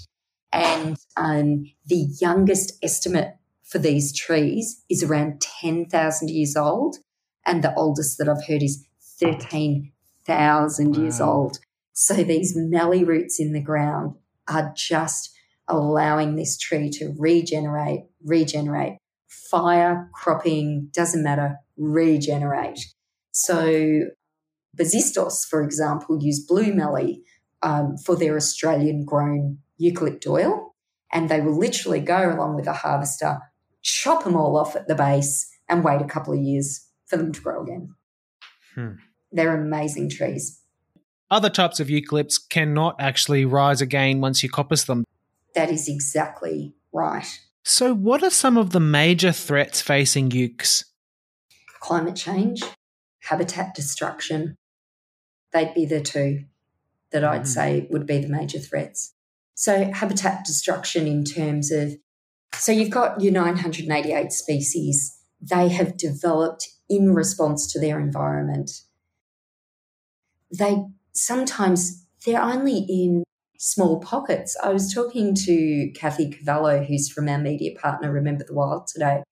And 0.54 0.98
um, 1.18 1.66
the 1.86 2.08
youngest 2.20 2.74
estimate 2.84 3.36
for 3.64 3.80
these 3.80 4.16
trees 4.18 4.84
is 4.90 5.04
around 5.04 5.42
10,000 5.42 6.30
years 6.30 6.56
old. 6.56 6.98
And 7.45 7.63
the 7.63 7.73
oldest 7.75 8.17
that 8.17 8.30
I've 8.30 8.45
heard 8.45 8.63
is 8.63 8.86
13,000 9.19 10.95
wow. 10.95 11.01
years 11.01 11.21
old. 11.21 11.60
So 11.93 12.15
these 12.15 12.54
mallee 12.56 13.04
roots 13.04 13.39
in 13.39 13.54
the 13.54 13.62
ground 13.62 14.15
are 14.47 14.73
just 14.75 15.32
allowing 15.67 16.36
this 16.36 16.58
tree 16.58 16.89
to 16.89 17.13
regenerate, 17.17 18.01
regenerate, 18.23 18.97
fire, 19.27 20.10
cropping, 20.13 20.89
doesn't 20.93 21.23
matter, 21.23 21.58
regenerate. 21.77 22.80
So 23.32 24.06
Bosisto's, 24.77 25.45
for 25.45 25.63
example, 25.63 26.17
use 26.21 26.45
blue 26.45 26.73
mallee 26.73 27.23
um, 27.62 27.97
for 27.97 28.15
their 28.15 28.36
Australian 28.36 29.06
grown 29.06 29.60
eucalypt 29.80 30.27
oil. 30.27 30.75
And 31.13 31.27
they 31.30 31.41
will 31.41 31.58
literally 31.58 31.99
go 31.99 32.34
along 32.34 32.56
with 32.56 32.67
a 32.67 32.73
harvester, 32.73 33.39
chop 33.82 34.23
them 34.23 34.36
all 34.36 34.58
off 34.58 34.75
at 34.75 34.88
the 34.88 34.95
base, 34.95 35.49
and 35.67 35.84
wait 35.84 36.01
a 36.01 36.06
couple 36.06 36.34
of 36.34 36.39
years 36.39 36.88
for 37.12 37.17
them 37.17 37.32
to 37.34 37.41
grow 37.41 37.62
again. 37.62 37.93
Hmm. 38.74 38.93
They're 39.32 39.62
amazing 39.62 40.10
trees. 40.10 40.62
Other 41.30 41.50
types 41.50 41.80
of 41.80 41.88
eucalypts 41.88 42.39
cannot 42.50 42.95
actually 43.00 43.45
rise 43.45 43.82
again 43.82 44.21
once 44.21 44.41
you 44.41 44.50
coppice 44.50 44.86
them. 44.86 45.06
That 45.54 45.69
is 45.69 45.88
exactly 45.88 46.74
right. 46.91 47.28
So, 47.63 47.93
what 47.93 48.24
are 48.24 48.30
some 48.30 48.58
of 48.58 48.71
the 48.71 48.80
major 48.80 49.32
threats 49.32 49.82
facing 49.82 50.30
eucs? 50.30 50.86
Climate 51.80 52.15
change, 52.15 52.63
habitat 53.19 53.76
destruction. 53.76 54.56
They'd 55.54 55.74
be 55.74 55.86
the 55.86 56.02
two 56.02 56.45
that 57.12 57.24
I'd 57.24 57.41
mm. 57.41 57.47
say 57.47 57.88
would 57.91 58.08
be 58.08 58.19
the 58.19 58.30
major 58.30 58.60
threats. 58.60 59.13
So, 59.54 59.91
habitat 59.91 60.45
destruction 60.45 61.08
in 61.08 61.24
terms 61.24 61.71
of 61.71 61.95
so 62.54 62.71
you've 62.71 62.89
got 62.89 63.21
your 63.21 63.32
988 63.32 64.32
species, 64.32 65.17
they 65.41 65.69
have 65.69 65.97
developed 65.97 66.69
in 66.88 67.13
response 67.13 67.71
to 67.71 67.80
their 67.80 67.99
environment. 67.99 68.71
They 70.56 70.84
sometimes 71.13 72.06
they're 72.25 72.42
only 72.42 72.85
in 72.87 73.23
small 73.58 74.00
pockets. 74.00 74.58
I 74.63 74.69
was 74.69 74.94
talking 74.94 75.33
to 75.35 75.92
Kathy 75.96 76.29
Cavallo, 76.31 76.83
who's 76.83 77.10
from 77.10 77.29
our 77.29 77.37
media 77.37 77.77
partner, 77.79 78.12
Remember 78.12 78.44
the 78.44 78.54
Wild, 78.54 78.87
today, 78.87 79.23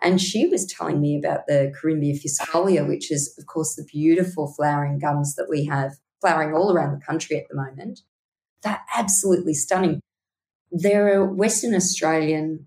and 0.00 0.20
she 0.20 0.46
was 0.46 0.66
telling 0.66 1.00
me 1.00 1.16
about 1.16 1.46
the 1.46 1.72
Corymbia 1.80 2.18
ficifolia, 2.20 2.86
which 2.86 3.10
is, 3.12 3.34
of 3.38 3.46
course, 3.46 3.74
the 3.76 3.84
beautiful 3.84 4.52
flowering 4.52 4.98
gums 4.98 5.34
that 5.36 5.48
we 5.48 5.64
have 5.66 5.92
flowering 6.20 6.54
all 6.54 6.72
around 6.72 6.92
the 6.92 7.04
country 7.04 7.36
at 7.36 7.48
the 7.48 7.56
moment. 7.56 8.00
They're 8.62 8.80
absolutely 8.96 9.54
stunning. 9.54 10.00
They're 10.70 11.20
a 11.20 11.24
Western 11.24 11.74
Australian 11.74 12.66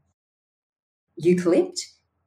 eucalypt, 1.21 1.79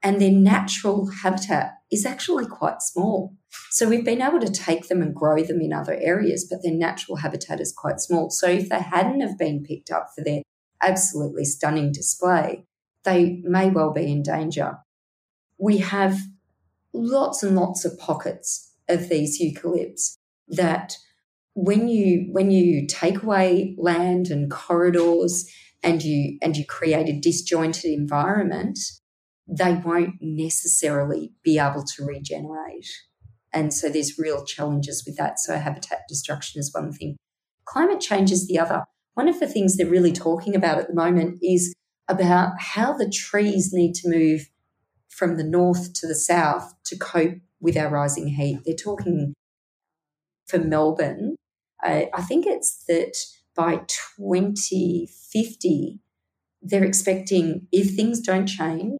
and 0.02 0.20
their 0.20 0.32
natural 0.32 1.10
habitat 1.22 1.72
is 1.90 2.06
actually 2.06 2.46
quite 2.46 2.82
small. 2.82 3.34
So 3.70 3.88
we've 3.88 4.04
been 4.04 4.22
able 4.22 4.40
to 4.40 4.52
take 4.52 4.88
them 4.88 5.02
and 5.02 5.14
grow 5.14 5.42
them 5.42 5.60
in 5.60 5.72
other 5.72 5.96
areas, 6.00 6.46
but 6.48 6.60
their 6.62 6.74
natural 6.74 7.16
habitat 7.16 7.60
is 7.60 7.72
quite 7.72 8.00
small. 8.00 8.30
So 8.30 8.48
if 8.48 8.68
they 8.68 8.80
hadn't 8.80 9.20
have 9.20 9.38
been 9.38 9.64
picked 9.64 9.90
up 9.90 10.08
for 10.14 10.22
their 10.22 10.42
absolutely 10.82 11.44
stunning 11.44 11.92
display, 11.92 12.64
they 13.04 13.40
may 13.42 13.70
well 13.70 13.92
be 13.92 14.10
in 14.10 14.22
danger. 14.22 14.78
We 15.58 15.78
have 15.78 16.18
lots 16.92 17.42
and 17.42 17.56
lots 17.56 17.84
of 17.84 17.98
pockets 17.98 18.72
of 18.88 19.08
these 19.08 19.40
eucalypts 19.40 20.14
that 20.48 20.96
when 21.54 21.88
you 21.88 22.28
when 22.30 22.50
you 22.50 22.86
take 22.86 23.22
away 23.22 23.74
land 23.78 24.28
and 24.28 24.50
corridors 24.50 25.50
and 25.82 26.02
you 26.02 26.38
and 26.40 26.56
you 26.56 26.64
create 26.64 27.08
a 27.08 27.18
disjointed 27.18 27.86
environment, 27.86 28.78
they 29.48 29.74
won't 29.74 30.16
necessarily 30.20 31.32
be 31.42 31.58
able 31.58 31.82
to 31.82 32.04
regenerate. 32.04 32.88
And 33.52 33.72
so 33.72 33.88
there's 33.88 34.18
real 34.18 34.44
challenges 34.44 35.04
with 35.06 35.16
that. 35.16 35.40
So 35.40 35.56
habitat 35.56 36.00
destruction 36.08 36.60
is 36.60 36.72
one 36.72 36.92
thing. 36.92 37.16
Climate 37.64 38.00
change 38.00 38.30
is 38.30 38.46
the 38.46 38.58
other. 38.58 38.84
One 39.14 39.28
of 39.28 39.40
the 39.40 39.46
things 39.46 39.76
they're 39.76 39.86
really 39.86 40.12
talking 40.12 40.54
about 40.54 40.78
at 40.78 40.88
the 40.88 40.94
moment 40.94 41.38
is 41.42 41.74
about 42.08 42.52
how 42.58 42.92
the 42.92 43.10
trees 43.10 43.72
need 43.72 43.94
to 43.94 44.08
move 44.08 44.48
from 45.08 45.36
the 45.36 45.44
north 45.44 45.94
to 45.94 46.06
the 46.06 46.14
south 46.14 46.74
to 46.84 46.96
cope 46.96 47.38
with 47.60 47.76
our 47.76 47.88
rising 47.88 48.28
heat. 48.28 48.60
They're 48.64 48.74
talking 48.74 49.34
for 50.46 50.58
Melbourne. 50.58 51.36
Uh, 51.82 52.02
I 52.14 52.22
think 52.22 52.46
it's 52.46 52.84
that 52.86 53.16
by 53.54 53.82
2050, 53.88 55.98
they're 56.62 56.84
expecting, 56.84 57.66
if 57.72 57.94
things 57.94 58.20
don't 58.20 58.46
change, 58.46 58.98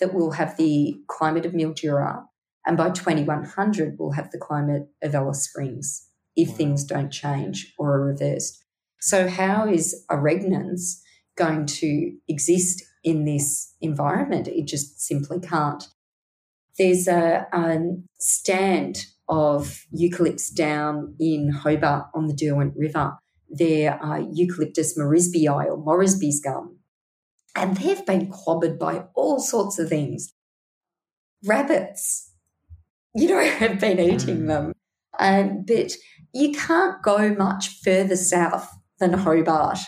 that 0.00 0.12
we'll 0.12 0.32
have 0.32 0.56
the 0.56 0.96
climate 1.08 1.46
of 1.46 1.52
Mildura, 1.52 2.24
and 2.66 2.76
by 2.76 2.90
2100, 2.90 3.96
we'll 3.98 4.12
have 4.12 4.30
the 4.30 4.38
climate 4.38 4.88
of 5.02 5.14
Alice 5.14 5.44
Springs 5.44 6.08
if 6.36 6.48
wow. 6.50 6.54
things 6.54 6.84
don't 6.84 7.10
change 7.10 7.72
or 7.78 7.94
are 7.94 8.06
reversed. 8.06 8.64
So, 9.00 9.28
how 9.28 9.68
is 9.68 10.04
a 10.10 10.16
regnans 10.16 11.00
going 11.36 11.66
to 11.66 12.12
exist 12.28 12.82
in 13.02 13.24
this 13.24 13.74
environment? 13.80 14.48
It 14.48 14.66
just 14.66 15.00
simply 15.00 15.40
can't. 15.40 15.84
There's 16.78 17.06
a, 17.06 17.46
a 17.52 17.78
stand 18.18 19.06
of 19.28 19.84
eucalypts 19.96 20.52
down 20.54 21.14
in 21.20 21.50
Hobart 21.50 22.06
on 22.14 22.26
the 22.26 22.34
Derwent 22.34 22.74
River. 22.76 23.16
There 23.48 24.02
are 24.02 24.20
Eucalyptus 24.20 24.98
morrisbyi 24.98 25.48
or 25.48 25.76
Morrisby's 25.76 26.40
gum. 26.40 26.78
And 27.54 27.76
they've 27.76 28.04
been 28.04 28.30
clobbered 28.30 28.78
by 28.78 29.04
all 29.14 29.38
sorts 29.40 29.78
of 29.78 29.88
things. 29.88 30.32
Rabbits, 31.44 32.32
you 33.14 33.28
know, 33.28 33.44
have 33.44 33.78
been 33.78 34.00
eating 34.00 34.42
mm. 34.42 34.46
them. 34.48 34.72
Um, 35.18 35.64
but 35.66 35.92
you 36.32 36.52
can't 36.52 37.02
go 37.02 37.32
much 37.34 37.80
further 37.82 38.16
south 38.16 38.68
than 38.98 39.12
Hobart. 39.12 39.78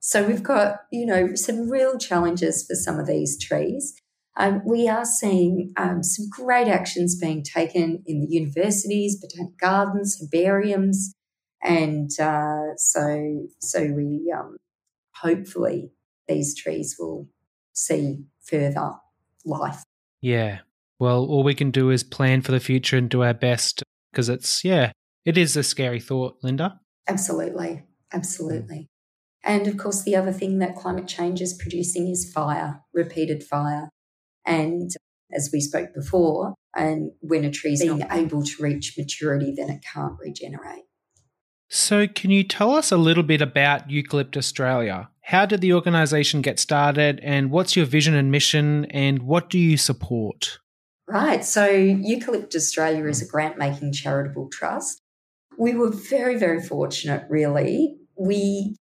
So 0.00 0.26
we've 0.26 0.42
got, 0.42 0.80
you 0.92 1.06
know, 1.06 1.34
some 1.34 1.70
real 1.70 1.96
challenges 1.96 2.66
for 2.66 2.74
some 2.74 3.00
of 3.00 3.06
these 3.06 3.42
trees. 3.42 3.94
Um, 4.36 4.62
we 4.66 4.88
are 4.88 5.04
seeing 5.06 5.72
um, 5.76 6.02
some 6.02 6.28
great 6.28 6.68
actions 6.68 7.18
being 7.18 7.42
taken 7.42 8.02
in 8.04 8.20
the 8.20 8.26
universities, 8.28 9.18
botanic 9.18 9.56
gardens, 9.58 10.20
herbariums, 10.20 11.14
and 11.62 12.10
uh, 12.20 12.76
so 12.76 13.46
so 13.60 13.80
we 13.96 14.32
um, 14.36 14.56
hopefully 15.14 15.92
these 16.28 16.54
trees 16.54 16.96
will 16.98 17.28
see 17.72 18.24
further 18.42 18.92
life. 19.44 19.82
Yeah. 20.20 20.60
Well, 20.98 21.24
all 21.24 21.42
we 21.42 21.54
can 21.54 21.70
do 21.70 21.90
is 21.90 22.02
plan 22.02 22.42
for 22.42 22.52
the 22.52 22.60
future 22.60 22.96
and 22.96 23.08
do 23.08 23.22
our 23.22 23.34
best 23.34 23.82
because 24.10 24.28
it's 24.28 24.64
yeah, 24.64 24.92
it 25.24 25.36
is 25.36 25.56
a 25.56 25.62
scary 25.62 26.00
thought, 26.00 26.36
Linda. 26.42 26.80
Absolutely, 27.08 27.82
absolutely. 28.12 28.76
Mm. 28.76 28.86
And 29.44 29.66
of 29.66 29.76
course, 29.76 30.02
the 30.02 30.16
other 30.16 30.32
thing 30.32 30.58
that 30.58 30.76
climate 30.76 31.06
change 31.06 31.42
is 31.42 31.52
producing 31.52 32.08
is 32.08 32.30
fire, 32.32 32.80
repeated 32.94 33.44
fire. 33.44 33.90
And 34.46 34.90
as 35.34 35.50
we 35.52 35.60
spoke 35.60 35.92
before, 35.94 36.54
and 36.74 37.12
when 37.20 37.44
a 37.44 37.50
tree 37.50 37.72
is 37.72 37.82
being 37.82 38.06
able 38.10 38.42
to 38.42 38.62
reach 38.62 38.94
maturity, 38.96 39.54
then 39.56 39.70
it 39.70 39.84
can't 39.92 40.14
regenerate. 40.18 40.84
So, 41.68 42.06
can 42.06 42.30
you 42.30 42.44
tell 42.44 42.72
us 42.72 42.92
a 42.92 42.96
little 42.96 43.22
bit 43.22 43.42
about 43.42 43.88
Eucalypt 43.88 44.36
Australia? 44.36 45.08
How 45.26 45.46
did 45.46 45.60
the 45.60 45.72
organisation 45.72 46.42
get 46.42 46.58
started, 46.58 47.20
and 47.22 47.50
what's 47.50 47.76
your 47.76 47.86
vision 47.86 48.14
and 48.14 48.30
mission, 48.30 48.84
and 48.86 49.22
what 49.22 49.48
do 49.50 49.58
you 49.58 49.76
support? 49.76 50.58
Right. 51.08 51.44
So, 51.44 51.68
Eucalypt 51.68 52.54
Australia 52.54 53.06
is 53.06 53.22
a 53.22 53.26
grant 53.26 53.58
making 53.58 53.92
charitable 53.92 54.48
trust. 54.50 55.00
We 55.58 55.74
were 55.74 55.90
very, 55.90 56.36
very 56.36 56.62
fortunate, 56.62 57.24
really. 57.28 57.96
We, 58.16 58.76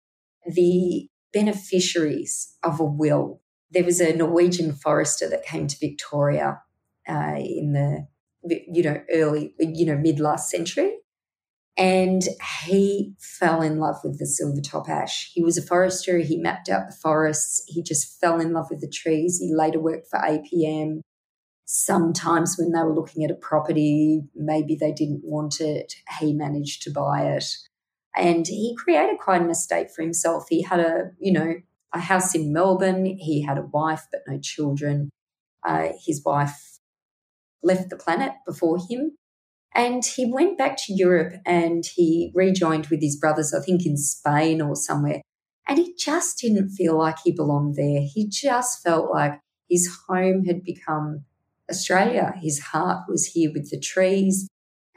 the 0.45 1.07
beneficiaries 1.33 2.55
of 2.63 2.79
a 2.79 2.85
will 2.85 3.41
there 3.73 3.83
was 3.83 3.99
a 3.99 4.15
Norwegian 4.15 4.71
forester 4.71 5.27
that 5.29 5.45
came 5.45 5.67
to 5.67 5.77
Victoria 5.79 6.61
uh, 7.09 7.35
in 7.37 7.73
the 7.73 8.07
you 8.43 8.83
know 8.83 9.01
early 9.11 9.55
you 9.59 9.85
know 9.85 9.97
mid 9.97 10.19
last 10.19 10.49
century, 10.49 10.95
and 11.77 12.21
he 12.59 13.15
fell 13.19 13.61
in 13.61 13.79
love 13.79 13.95
with 14.03 14.19
the 14.19 14.27
silver 14.27 14.61
top 14.61 14.87
ash. 14.87 15.31
He 15.33 15.41
was 15.41 15.57
a 15.57 15.61
forester. 15.61 16.19
He 16.19 16.37
mapped 16.37 16.69
out 16.69 16.87
the 16.87 16.95
forests. 16.95 17.63
He 17.67 17.81
just 17.81 18.19
fell 18.19 18.39
in 18.39 18.53
love 18.53 18.67
with 18.69 18.81
the 18.81 18.89
trees. 18.89 19.39
He 19.39 19.53
later 19.53 19.79
worked 19.79 20.07
for 20.09 20.19
APM. 20.19 21.01
Sometimes 21.65 22.57
when 22.57 22.71
they 22.71 22.83
were 22.83 22.93
looking 22.93 23.23
at 23.23 23.31
a 23.31 23.35
property, 23.35 24.21
maybe 24.35 24.75
they 24.75 24.91
didn't 24.91 25.21
want 25.23 25.59
it. 25.59 25.95
He 26.19 26.33
managed 26.33 26.83
to 26.83 26.91
buy 26.91 27.23
it. 27.23 27.45
And 28.15 28.45
he 28.45 28.77
created 28.77 29.17
quite 29.17 29.41
an 29.41 29.49
estate 29.49 29.89
for 29.89 30.03
himself. 30.03 30.45
He 30.49 30.61
had 30.61 30.79
a, 30.79 31.11
you 31.19 31.31
know, 31.31 31.55
a 31.91 31.99
house 31.99 32.35
in 32.35 32.53
Melbourne. 32.53 33.05
He 33.05 33.41
had 33.41 33.57
a 33.57 33.63
wife, 33.63 34.03
but 34.11 34.21
no 34.27 34.37
children. 34.39 35.09
Uh, 35.67 35.89
his 36.05 36.21
wife 36.23 36.77
left 37.63 37.89
the 37.89 37.95
planet 37.95 38.33
before 38.45 38.77
him. 38.77 39.15
And 39.75 40.05
he 40.05 40.31
went 40.31 40.57
back 40.57 40.77
to 40.85 40.93
Europe 40.93 41.33
and 41.45 41.83
he 41.95 42.31
rejoined 42.35 42.87
with 42.87 43.01
his 43.01 43.15
brothers, 43.15 43.53
I 43.53 43.63
think 43.63 43.85
in 43.85 43.97
Spain 43.97 44.61
or 44.61 44.75
somewhere. 44.75 45.21
And 45.67 45.79
he 45.79 45.95
just 45.97 46.39
didn't 46.39 46.69
feel 46.69 46.97
like 46.97 47.17
he 47.23 47.31
belonged 47.31 47.75
there. 47.75 48.01
He 48.01 48.27
just 48.27 48.83
felt 48.83 49.11
like 49.11 49.39
his 49.69 49.89
home 50.07 50.45
had 50.45 50.63
become 50.63 51.23
Australia. 51.71 52.33
His 52.41 52.59
heart 52.59 53.05
was 53.07 53.27
here 53.27 53.51
with 53.51 53.71
the 53.71 53.79
trees. 53.79 54.47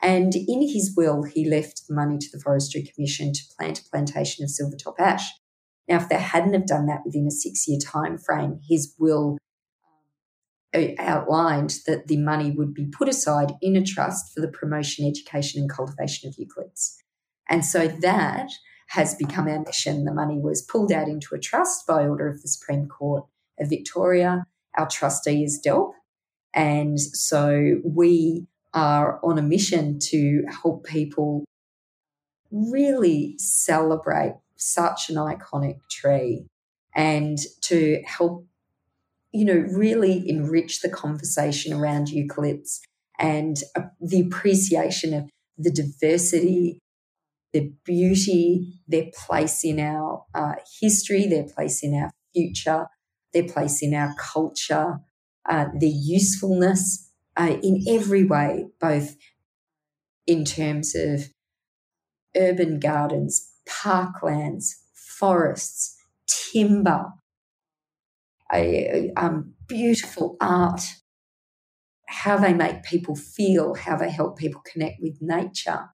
And 0.03 0.35
in 0.35 0.61
his 0.61 0.93
will, 0.95 1.23
he 1.23 1.49
left 1.49 1.87
the 1.89 1.95
money 1.95 2.19
to 2.19 2.27
the 2.31 2.41
Forestry 2.41 2.83
Commission 2.83 3.33
to 3.33 3.41
plant 3.57 3.81
a 3.81 3.85
plantation 3.91 4.45
of 4.45 4.51
silvertop 4.51 4.97
ash. 4.99 5.27
Now, 5.89 5.97
if 5.97 6.09
they 6.09 6.19
hadn't 6.19 6.53
have 6.53 6.67
done 6.67 6.87
that 6.87 7.03
within 7.05 7.27
a 7.27 7.31
six-year 7.31 7.79
time 7.83 8.19
frame, 8.19 8.61
his 8.69 8.95
will 8.99 9.39
Uh, 10.75 10.89
outlined 10.99 11.75
that 11.87 12.07
the 12.09 12.17
money 12.17 12.51
would 12.51 12.75
be 12.75 12.87
put 12.87 13.09
aside 13.09 13.53
in 13.63 13.77
a 13.77 13.85
trust 13.85 14.35
for 14.35 14.41
the 14.41 14.49
promotion, 14.49 15.07
education, 15.07 15.61
and 15.61 15.71
cultivation 15.71 16.29
of 16.29 16.35
eucalypts. 16.35 16.97
And 17.49 17.65
so 17.65 17.89
that 17.89 18.51
has 18.89 19.15
become 19.15 19.49
our 19.49 19.61
mission. 19.61 20.05
The 20.05 20.13
money 20.13 20.39
was 20.39 20.63
pulled 20.63 20.93
out 20.93 21.09
into 21.09 21.35
a 21.35 21.39
trust 21.39 21.87
by 21.87 22.07
order 22.07 22.29
of 22.29 22.43
the 22.43 22.49
Supreme 22.49 22.89
Court 22.89 23.25
of 23.59 23.71
Victoria. 23.71 24.45
Our 24.77 24.89
trustee 24.89 25.45
is 25.45 25.61
DELWP. 25.65 25.93
And 26.53 27.01
so 27.01 27.81
we 27.85 28.47
are 28.75 29.21
on 29.25 29.39
a 29.39 29.43
mission 29.43 29.99
to 30.11 30.45
help 30.63 30.85
people 30.85 31.45
really 32.51 33.35
celebrate 33.39 34.37
such 34.57 35.11
an 35.11 35.17
iconic 35.17 35.79
tree 35.91 36.47
and 36.95 37.39
to 37.63 38.03
help, 38.07 38.47
you 39.37 39.45
know, 39.45 39.67
really 39.77 40.29
enrich 40.29 40.81
the 40.81 40.89
conversation 40.89 41.73
around 41.73 42.09
eucalypts 42.09 42.81
and 43.19 43.59
uh, 43.77 43.83
the 44.01 44.21
appreciation 44.21 45.13
of 45.13 45.29
the 45.59 45.71
diversity, 45.71 46.79
their 47.53 47.69
beauty, 47.85 48.81
their 48.89 49.07
place 49.15 49.65
in 49.65 49.79
our 49.79 50.25
uh, 50.35 50.55
history, 50.81 51.27
their 51.27 51.45
place 51.45 51.83
in 51.83 51.95
our 51.95 52.11
future, 52.35 52.87
their 53.33 53.45
place 53.45 53.83
in 53.83 53.95
our 53.95 54.15
culture, 54.19 54.99
uh, 55.49 55.67
their 55.79 55.91
usefulness 55.93 57.11
uh, 57.37 57.57
in 57.63 57.85
every 57.89 58.25
way, 58.25 58.67
both 58.81 59.17
in 60.27 60.45
terms 60.45 60.95
of 60.95 61.29
urban 62.37 62.79
gardens, 62.79 63.53
parklands, 63.69 64.71
forests, 64.95 65.97
timber, 66.27 67.07
a, 68.53 69.11
um, 69.17 69.55
beautiful 69.67 70.37
art, 70.41 70.83
how 72.09 72.37
they 72.37 72.53
make 72.53 72.83
people 72.85 73.17
feel, 73.17 73.75
how 73.75 73.97
they 73.97 74.11
help 74.11 74.39
people 74.39 74.63
connect 74.65 74.97
with 75.01 75.19
nature, 75.21 75.87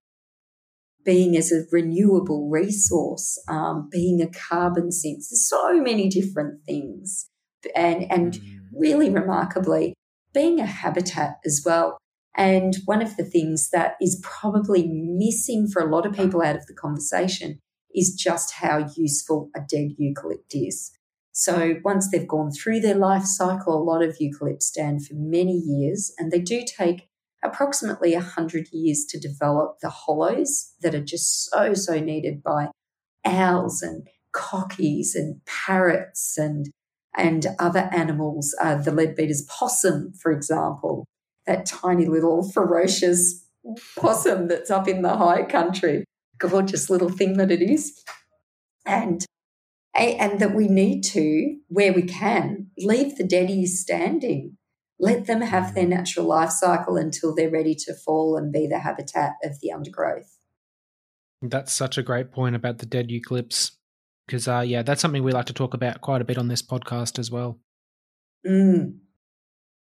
being 1.04 1.36
as 1.36 1.50
a 1.50 1.64
renewable 1.72 2.48
resource, 2.50 3.42
um, 3.48 3.88
being 3.90 4.20
a 4.20 4.28
carbon 4.28 4.92
sink. 4.92 5.18
There's 5.18 5.48
so 5.48 5.80
many 5.80 6.08
different 6.08 6.64
things. 6.64 7.28
And, 7.74 8.10
and 8.10 8.34
mm. 8.34 8.58
really 8.72 9.08
remarkably, 9.08 9.94
being 10.34 10.60
a 10.60 10.66
habitat 10.66 11.36
as 11.44 11.62
well. 11.64 11.98
And 12.36 12.76
one 12.86 13.02
of 13.02 13.16
the 13.16 13.24
things 13.24 13.70
that 13.70 13.94
is 14.00 14.20
probably 14.22 14.88
missing 14.88 15.68
for 15.68 15.82
a 15.82 15.90
lot 15.90 16.06
of 16.06 16.14
people 16.14 16.42
out 16.42 16.56
of 16.56 16.66
the 16.66 16.74
conversation 16.74 17.58
is 17.94 18.14
just 18.14 18.54
how 18.54 18.88
useful 18.96 19.50
a 19.54 19.60
dead 19.60 19.90
eucalypt 20.00 20.52
is. 20.52 20.92
So 21.32 21.76
once 21.82 22.10
they've 22.10 22.28
gone 22.28 22.50
through 22.52 22.80
their 22.80 22.94
life 22.94 23.24
cycle, 23.24 23.76
a 23.76 23.82
lot 23.82 24.02
of 24.02 24.18
eucalypts 24.18 24.64
stand 24.64 25.06
for 25.06 25.14
many 25.14 25.56
years 25.56 26.12
and 26.18 26.30
they 26.30 26.40
do 26.40 26.62
take 26.64 27.08
approximately 27.42 28.14
100 28.14 28.68
years 28.72 29.04
to 29.08 29.18
develop 29.18 29.78
the 29.80 29.88
hollows 29.88 30.72
that 30.82 30.94
are 30.94 31.02
just 31.02 31.50
so, 31.50 31.74
so 31.74 31.98
needed 31.98 32.42
by 32.42 32.68
owls 33.24 33.82
and 33.82 34.06
cockies 34.34 35.14
and 35.14 35.40
parrots 35.44 36.36
and 36.38 36.70
and 37.14 37.46
other 37.58 37.90
animals. 37.92 38.54
Uh, 38.60 38.76
the 38.76 38.90
leadbeater's 38.90 39.42
possum, 39.42 40.12
for 40.14 40.32
example, 40.32 41.04
that 41.46 41.66
tiny 41.66 42.06
little 42.06 42.50
ferocious 42.50 43.46
possum 43.98 44.48
that's 44.48 44.70
up 44.70 44.88
in 44.88 45.02
the 45.02 45.16
high 45.16 45.42
country. 45.42 46.04
Gorgeous 46.38 46.88
little 46.88 47.10
thing 47.10 47.36
that 47.36 47.50
it 47.50 47.60
is. 47.60 48.02
And 48.86 49.24
and 49.94 50.40
that 50.40 50.54
we 50.54 50.68
need 50.68 51.02
to, 51.02 51.58
where 51.68 51.92
we 51.92 52.02
can, 52.02 52.70
leave 52.78 53.16
the 53.16 53.24
deadies 53.24 53.68
standing. 53.68 54.56
Let 54.98 55.26
them 55.26 55.40
have 55.42 55.74
their 55.74 55.86
natural 55.86 56.26
life 56.26 56.50
cycle 56.50 56.96
until 56.96 57.34
they're 57.34 57.50
ready 57.50 57.74
to 57.74 57.94
fall 57.94 58.36
and 58.36 58.52
be 58.52 58.66
the 58.66 58.78
habitat 58.78 59.32
of 59.44 59.60
the 59.60 59.72
undergrowth. 59.72 60.38
That's 61.42 61.72
such 61.72 61.98
a 61.98 62.02
great 62.02 62.30
point 62.30 62.54
about 62.54 62.78
the 62.78 62.86
dead 62.86 63.08
eucalypts. 63.08 63.72
Because, 64.26 64.46
uh, 64.46 64.60
yeah, 64.60 64.82
that's 64.82 65.02
something 65.02 65.24
we 65.24 65.32
like 65.32 65.46
to 65.46 65.52
talk 65.52 65.74
about 65.74 66.00
quite 66.00 66.22
a 66.22 66.24
bit 66.24 66.38
on 66.38 66.48
this 66.48 66.62
podcast 66.62 67.18
as 67.18 67.30
well. 67.30 67.58
Mm. 68.46 68.98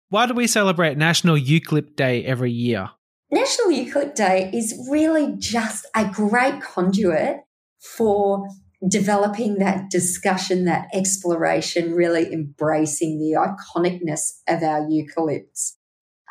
Why 0.09 0.25
do 0.25 0.33
we 0.33 0.47
celebrate 0.47 0.97
National 0.97 1.37
Eucalypt 1.37 1.95
Day 1.95 2.25
every 2.25 2.51
year? 2.51 2.89
National 3.31 3.69
Eucalypt 3.69 4.15
Day 4.15 4.49
is 4.53 4.87
really 4.89 5.35
just 5.37 5.85
a 5.95 6.05
great 6.05 6.61
conduit 6.61 7.37
for 7.79 8.47
developing 8.87 9.59
that 9.59 9.89
discussion, 9.89 10.65
that 10.65 10.87
exploration, 10.93 11.93
really 11.93 12.31
embracing 12.33 13.19
the 13.19 13.37
iconicness 13.37 14.39
of 14.47 14.61
our 14.61 14.81
eucalypts. 14.81 15.73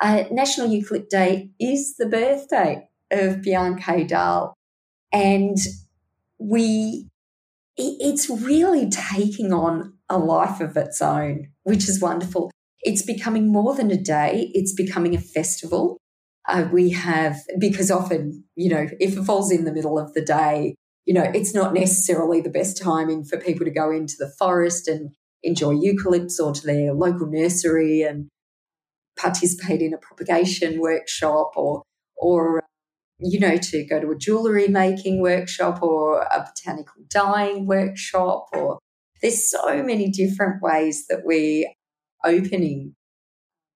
Uh, 0.00 0.24
National 0.30 0.68
Eucalypt 0.68 1.08
Day 1.08 1.50
is 1.60 1.96
the 1.96 2.06
birthday 2.06 2.88
of 3.10 3.42
Bjarne 3.42 4.06
Dahl, 4.06 4.54
and 5.12 5.56
we 6.38 7.08
it's 7.76 8.28
really 8.28 8.90
taking 8.90 9.52
on 9.52 9.94
a 10.10 10.18
life 10.18 10.60
of 10.60 10.76
its 10.76 11.00
own, 11.00 11.48
which 11.62 11.88
is 11.88 12.00
wonderful. 12.00 12.50
It's 12.80 13.02
becoming 13.02 13.50
more 13.50 13.74
than 13.74 13.90
a 13.90 13.96
day, 13.96 14.50
it's 14.52 14.74
becoming 14.74 15.14
a 15.14 15.20
festival. 15.20 15.98
Uh, 16.48 16.68
we 16.72 16.90
have, 16.90 17.36
because 17.58 17.90
often, 17.90 18.44
you 18.56 18.68
know, 18.68 18.88
if 18.98 19.16
it 19.16 19.24
falls 19.24 19.52
in 19.52 19.64
the 19.64 19.72
middle 19.72 19.98
of 19.98 20.12
the 20.12 20.24
day, 20.24 20.74
you 21.04 21.14
know, 21.14 21.30
it's 21.34 21.54
not 21.54 21.74
necessarily 21.74 22.40
the 22.40 22.50
best 22.50 22.80
timing 22.80 23.24
for 23.24 23.38
people 23.38 23.64
to 23.64 23.72
go 23.72 23.90
into 23.90 24.14
the 24.18 24.32
forest 24.38 24.88
and 24.88 25.14
enjoy 25.42 25.72
eucalypts 25.74 26.38
or 26.38 26.52
to 26.52 26.66
their 26.66 26.92
local 26.92 27.26
nursery 27.26 28.02
and 28.02 28.28
participate 29.18 29.80
in 29.80 29.92
a 29.92 29.98
propagation 29.98 30.80
workshop 30.80 31.52
or, 31.56 31.82
or 32.16 32.62
you 33.18 33.38
know, 33.38 33.56
to 33.56 33.84
go 33.84 34.00
to 34.00 34.10
a 34.10 34.16
jewellery 34.16 34.68
making 34.68 35.20
workshop 35.20 35.82
or 35.82 36.22
a 36.22 36.44
botanical 36.48 37.02
dyeing 37.08 37.66
workshop, 37.66 38.46
or 38.52 38.78
there's 39.20 39.48
so 39.48 39.82
many 39.82 40.10
different 40.10 40.60
ways 40.62 41.06
that 41.08 41.24
we 41.24 41.72
opening 42.24 42.94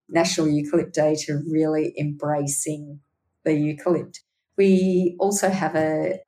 National 0.09 0.47
Eucalypt 0.47 0.93
Day 0.93 1.15
to 1.15 1.41
really 1.49 1.93
embracing 1.99 2.99
the 3.43 3.51
eucalypt. 3.51 4.19
We 4.57 5.15
also 5.19 5.49
have 5.49 5.75
a 5.75 6.19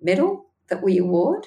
medal 0.00 0.47
that 0.68 0.82
we 0.82 0.98
award. 0.98 1.46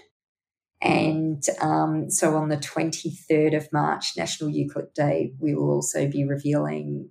And 0.81 1.43
um, 1.59 2.09
so 2.09 2.35
on 2.35 2.49
the 2.49 2.57
23rd 2.57 3.55
of 3.55 3.71
March, 3.71 4.17
National 4.17 4.49
Eucalypt 4.49 4.95
Day, 4.95 5.33
we 5.39 5.53
will 5.53 5.69
also 5.69 6.07
be 6.07 6.25
revealing 6.25 7.09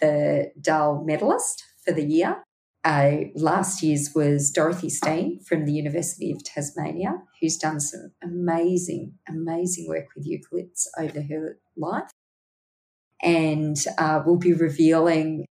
the 0.00 0.52
Dahl 0.60 1.04
medalist 1.04 1.64
for 1.84 1.92
the 1.92 2.04
year. 2.04 2.42
Uh, 2.84 3.28
last 3.36 3.82
year's 3.82 4.10
was 4.14 4.50
Dorothy 4.50 4.88
Steane 4.88 5.38
from 5.46 5.66
the 5.66 5.72
University 5.72 6.32
of 6.32 6.42
Tasmania, 6.42 7.22
who's 7.40 7.56
done 7.56 7.78
some 7.78 8.12
amazing, 8.22 9.14
amazing 9.28 9.86
work 9.86 10.06
with 10.16 10.26
eucalypts 10.26 10.86
over 10.98 11.22
her 11.22 11.58
life. 11.76 12.10
And 13.22 13.76
uh, 13.98 14.22
we'll 14.26 14.38
be 14.38 14.52
revealing 14.52 15.46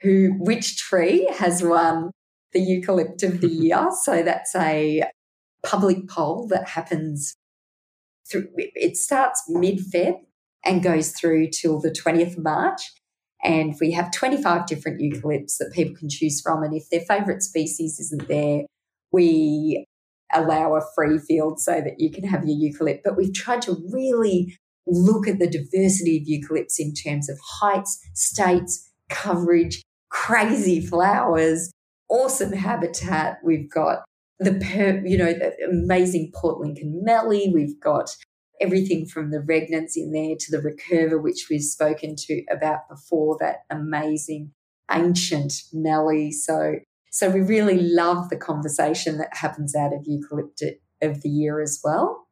who, 0.00 0.36
which 0.38 0.78
tree 0.78 1.28
has 1.38 1.62
won 1.62 2.12
the 2.52 2.60
Eucalypt 2.60 3.22
of 3.22 3.40
the 3.40 3.48
Year. 3.50 3.88
So 4.02 4.22
that's 4.22 4.54
a 4.54 5.04
public 5.62 6.08
poll 6.08 6.46
that 6.48 6.68
happens 6.70 7.34
through, 8.30 8.48
it 8.56 8.96
starts 8.96 9.42
mid 9.48 9.80
Feb 9.92 10.14
and 10.64 10.82
goes 10.82 11.12
through 11.12 11.48
till 11.48 11.80
the 11.80 11.90
20th 11.90 12.36
of 12.36 12.44
March. 12.44 12.82
And 13.42 13.74
we 13.80 13.92
have 13.92 14.10
25 14.10 14.66
different 14.66 15.00
eucalypts 15.00 15.56
that 15.58 15.72
people 15.72 15.96
can 15.96 16.10
choose 16.10 16.40
from. 16.42 16.62
And 16.62 16.74
if 16.74 16.90
their 16.90 17.00
favourite 17.00 17.42
species 17.42 17.98
isn't 17.98 18.28
there, 18.28 18.62
we 19.12 19.86
allow 20.32 20.74
a 20.74 20.82
free 20.94 21.18
field 21.18 21.58
so 21.58 21.80
that 21.80 21.98
you 21.98 22.10
can 22.10 22.24
have 22.24 22.44
your 22.46 22.56
eucalypt. 22.56 23.00
But 23.02 23.16
we've 23.16 23.34
tried 23.34 23.62
to 23.62 23.76
really 23.90 24.56
look 24.86 25.26
at 25.26 25.38
the 25.38 25.48
diversity 25.48 26.18
of 26.18 26.26
eucalypts 26.28 26.78
in 26.78 26.92
terms 26.92 27.28
of 27.28 27.38
heights, 27.42 27.98
states, 28.14 28.90
coverage, 29.08 29.82
crazy 30.10 30.84
flowers, 30.84 31.70
awesome 32.10 32.52
habitat. 32.52 33.38
We've 33.42 33.70
got 33.70 34.00
the 34.38 34.54
per, 34.54 35.02
you 35.04 35.16
know 35.16 35.32
the 35.32 35.54
amazing 35.70 36.32
Port 36.34 36.60
Lincoln 36.60 37.02
Mallee. 37.04 37.50
We've 37.54 37.80
got 37.80 38.10
everything 38.60 39.06
from 39.06 39.30
the 39.30 39.38
regnans 39.38 39.92
in 39.96 40.12
there 40.12 40.36
to 40.38 40.50
the 40.50 40.58
recurva, 40.58 41.22
which 41.22 41.46
we've 41.50 41.62
spoken 41.62 42.14
to 42.16 42.42
about 42.50 42.88
before, 42.88 43.36
that 43.40 43.60
amazing 43.70 44.52
ancient 44.90 45.54
mallee. 45.72 46.30
So, 46.30 46.74
so 47.10 47.30
we 47.30 47.40
really 47.40 47.80
love 47.80 48.28
the 48.28 48.36
conversation 48.36 49.18
that 49.18 49.36
happens 49.36 49.74
out 49.74 49.92
of 49.92 50.06
Eucalypt 50.06 50.62
of 51.00 51.22
the 51.22 51.28
Year 51.28 51.60
as 51.60 51.80
well. 51.82 52.26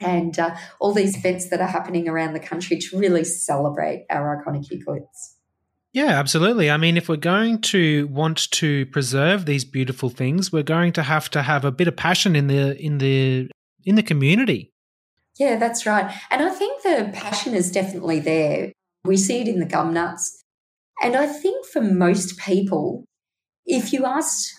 And 0.00 0.38
uh, 0.38 0.56
all 0.80 0.94
these 0.94 1.16
events 1.16 1.50
that 1.50 1.60
are 1.60 1.68
happening 1.68 2.08
around 2.08 2.32
the 2.32 2.40
country 2.40 2.78
to 2.78 2.98
really 2.98 3.22
celebrate 3.22 4.06
our 4.10 4.42
iconic 4.42 4.70
eucalypts. 4.70 5.36
Yeah, 5.92 6.18
absolutely. 6.20 6.70
I 6.70 6.76
mean, 6.76 6.96
if 6.96 7.08
we're 7.08 7.16
going 7.16 7.60
to 7.62 8.06
want 8.08 8.50
to 8.52 8.86
preserve 8.86 9.44
these 9.44 9.64
beautiful 9.64 10.08
things, 10.08 10.52
we're 10.52 10.62
going 10.62 10.92
to 10.92 11.02
have 11.02 11.28
to 11.30 11.42
have 11.42 11.64
a 11.64 11.72
bit 11.72 11.88
of 11.88 11.96
passion 11.96 12.36
in 12.36 12.46
the 12.46 12.80
in 12.80 12.98
the 12.98 13.50
in 13.84 13.96
the 13.96 14.02
community. 14.02 14.70
Yeah, 15.38 15.56
that's 15.56 15.86
right. 15.86 16.14
And 16.30 16.42
I 16.42 16.50
think 16.50 16.82
the 16.82 17.10
passion 17.12 17.54
is 17.54 17.72
definitely 17.72 18.20
there. 18.20 18.72
We 19.04 19.16
see 19.16 19.40
it 19.40 19.48
in 19.48 19.58
the 19.58 19.66
gum 19.66 19.92
nuts. 19.92 20.42
And 21.02 21.16
I 21.16 21.26
think 21.26 21.66
for 21.66 21.80
most 21.80 22.38
people, 22.38 23.04
if 23.64 23.92
you 23.92 24.04
asked 24.04 24.52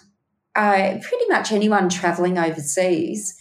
uh, 0.56 0.98
pretty 1.02 1.28
much 1.30 1.52
anyone 1.52 1.88
traveling 1.88 2.40
overseas, 2.40 3.38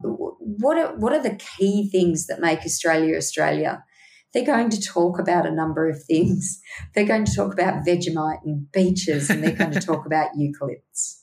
what 0.00 0.76
are, 0.76 0.94
what 0.96 1.12
are 1.12 1.22
the 1.22 1.36
key 1.36 1.88
things 1.90 2.26
that 2.26 2.40
make 2.40 2.60
Australia 2.60 3.16
Australia? 3.16 3.82
They're 4.32 4.44
going 4.44 4.70
to 4.70 4.80
talk 4.80 5.18
about 5.18 5.46
a 5.46 5.50
number 5.50 5.88
of 5.88 6.02
things. 6.04 6.60
They're 6.94 7.06
going 7.06 7.24
to 7.24 7.34
talk 7.34 7.52
about 7.52 7.86
Vegemite 7.86 8.40
and 8.44 8.70
beaches, 8.72 9.30
and 9.30 9.42
they're 9.42 9.52
going 9.52 9.72
to 9.72 9.80
talk 9.80 10.06
about 10.06 10.30
eucalypts, 10.38 11.22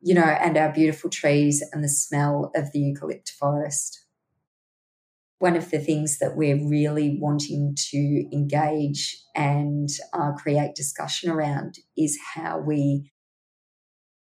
you 0.00 0.14
know, 0.14 0.22
and 0.22 0.56
our 0.56 0.72
beautiful 0.72 1.10
trees 1.10 1.64
and 1.72 1.82
the 1.82 1.88
smell 1.88 2.50
of 2.54 2.72
the 2.72 2.80
eucalypt 2.80 3.30
forest 3.30 4.06
one 5.38 5.56
of 5.56 5.70
the 5.70 5.78
things 5.78 6.18
that 6.18 6.36
we're 6.36 6.68
really 6.68 7.18
wanting 7.20 7.76
to 7.76 8.24
engage 8.32 9.18
and 9.34 9.88
uh, 10.12 10.32
create 10.32 10.74
discussion 10.74 11.30
around 11.30 11.78
is 11.96 12.18
how 12.34 12.58
we 12.58 13.10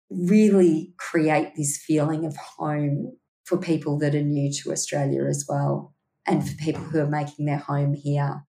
really 0.09 0.93
create 0.99 1.55
this 1.57 1.77
feeling 1.85 2.25
of 2.25 2.37
home 2.37 3.17
for 3.45 3.59
people 3.59 3.99
that 3.99 4.15
are 4.15 4.23
new 4.23 4.53
to 4.53 4.71
Australia 4.71 5.25
as 5.25 5.45
well, 5.49 5.95
and 6.31 6.49
for 6.49 6.55
people 6.57 6.85
who 6.85 7.01
are 7.01 7.07
making 7.07 7.47
their 7.47 7.59
home 7.59 7.93
here 7.93 8.45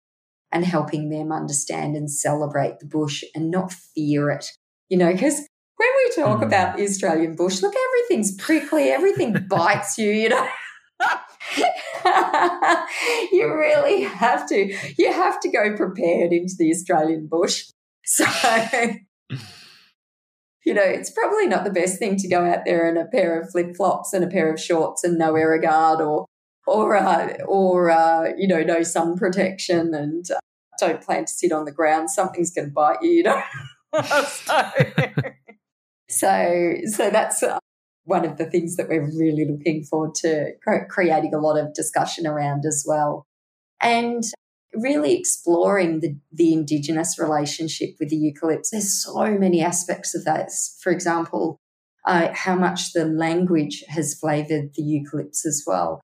and 0.52 0.64
helping 0.64 1.10
them 1.10 1.32
understand 1.32 1.96
and 1.96 2.10
celebrate 2.10 2.78
the 2.78 2.86
bush 2.86 3.24
and 3.34 3.50
not 3.50 3.72
fear 3.72 4.30
it. 4.30 4.46
You 4.88 4.98
know, 4.98 5.12
because 5.12 5.34
when 5.76 5.88
we 5.96 6.22
talk 6.22 6.40
mm. 6.40 6.46
about 6.46 6.76
the 6.76 6.84
Australian 6.84 7.34
bush, 7.34 7.60
look, 7.60 7.74
everything's 7.88 8.36
prickly, 8.36 8.90
everything 8.90 9.34
bites 9.48 9.98
you, 9.98 10.10
you 10.10 10.28
know. 10.28 10.48
you 13.32 13.52
really 13.52 14.02
have 14.02 14.46
to. 14.48 14.72
You 14.96 15.12
have 15.12 15.40
to 15.40 15.50
go 15.50 15.74
prepared 15.76 16.32
into 16.32 16.54
the 16.56 16.70
Australian 16.70 17.26
bush. 17.26 17.64
So, 18.04 18.24
you 20.64 20.74
know, 20.74 20.82
it's 20.82 21.10
probably 21.10 21.48
not 21.48 21.64
the 21.64 21.72
best 21.72 21.98
thing 21.98 22.16
to 22.18 22.28
go 22.28 22.44
out 22.44 22.60
there 22.64 22.88
in 22.88 22.96
a 22.96 23.06
pair 23.06 23.40
of 23.40 23.50
flip 23.50 23.74
flops 23.74 24.12
and 24.12 24.22
a 24.22 24.28
pair 24.28 24.52
of 24.52 24.60
shorts 24.60 25.02
and 25.02 25.18
no 25.18 25.32
Aerogard 25.32 25.98
or, 26.00 26.26
or, 26.66 26.96
uh, 26.96 27.34
or 27.46 27.90
uh, 27.90 28.30
you 28.36 28.46
know, 28.46 28.62
no 28.62 28.82
sun 28.82 29.16
protection 29.16 29.94
and 29.94 30.30
uh, 30.30 30.38
don't 30.78 31.02
plan 31.02 31.24
to 31.24 31.32
sit 31.32 31.52
on 31.52 31.64
the 31.64 31.72
ground. 31.72 32.10
Something's 32.10 32.52
going 32.52 32.68
to 32.68 32.72
bite 32.72 33.02
you, 33.02 33.10
you 33.10 33.22
know. 33.22 33.42
so, 34.28 34.70
so, 36.08 36.74
so 36.86 37.10
that's 37.10 37.42
uh, 37.42 37.58
one 38.04 38.24
of 38.24 38.38
the 38.38 38.46
things 38.46 38.76
that 38.76 38.88
we're 38.88 39.10
really 39.18 39.46
looking 39.48 39.84
forward 39.84 40.14
to 40.16 40.52
creating 40.88 41.34
a 41.34 41.38
lot 41.38 41.58
of 41.58 41.74
discussion 41.74 42.26
around 42.26 42.64
as 42.66 42.84
well. 42.86 43.26
And 43.80 44.24
really 44.74 45.18
exploring 45.18 46.00
the, 46.00 46.16
the 46.32 46.52
Indigenous 46.52 47.18
relationship 47.18 47.90
with 48.00 48.08
the 48.08 48.16
eucalypts. 48.16 48.70
There's 48.70 49.02
so 49.02 49.38
many 49.38 49.62
aspects 49.62 50.14
of 50.14 50.24
this. 50.24 50.78
For 50.82 50.90
example, 50.90 51.58
uh, 52.06 52.28
how 52.32 52.54
much 52.54 52.92
the 52.92 53.04
language 53.04 53.84
has 53.88 54.14
flavoured 54.14 54.74
the 54.74 54.82
eucalypts 54.82 55.44
as 55.46 55.64
well. 55.66 56.00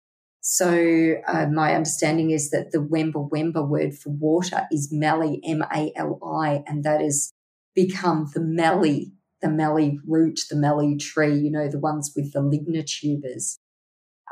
So 0.51 1.17
uh, 1.27 1.47
my 1.53 1.75
understanding 1.75 2.31
is 2.31 2.49
that 2.53 2.73
the 2.73 2.79
Wemba 2.79 3.29
Wemba 3.29 3.69
word 3.69 3.93
for 3.95 4.09
water 4.09 4.67
is 4.73 4.89
Mallee, 4.91 5.43
M-A-L-I, 5.45 6.65
and 6.67 6.85
that 6.85 7.03
has 7.03 7.35
become 7.75 8.31
the 8.33 8.41
Mallee, 8.41 9.13
the 9.43 9.51
Mallee 9.51 10.01
root, 10.07 10.41
the 10.49 10.57
Mallee 10.57 10.97
tree, 10.97 11.37
you 11.39 11.51
know, 11.51 11.69
the 11.69 11.79
ones 11.79 12.15
with 12.17 12.33
the 12.33 12.41
lignotubers. 12.41 13.59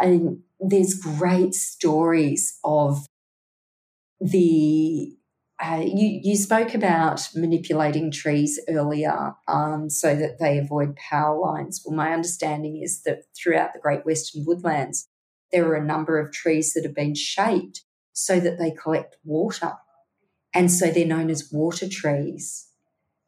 And 0.01 0.39
there's 0.59 0.95
great 0.95 1.53
stories 1.53 2.59
of 2.65 3.05
the 4.19 5.19
uh, 5.63 5.85
you, 5.85 6.21
you 6.23 6.37
spoke 6.37 6.75
about 6.75 7.29
manipulating 7.35 8.11
trees 8.11 8.59
earlier 8.71 9.35
um, 9.49 9.91
so 9.91 10.15
that 10.17 10.39
they 10.39 10.57
avoid 10.57 10.97
power 10.97 11.39
lines. 11.39 11.83
Well, 11.85 11.95
my 11.95 12.13
understanding 12.15 12.81
is 12.83 13.03
that 13.03 13.25
throughout 13.37 13.75
the 13.75 13.81
Great 13.81 14.07
Western 14.07 14.45
Woodlands, 14.47 15.09
there 15.53 15.67
are 15.69 15.75
a 15.75 15.85
number 15.85 16.19
of 16.19 16.33
trees 16.33 16.73
that 16.75 16.85
have 16.85 16.95
been 16.95 17.15
shaped 17.15 17.83
so 18.13 18.41
that 18.41 18.59
they 18.59 18.71
collect 18.71 19.17
water. 19.25 19.75
And 20.55 20.71
so 20.71 20.91
they're 20.91 21.07
known 21.07 21.31
as 21.31 21.51
water 21.53 21.89
trees. 21.89 22.69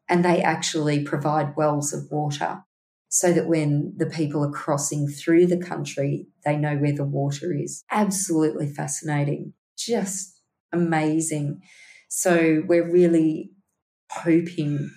And 0.07 0.25
they 0.25 0.41
actually 0.41 1.03
provide 1.03 1.55
wells 1.55 1.93
of 1.93 2.09
water 2.09 2.63
so 3.09 3.33
that 3.33 3.47
when 3.47 3.93
the 3.97 4.05
people 4.05 4.43
are 4.43 4.51
crossing 4.51 5.07
through 5.07 5.47
the 5.47 5.57
country, 5.57 6.27
they 6.45 6.55
know 6.55 6.77
where 6.77 6.95
the 6.95 7.03
water 7.03 7.53
is. 7.53 7.83
Absolutely 7.91 8.67
fascinating. 8.67 9.53
Just 9.77 10.41
amazing. 10.71 11.61
So 12.07 12.63
we're 12.67 12.89
really 12.89 13.51
hoping 14.11 14.91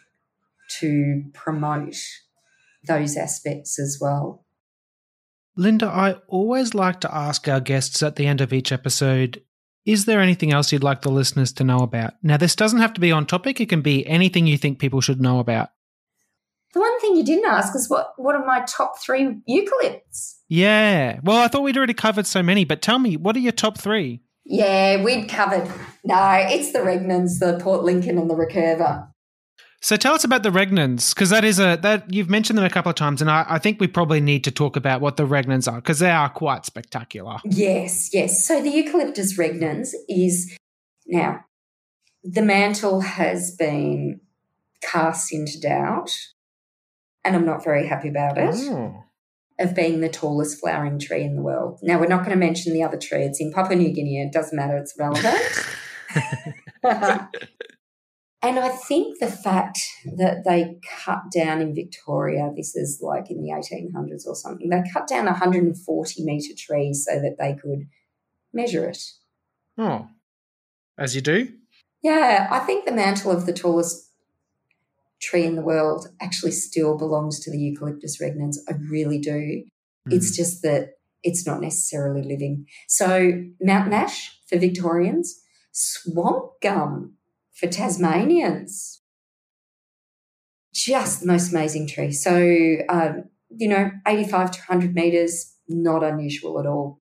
to 0.81 1.25
promote 1.35 1.97
those 2.87 3.17
aspects 3.17 3.79
as 3.79 3.99
well. 4.01 4.42
Linda, 5.57 5.87
I 5.87 6.17
always 6.29 6.75
like 6.75 7.01
to 7.01 7.15
ask 7.15 7.47
our 7.47 7.61
guests 7.61 8.03
at 8.03 8.17
the 8.17 8.27
end 8.27 8.41
of 8.41 8.53
each 8.53 8.73
episode 8.73 9.43
is 9.85 10.05
there 10.05 10.21
anything 10.21 10.53
else 10.53 10.71
you'd 10.71 10.85
like 10.85 11.03
the 11.03 11.11
listeners 11.11 11.53
to 11.55 11.65
know 11.65 11.79
about? 11.79 12.15
Now, 12.23 12.37
this 12.37 12.55
doesn't 12.55 12.79
have 12.79 12.95
to 12.95 13.01
be 13.01 13.11
on 13.11 13.27
topic, 13.27 13.61
it 13.61 13.69
can 13.69 13.83
be 13.83 14.07
anything 14.07 14.47
you 14.47 14.57
think 14.57 14.79
people 14.79 15.01
should 15.01 15.21
know 15.21 15.41
about. 15.41 15.71
The 16.73 16.81
one 16.81 17.01
thing 17.01 17.17
you 17.17 17.25
didn't 17.25 17.51
ask 17.51 17.75
is 17.75 17.91
what, 17.91 18.13
what 18.17 18.35
are 18.35 18.47
my 18.47 18.65
top 18.67 18.99
three 18.99 19.43
eucalypts? 19.49 20.37
Yeah. 20.49 21.21
Well, 21.23 21.39
I 21.39 21.49
thought 21.49 21.65
we'd 21.65 21.77
already 21.77 21.95
covered 21.95 22.27
so 22.27 22.43
many, 22.43 22.65
but 22.65 22.81
tell 22.81 22.99
me, 22.99 23.17
what 23.17 23.37
are 23.37 23.41
your 23.41 23.53
top 23.53 23.77
three? 23.77 24.23
Yeah, 24.45 25.03
we'd 25.03 25.29
covered. 25.29 25.71
No, 26.05 26.17
it's 26.49 26.73
the 26.73 26.79
Regnans, 26.79 27.41
the 27.41 27.59
Port 27.63 27.83
Lincoln, 27.83 28.19
and 28.19 28.31
the 28.31 28.35
Recurva. 28.35 29.12
So 29.83 29.97
tell 29.97 30.15
us 30.15 30.23
about 30.23 30.45
the 30.45 30.51
regnans, 30.51 31.13
because 31.13 31.31
that 31.31 31.45
is 31.45 31.59
a 31.59 31.77
that 31.83 32.13
you've 32.15 32.31
mentioned 32.31 32.57
them 32.57 32.65
a 32.65 32.71
couple 32.71 32.91
of 32.91 32.95
times, 32.95 33.21
and 33.21 33.29
I, 33.29 33.45
I 33.49 33.59
think 33.59 33.81
we 33.81 33.89
probably 33.89 34.21
need 34.21 34.45
to 34.45 34.53
talk 34.53 34.77
about 34.77 35.01
what 35.01 35.17
the 35.17 35.27
regnans 35.27 35.71
are 35.71 35.77
because 35.77 35.99
they 35.99 36.11
are 36.11 36.29
quite 36.29 36.65
spectacular. 36.65 37.39
Yes, 37.45 38.11
yes. 38.15 38.47
So 38.47 38.63
the 38.63 38.71
eucalyptus 38.71 39.37
regnans 39.37 39.89
is 40.09 40.57
now 41.05 41.45
the 42.23 42.43
mantle 42.43 43.01
has 43.01 43.57
been 43.57 44.21
cast 44.83 45.33
into 45.33 45.61
doubt, 45.61 46.13
and 47.25 47.35
I'm 47.35 47.45
not 47.45 47.65
very 47.65 47.89
happy 47.89 48.09
about 48.09 48.39
it. 48.39 48.55
Oh. 48.55 49.03
Of 49.59 49.75
being 49.75 50.01
the 50.01 50.09
tallest 50.09 50.61
flowering 50.61 50.99
tree 50.99 51.23
in 51.23 51.37
the 51.37 51.43
world. 51.43 51.79
Now, 51.83 52.01
we're 52.01 52.07
not 52.07 52.21
going 52.21 52.31
to 52.31 52.37
mention 52.37 52.73
the 52.73 52.83
other 52.83 52.97
tree. 52.97 53.23
It's 53.23 53.41
in 53.41 53.53
Papua 53.53 53.77
New 53.77 53.93
Guinea. 53.93 54.23
It 54.23 54.33
doesn't 54.33 54.57
matter. 54.57 54.77
It's 54.77 54.95
relevant. 54.99 55.37
And 58.43 58.59
I 58.59 58.71
think 58.71 59.21
the 59.21 59.31
fact 59.31 59.79
that 60.17 60.43
they 60.45 60.81
cut 61.05 61.31
down 61.33 61.61
in 61.61 61.77
Victoria, 61.77 62.51
this 62.57 62.75
is 62.75 62.99
like 63.01 63.31
in 63.31 63.41
the 63.41 63.51
1800s 63.51 64.27
or 64.27 64.35
something, 64.35 64.69
they 64.69 64.83
cut 64.93 65.07
down 65.07 65.27
140 65.27 66.25
metre 66.25 66.55
trees 66.59 67.07
so 67.09 67.21
that 67.21 67.37
they 67.39 67.55
could 67.55 67.87
measure 68.53 68.89
it. 68.89 68.99
Oh, 69.79 70.09
as 70.99 71.15
you 71.15 71.21
do? 71.21 71.53
Yeah, 72.03 72.49
I 72.51 72.59
think 72.61 72.85
the 72.85 72.93
mantle 72.93 73.31
of 73.31 73.47
the 73.47 73.53
tallest 73.53 74.11
tree 75.21 75.45
in 75.45 75.55
the 75.55 75.63
world 75.63 76.09
actually 76.21 76.51
still 76.51 76.99
belongs 76.99 77.39
to 77.41 77.51
the 77.51 77.59
Eucalyptus 77.59 78.21
regnans. 78.21 78.57
I 78.69 78.73
really 78.91 79.21
do. 79.21 79.63
Mm. 80.09 80.13
It's 80.13 80.37
just 80.37 80.63
that 80.63 80.95
it's 81.23 81.47
not 81.47 81.61
necessarily 81.61 82.23
living. 82.23 82.67
So, 82.89 83.45
mountain 83.61 83.93
ash 83.93 84.37
for 84.49 84.59
Victorians, 84.59 85.41
swamp 85.71 86.51
gum 86.61 87.15
for 87.53 87.69
Tasmanians. 87.69 89.01
Just 90.75 91.21
the 91.21 91.27
most 91.27 91.53
amazing 91.53 91.87
tree. 91.87 92.13
So, 92.13 92.77
um, 92.89 93.25
you 93.51 93.69
know, 93.69 93.91
85 94.07 94.51
to 94.53 94.59
100 94.69 94.95
metres, 94.95 95.55
not 95.69 96.03
unusual 96.03 96.59
at 96.59 96.67
all. 96.67 96.99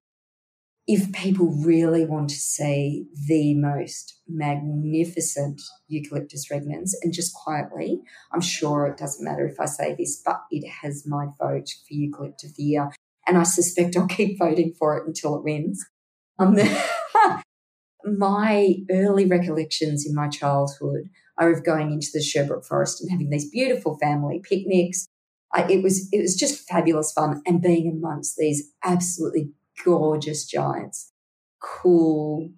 If 0.88 1.14
people 1.14 1.48
really 1.64 2.06
want 2.06 2.30
to 2.32 2.36
see 2.36 3.06
the 3.28 3.54
most 3.54 4.20
magnificent 4.28 5.62
Eucalyptus 5.88 6.48
regnans, 6.52 6.92
and 7.02 7.14
just 7.14 7.34
quietly, 7.34 8.02
I'm 8.34 8.42
sure 8.42 8.88
it 8.88 8.98
doesn't 8.98 9.24
matter 9.24 9.48
if 9.48 9.60
I 9.60 9.66
say 9.66 9.96
this, 9.98 10.22
but 10.26 10.42
it 10.50 10.68
has 10.82 11.08
my 11.08 11.28
vote 11.40 11.70
for 11.88 11.94
Eucalypt 11.94 12.44
of 12.44 12.56
the 12.58 12.64
Year. 12.64 12.90
And 13.26 13.38
I 13.38 13.44
suspect 13.44 13.96
I'll 13.96 14.08
keep 14.08 14.40
voting 14.40 14.74
for 14.78 14.98
it 14.98 15.08
until 15.08 15.38
it 15.38 15.44
wins. 15.44 15.86
Um, 16.40 16.58
my 18.06 18.76
early 18.90 19.26
recollections 19.26 20.06
in 20.06 20.14
my 20.16 20.28
childhood 20.28 21.10
are 21.38 21.52
of 21.52 21.64
going 21.64 21.92
into 21.92 22.08
the 22.14 22.22
Sherbrooke 22.22 22.66
Forest 22.66 23.02
and 23.02 23.12
having 23.12 23.30
these 23.30 23.50
beautiful 23.50 23.98
family 24.00 24.42
picnics. 24.44 25.08
I, 25.54 25.64
it 25.64 25.84
was 25.84 26.08
it 26.12 26.22
was 26.22 26.36
just 26.36 26.68
fabulous 26.68 27.12
fun 27.12 27.42
and 27.46 27.62
being 27.62 27.92
amongst 27.92 28.38
these 28.38 28.72
absolutely 28.84 29.52
gorgeous 29.84 30.46
giants, 30.46 31.12
cool, 31.60 32.52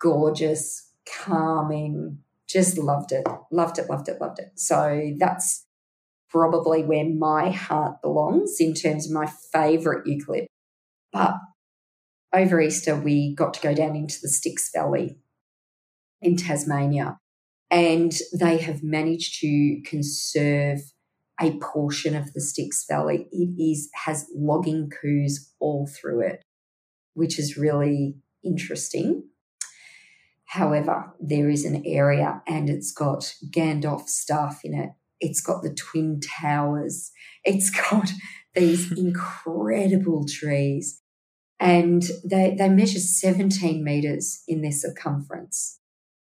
gorgeous, 0.00 0.90
calming. 1.06 2.18
Just 2.48 2.78
loved 2.78 3.10
it, 3.12 3.26
loved 3.50 3.78
it, 3.78 3.90
loved 3.90 4.08
it, 4.08 4.20
loved 4.20 4.38
it. 4.38 4.52
So 4.54 5.12
that's 5.18 5.66
probably 6.28 6.84
where 6.84 7.08
my 7.08 7.50
heart 7.50 8.00
belongs 8.02 8.56
in 8.60 8.74
terms 8.74 9.06
of 9.06 9.12
my 9.12 9.26
favourite 9.52 10.04
eucalypt. 10.06 10.46
But 11.12 11.34
over 12.36 12.60
Easter, 12.60 12.94
we 12.94 13.34
got 13.34 13.54
to 13.54 13.60
go 13.60 13.74
down 13.74 13.96
into 13.96 14.18
the 14.20 14.28
Styx 14.28 14.70
Valley 14.72 15.18
in 16.20 16.36
Tasmania, 16.36 17.18
and 17.70 18.12
they 18.38 18.58
have 18.58 18.82
managed 18.82 19.40
to 19.40 19.80
conserve 19.84 20.80
a 21.40 21.58
portion 21.58 22.14
of 22.14 22.32
the 22.34 22.40
Styx 22.40 22.84
Valley. 22.88 23.26
It 23.32 23.60
is 23.60 23.88
has 24.04 24.26
logging 24.34 24.90
coupes 24.90 25.52
all 25.58 25.86
through 25.86 26.26
it, 26.26 26.42
which 27.14 27.38
is 27.38 27.56
really 27.56 28.16
interesting. 28.44 29.24
However, 30.44 31.14
there 31.18 31.48
is 31.50 31.64
an 31.64 31.82
area 31.84 32.42
and 32.46 32.70
it's 32.70 32.92
got 32.92 33.34
Gandalf's 33.50 34.14
Staff 34.14 34.60
in 34.62 34.74
it. 34.74 34.90
It's 35.20 35.40
got 35.40 35.62
the 35.62 35.74
Twin 35.74 36.20
Towers. 36.20 37.10
It's 37.44 37.70
got 37.90 38.10
these 38.54 38.92
incredible 38.92 40.24
trees 40.26 41.02
and 41.58 42.02
they, 42.24 42.54
they 42.56 42.68
measure 42.68 42.98
17 42.98 43.82
meters 43.82 44.42
in 44.46 44.62
their 44.62 44.72
circumference. 44.72 45.80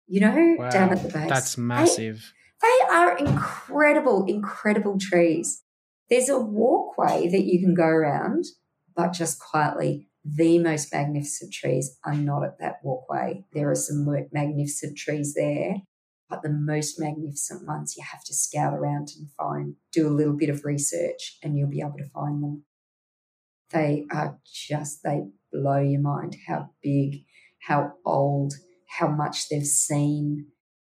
You 0.06 0.20
know, 0.20 0.56
wow, 0.58 0.70
down 0.70 0.90
at 0.90 1.02
the 1.02 1.08
base. 1.08 1.28
That's 1.28 1.56
massive. 1.56 2.32
They, 2.60 2.68
they 2.68 2.94
are 2.94 3.16
incredible, 3.16 4.26
incredible 4.26 4.98
trees. 4.98 5.62
There's 6.10 6.28
a 6.28 6.38
walkway 6.38 7.28
that 7.28 7.44
you 7.44 7.60
can 7.60 7.74
go 7.74 7.86
around, 7.86 8.44
but 8.94 9.12
just 9.12 9.40
quietly. 9.40 10.08
The 10.24 10.58
most 10.60 10.92
magnificent 10.92 11.52
trees 11.52 11.98
are 12.04 12.14
not 12.14 12.44
at 12.44 12.58
that 12.60 12.76
walkway. 12.84 13.44
There 13.52 13.70
are 13.70 13.74
some 13.74 14.06
magnificent 14.32 14.96
trees 14.96 15.34
there, 15.34 15.76
but 16.28 16.42
the 16.42 16.50
most 16.50 17.00
magnificent 17.00 17.66
ones 17.66 17.96
you 17.96 18.04
have 18.04 18.22
to 18.24 18.34
scout 18.34 18.72
around 18.72 19.10
and 19.18 19.30
find. 19.36 19.76
Do 19.90 20.06
a 20.06 20.14
little 20.14 20.36
bit 20.36 20.48
of 20.48 20.64
research, 20.64 21.38
and 21.42 21.56
you'll 21.56 21.70
be 21.70 21.80
able 21.80 21.98
to 21.98 22.08
find 22.10 22.42
them. 22.42 22.64
They 23.72 24.04
are 24.10 24.38
just, 24.44 25.02
they 25.02 25.22
blow 25.52 25.80
your 25.80 26.00
mind 26.00 26.36
how 26.46 26.70
big, 26.82 27.24
how 27.60 27.92
old, 28.04 28.54
how 28.98 29.08
much 29.08 29.48
they've 29.48 29.66
seen. 29.66 30.46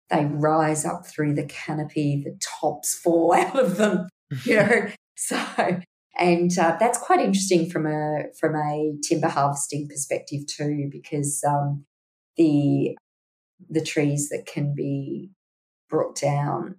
They 0.10 0.26
rise 0.26 0.86
up 0.86 1.06
through 1.06 1.36
the 1.36 1.46
canopy, 1.46 2.22
the 2.24 2.38
tops 2.40 2.94
fall 2.94 3.34
out 3.38 3.58
of 3.58 3.78
them, 3.78 4.10
you 4.46 4.58
know. 4.58 4.88
so, 5.16 5.40
and 6.20 6.58
uh, 6.58 6.78
that's 6.80 6.98
quite 6.98 7.20
interesting 7.20 7.70
from 7.70 7.88
a 7.88 8.26
from 8.40 8.56
a 8.56 8.94
timber 9.08 9.30
harvesting 9.30 9.88
perspective 9.88 10.42
too, 10.48 10.90
because 10.92 11.44
um, 11.48 11.86
the 12.38 12.96
the 13.70 13.84
trees 13.84 14.30
that 14.30 14.46
can 14.46 14.76
be 14.76 15.32
brought 15.90 16.20
down 16.20 16.76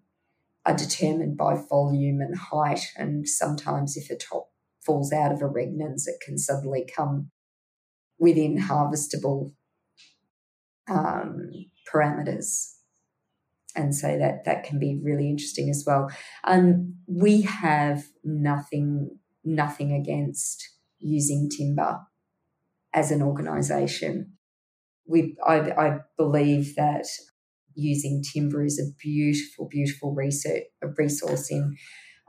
are 0.67 0.77
determined 0.77 1.37
by 1.37 1.57
volume 1.69 2.21
and 2.21 2.37
height, 2.37 2.93
and 2.97 3.29
sometimes 3.29 3.97
if 3.97 4.11
a 4.11 4.17
top 4.17 4.49
falls 4.85 5.13
out 5.13 5.33
of 5.33 5.43
a 5.43 5.49
regnans, 5.49 6.07
it 6.07 6.21
can 6.25 6.39
suddenly 6.39 6.89
come 6.97 7.31
within 8.19 8.59
harvestable 8.59 9.53
um, 10.89 11.51
parameters. 11.93 12.71
And 13.77 13.95
so 13.95 14.17
that, 14.19 14.45
that 14.45 14.63
can 14.63 14.79
be 14.79 15.01
really 15.03 15.29
interesting 15.29 15.69
as 15.69 15.85
well. 15.87 16.09
Um, 16.45 16.95
we 17.07 17.43
have 17.43 18.05
nothing 18.23 19.19
nothing 19.45 19.93
against 19.93 20.71
using 20.99 21.51
timber 21.51 22.01
as 22.95 23.11
an 23.11 23.23
organisation. 23.23 24.33
We, 25.07 25.37
I, 25.47 25.71
I 25.73 25.99
believe 26.17 26.77
that 26.77 27.05
using 27.75 28.23
timber 28.23 28.65
is 28.65 28.79
a 28.79 28.95
beautiful, 28.99 29.69
beautiful 29.69 30.15
research, 30.15 30.63
a 30.83 30.89
resource 30.97 31.51
in 31.51 31.77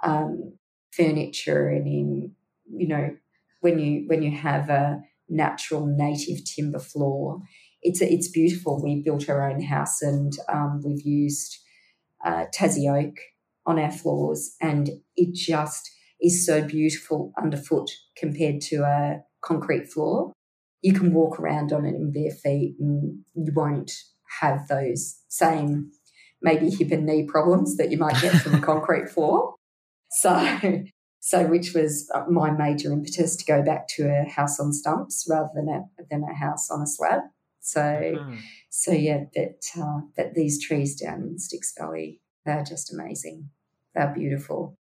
um, 0.03 0.58
furniture 0.91 1.70
and 1.70 1.88
in 1.88 2.32
you 2.70 2.88
know 2.88 3.16
when 3.61 3.80
you 3.80 4.03
when 4.07 4.22
you 4.22 4.32
have 4.32 4.70
a 4.70 5.01
natural 5.30 5.86
native 5.86 6.43
timber 6.45 6.80
floor, 6.80 7.41
it's 7.82 8.01
it's 8.01 8.30
beautiful. 8.30 8.82
We 8.82 9.01
built 9.03 9.30
our 9.30 9.49
own 9.49 9.61
house 9.61 10.01
and 10.01 10.34
um, 10.51 10.82
we've 10.84 11.05
used 11.05 11.57
uh, 12.24 12.45
Tassie 12.53 12.89
oak 12.89 13.18
on 13.66 13.80
our 13.80 13.91
floors, 13.91 14.55
and 14.61 14.89
it 15.16 15.34
just 15.34 15.89
is 16.22 16.45
so 16.45 16.63
beautiful 16.63 17.34
underfoot 17.41 17.89
compared 18.18 18.61
to 18.61 18.84
a 18.84 19.22
concrete 19.41 19.91
floor. 19.91 20.32
You 20.82 20.93
can 20.93 21.13
walk 21.13 21.39
around 21.39 21.74
on 21.74 21.86
it 21.86 21.95
in 21.95 22.11
bare 22.11 22.32
feet, 22.32 22.76
and 22.80 23.20
you 23.34 23.51
won't 23.55 23.91
have 24.39 24.68
those 24.68 25.22
same 25.28 25.91
maybe 26.41 26.70
hip 26.70 26.91
and 26.91 27.05
knee 27.05 27.26
problems 27.28 27.78
that 27.78 27.91
you 27.91 27.97
might 27.97 28.22
get 28.22 28.34
from 28.41 28.55
a 28.55 28.59
concrete 28.72 29.09
floor. 29.09 29.55
So, 30.11 30.30
so 31.26 31.47
which 31.47 31.73
was 31.73 32.07
my 32.30 32.51
major 32.51 32.93
impetus 32.93 33.36
to 33.36 33.45
go 33.45 33.63
back 33.63 33.88
to 33.88 34.03
a 34.03 34.30
house 34.30 34.59
on 34.59 34.71
stumps 34.71 35.26
rather 35.28 35.49
than 35.55 35.67
a 35.67 35.82
than 36.11 36.23
a 36.23 36.36
house 36.36 36.69
on 36.69 36.84
a 36.84 36.86
slab. 36.86 37.21
So, 37.61 37.82
mm-hmm. 37.82 38.36
so 38.69 38.91
yeah, 38.91 39.23
that 39.34 39.65
uh, 39.76 40.01
that 40.17 40.36
these 40.36 40.63
trees 40.63 40.95
down 40.95 41.23
in 41.23 41.39
Styx 41.39 41.73
Valley, 41.76 42.21
they're 42.45 42.63
just 42.63 42.93
amazing. 42.93 43.49
They're 43.95 44.13
beautiful. 44.13 44.78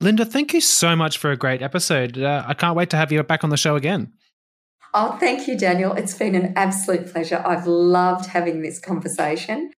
Linda, 0.00 0.24
thank 0.24 0.52
you 0.52 0.60
so 0.60 0.96
much 0.96 1.16
for 1.18 1.30
a 1.30 1.36
great 1.36 1.62
episode. 1.62 2.18
Uh, 2.18 2.42
I 2.44 2.54
can't 2.54 2.74
wait 2.74 2.90
to 2.90 2.96
have 2.96 3.12
you 3.12 3.22
back 3.22 3.44
on 3.44 3.50
the 3.50 3.56
show 3.56 3.76
again. 3.76 4.12
Oh, 4.94 5.16
thank 5.20 5.46
you, 5.46 5.56
Daniel. 5.56 5.92
It's 5.92 6.14
been 6.14 6.34
an 6.34 6.54
absolute 6.56 7.06
pleasure. 7.06 7.40
I've 7.46 7.68
loved 7.68 8.26
having 8.26 8.62
this 8.62 8.80
conversation. 8.80 9.70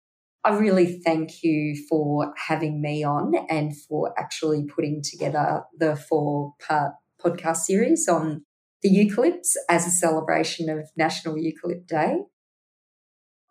I 0.44 0.58
really 0.58 1.00
thank 1.06 1.44
you 1.44 1.76
for 1.88 2.34
having 2.36 2.82
me 2.82 3.04
on 3.04 3.34
and 3.48 3.78
for 3.78 4.12
actually 4.20 4.66
putting 4.66 5.04
together 5.04 5.64
the 5.78 5.96
four 5.96 6.54
part 6.68 6.94
podcast 7.24 7.58
series 7.58 8.08
on 8.08 8.44
the 8.82 8.90
eucalypts 8.90 9.56
as 9.70 9.86
a 9.86 9.92
celebration 9.92 10.68
of 10.68 10.90
National 10.98 11.36
Eucalypt 11.36 11.86
Day. 11.88 12.22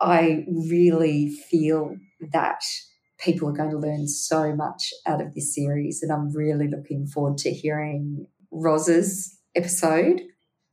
I 0.01 0.45
really 0.49 1.29
feel 1.29 1.95
that 2.33 2.63
people 3.21 3.49
are 3.49 3.57
going 3.57 3.71
to 3.71 3.79
learn 3.79 4.09
so 4.09 4.57
much 4.57 4.91
out 5.07 5.21
of 5.21 5.35
this 5.35 5.55
series, 5.55 6.03
and 6.03 6.11
I'm 6.11 6.35
really 6.35 6.67
looking 6.67 7.07
forward 7.07 7.39
to 7.39 7.51
hearing 7.51 8.27
Roz's 8.51 9.39
episode 9.55 10.23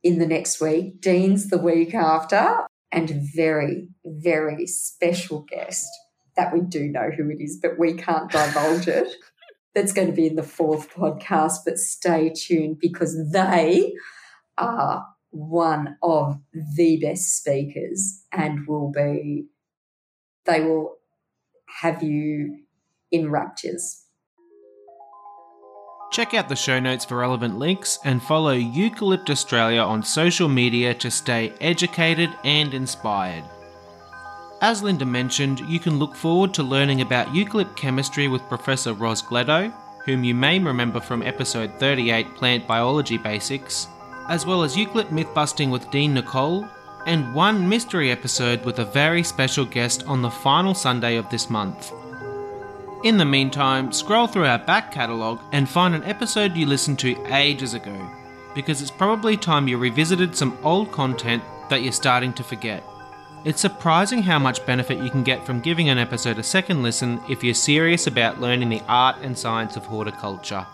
in 0.02 0.18
the 0.18 0.26
next 0.26 0.60
week, 0.60 1.00
Dean's 1.00 1.48
the 1.50 1.58
week 1.58 1.94
after, 1.94 2.66
and 2.90 3.10
a 3.10 3.20
very, 3.36 3.88
very 4.04 4.66
special 4.66 5.44
guest 5.48 5.88
that 6.38 6.52
we 6.52 6.60
do 6.60 6.88
know 6.88 7.10
who 7.10 7.28
it 7.28 7.42
is, 7.42 7.58
but 7.60 7.78
we 7.78 7.92
can't 7.94 8.30
divulge 8.30 8.88
it. 8.88 9.08
That's 9.74 9.92
going 9.92 10.06
to 10.06 10.14
be 10.14 10.26
in 10.26 10.36
the 10.36 10.42
fourth 10.42 10.88
podcast, 10.94 11.58
but 11.66 11.78
stay 11.78 12.32
tuned 12.34 12.78
because 12.80 13.30
they 13.32 13.92
are 14.56 15.06
one 15.30 15.96
of 16.02 16.38
the 16.76 16.98
best 17.02 17.36
speakers 17.36 18.24
and 18.32 18.66
will 18.66 18.90
be, 18.90 19.46
they 20.46 20.60
will 20.60 20.96
have 21.82 22.02
you 22.02 22.60
in 23.10 23.30
raptures. 23.30 24.04
Check 26.10 26.34
out 26.34 26.48
the 26.48 26.56
show 26.56 26.80
notes 26.80 27.04
for 27.04 27.18
relevant 27.18 27.58
links 27.58 27.98
and 28.04 28.22
follow 28.22 28.56
Eucalypt 28.56 29.28
Australia 29.28 29.80
on 29.80 30.02
social 30.02 30.48
media 30.48 30.94
to 30.94 31.10
stay 31.10 31.52
educated 31.60 32.30
and 32.44 32.72
inspired. 32.72 33.44
As 34.60 34.82
Linda 34.82 35.04
mentioned, 35.04 35.60
you 35.60 35.78
can 35.78 36.00
look 36.00 36.16
forward 36.16 36.52
to 36.54 36.64
learning 36.64 37.00
about 37.00 37.28
eucalypt 37.28 37.76
chemistry 37.76 38.26
with 38.26 38.48
Professor 38.48 38.92
Roz 38.92 39.22
Gleadow, 39.22 39.72
whom 40.04 40.24
you 40.24 40.34
may 40.34 40.58
remember 40.58 41.00
from 41.00 41.22
episode 41.22 41.72
38 41.78 42.34
Plant 42.34 42.66
Biology 42.66 43.18
Basics, 43.18 43.86
as 44.28 44.44
well 44.44 44.64
as 44.64 44.74
eucalypt 44.74 45.12
myth 45.12 45.32
busting 45.32 45.70
with 45.70 45.88
Dean 45.92 46.12
Nicolle, 46.12 46.68
and 47.06 47.32
one 47.36 47.68
mystery 47.68 48.10
episode 48.10 48.64
with 48.64 48.80
a 48.80 48.84
very 48.84 49.22
special 49.22 49.64
guest 49.64 50.02
on 50.08 50.22
the 50.22 50.30
final 50.30 50.74
Sunday 50.74 51.16
of 51.16 51.30
this 51.30 51.48
month. 51.48 51.92
In 53.04 53.16
the 53.16 53.24
meantime, 53.24 53.92
scroll 53.92 54.26
through 54.26 54.46
our 54.46 54.58
back 54.58 54.90
catalogue 54.90 55.40
and 55.52 55.68
find 55.68 55.94
an 55.94 56.02
episode 56.02 56.56
you 56.56 56.66
listened 56.66 56.98
to 56.98 57.16
ages 57.32 57.74
ago, 57.74 58.10
because 58.56 58.82
it's 58.82 58.90
probably 58.90 59.36
time 59.36 59.68
you 59.68 59.78
revisited 59.78 60.34
some 60.34 60.58
old 60.64 60.90
content 60.90 61.44
that 61.70 61.82
you're 61.82 61.92
starting 61.92 62.32
to 62.32 62.42
forget. 62.42 62.82
It's 63.44 63.60
surprising 63.60 64.22
how 64.22 64.38
much 64.38 64.66
benefit 64.66 64.98
you 64.98 65.10
can 65.10 65.22
get 65.22 65.46
from 65.46 65.60
giving 65.60 65.88
an 65.88 65.98
episode 65.98 66.38
a 66.38 66.42
second 66.42 66.82
listen 66.82 67.20
if 67.28 67.44
you're 67.44 67.54
serious 67.54 68.08
about 68.08 68.40
learning 68.40 68.68
the 68.68 68.82
art 68.88 69.16
and 69.22 69.38
science 69.38 69.76
of 69.76 69.86
horticulture. 69.86 70.66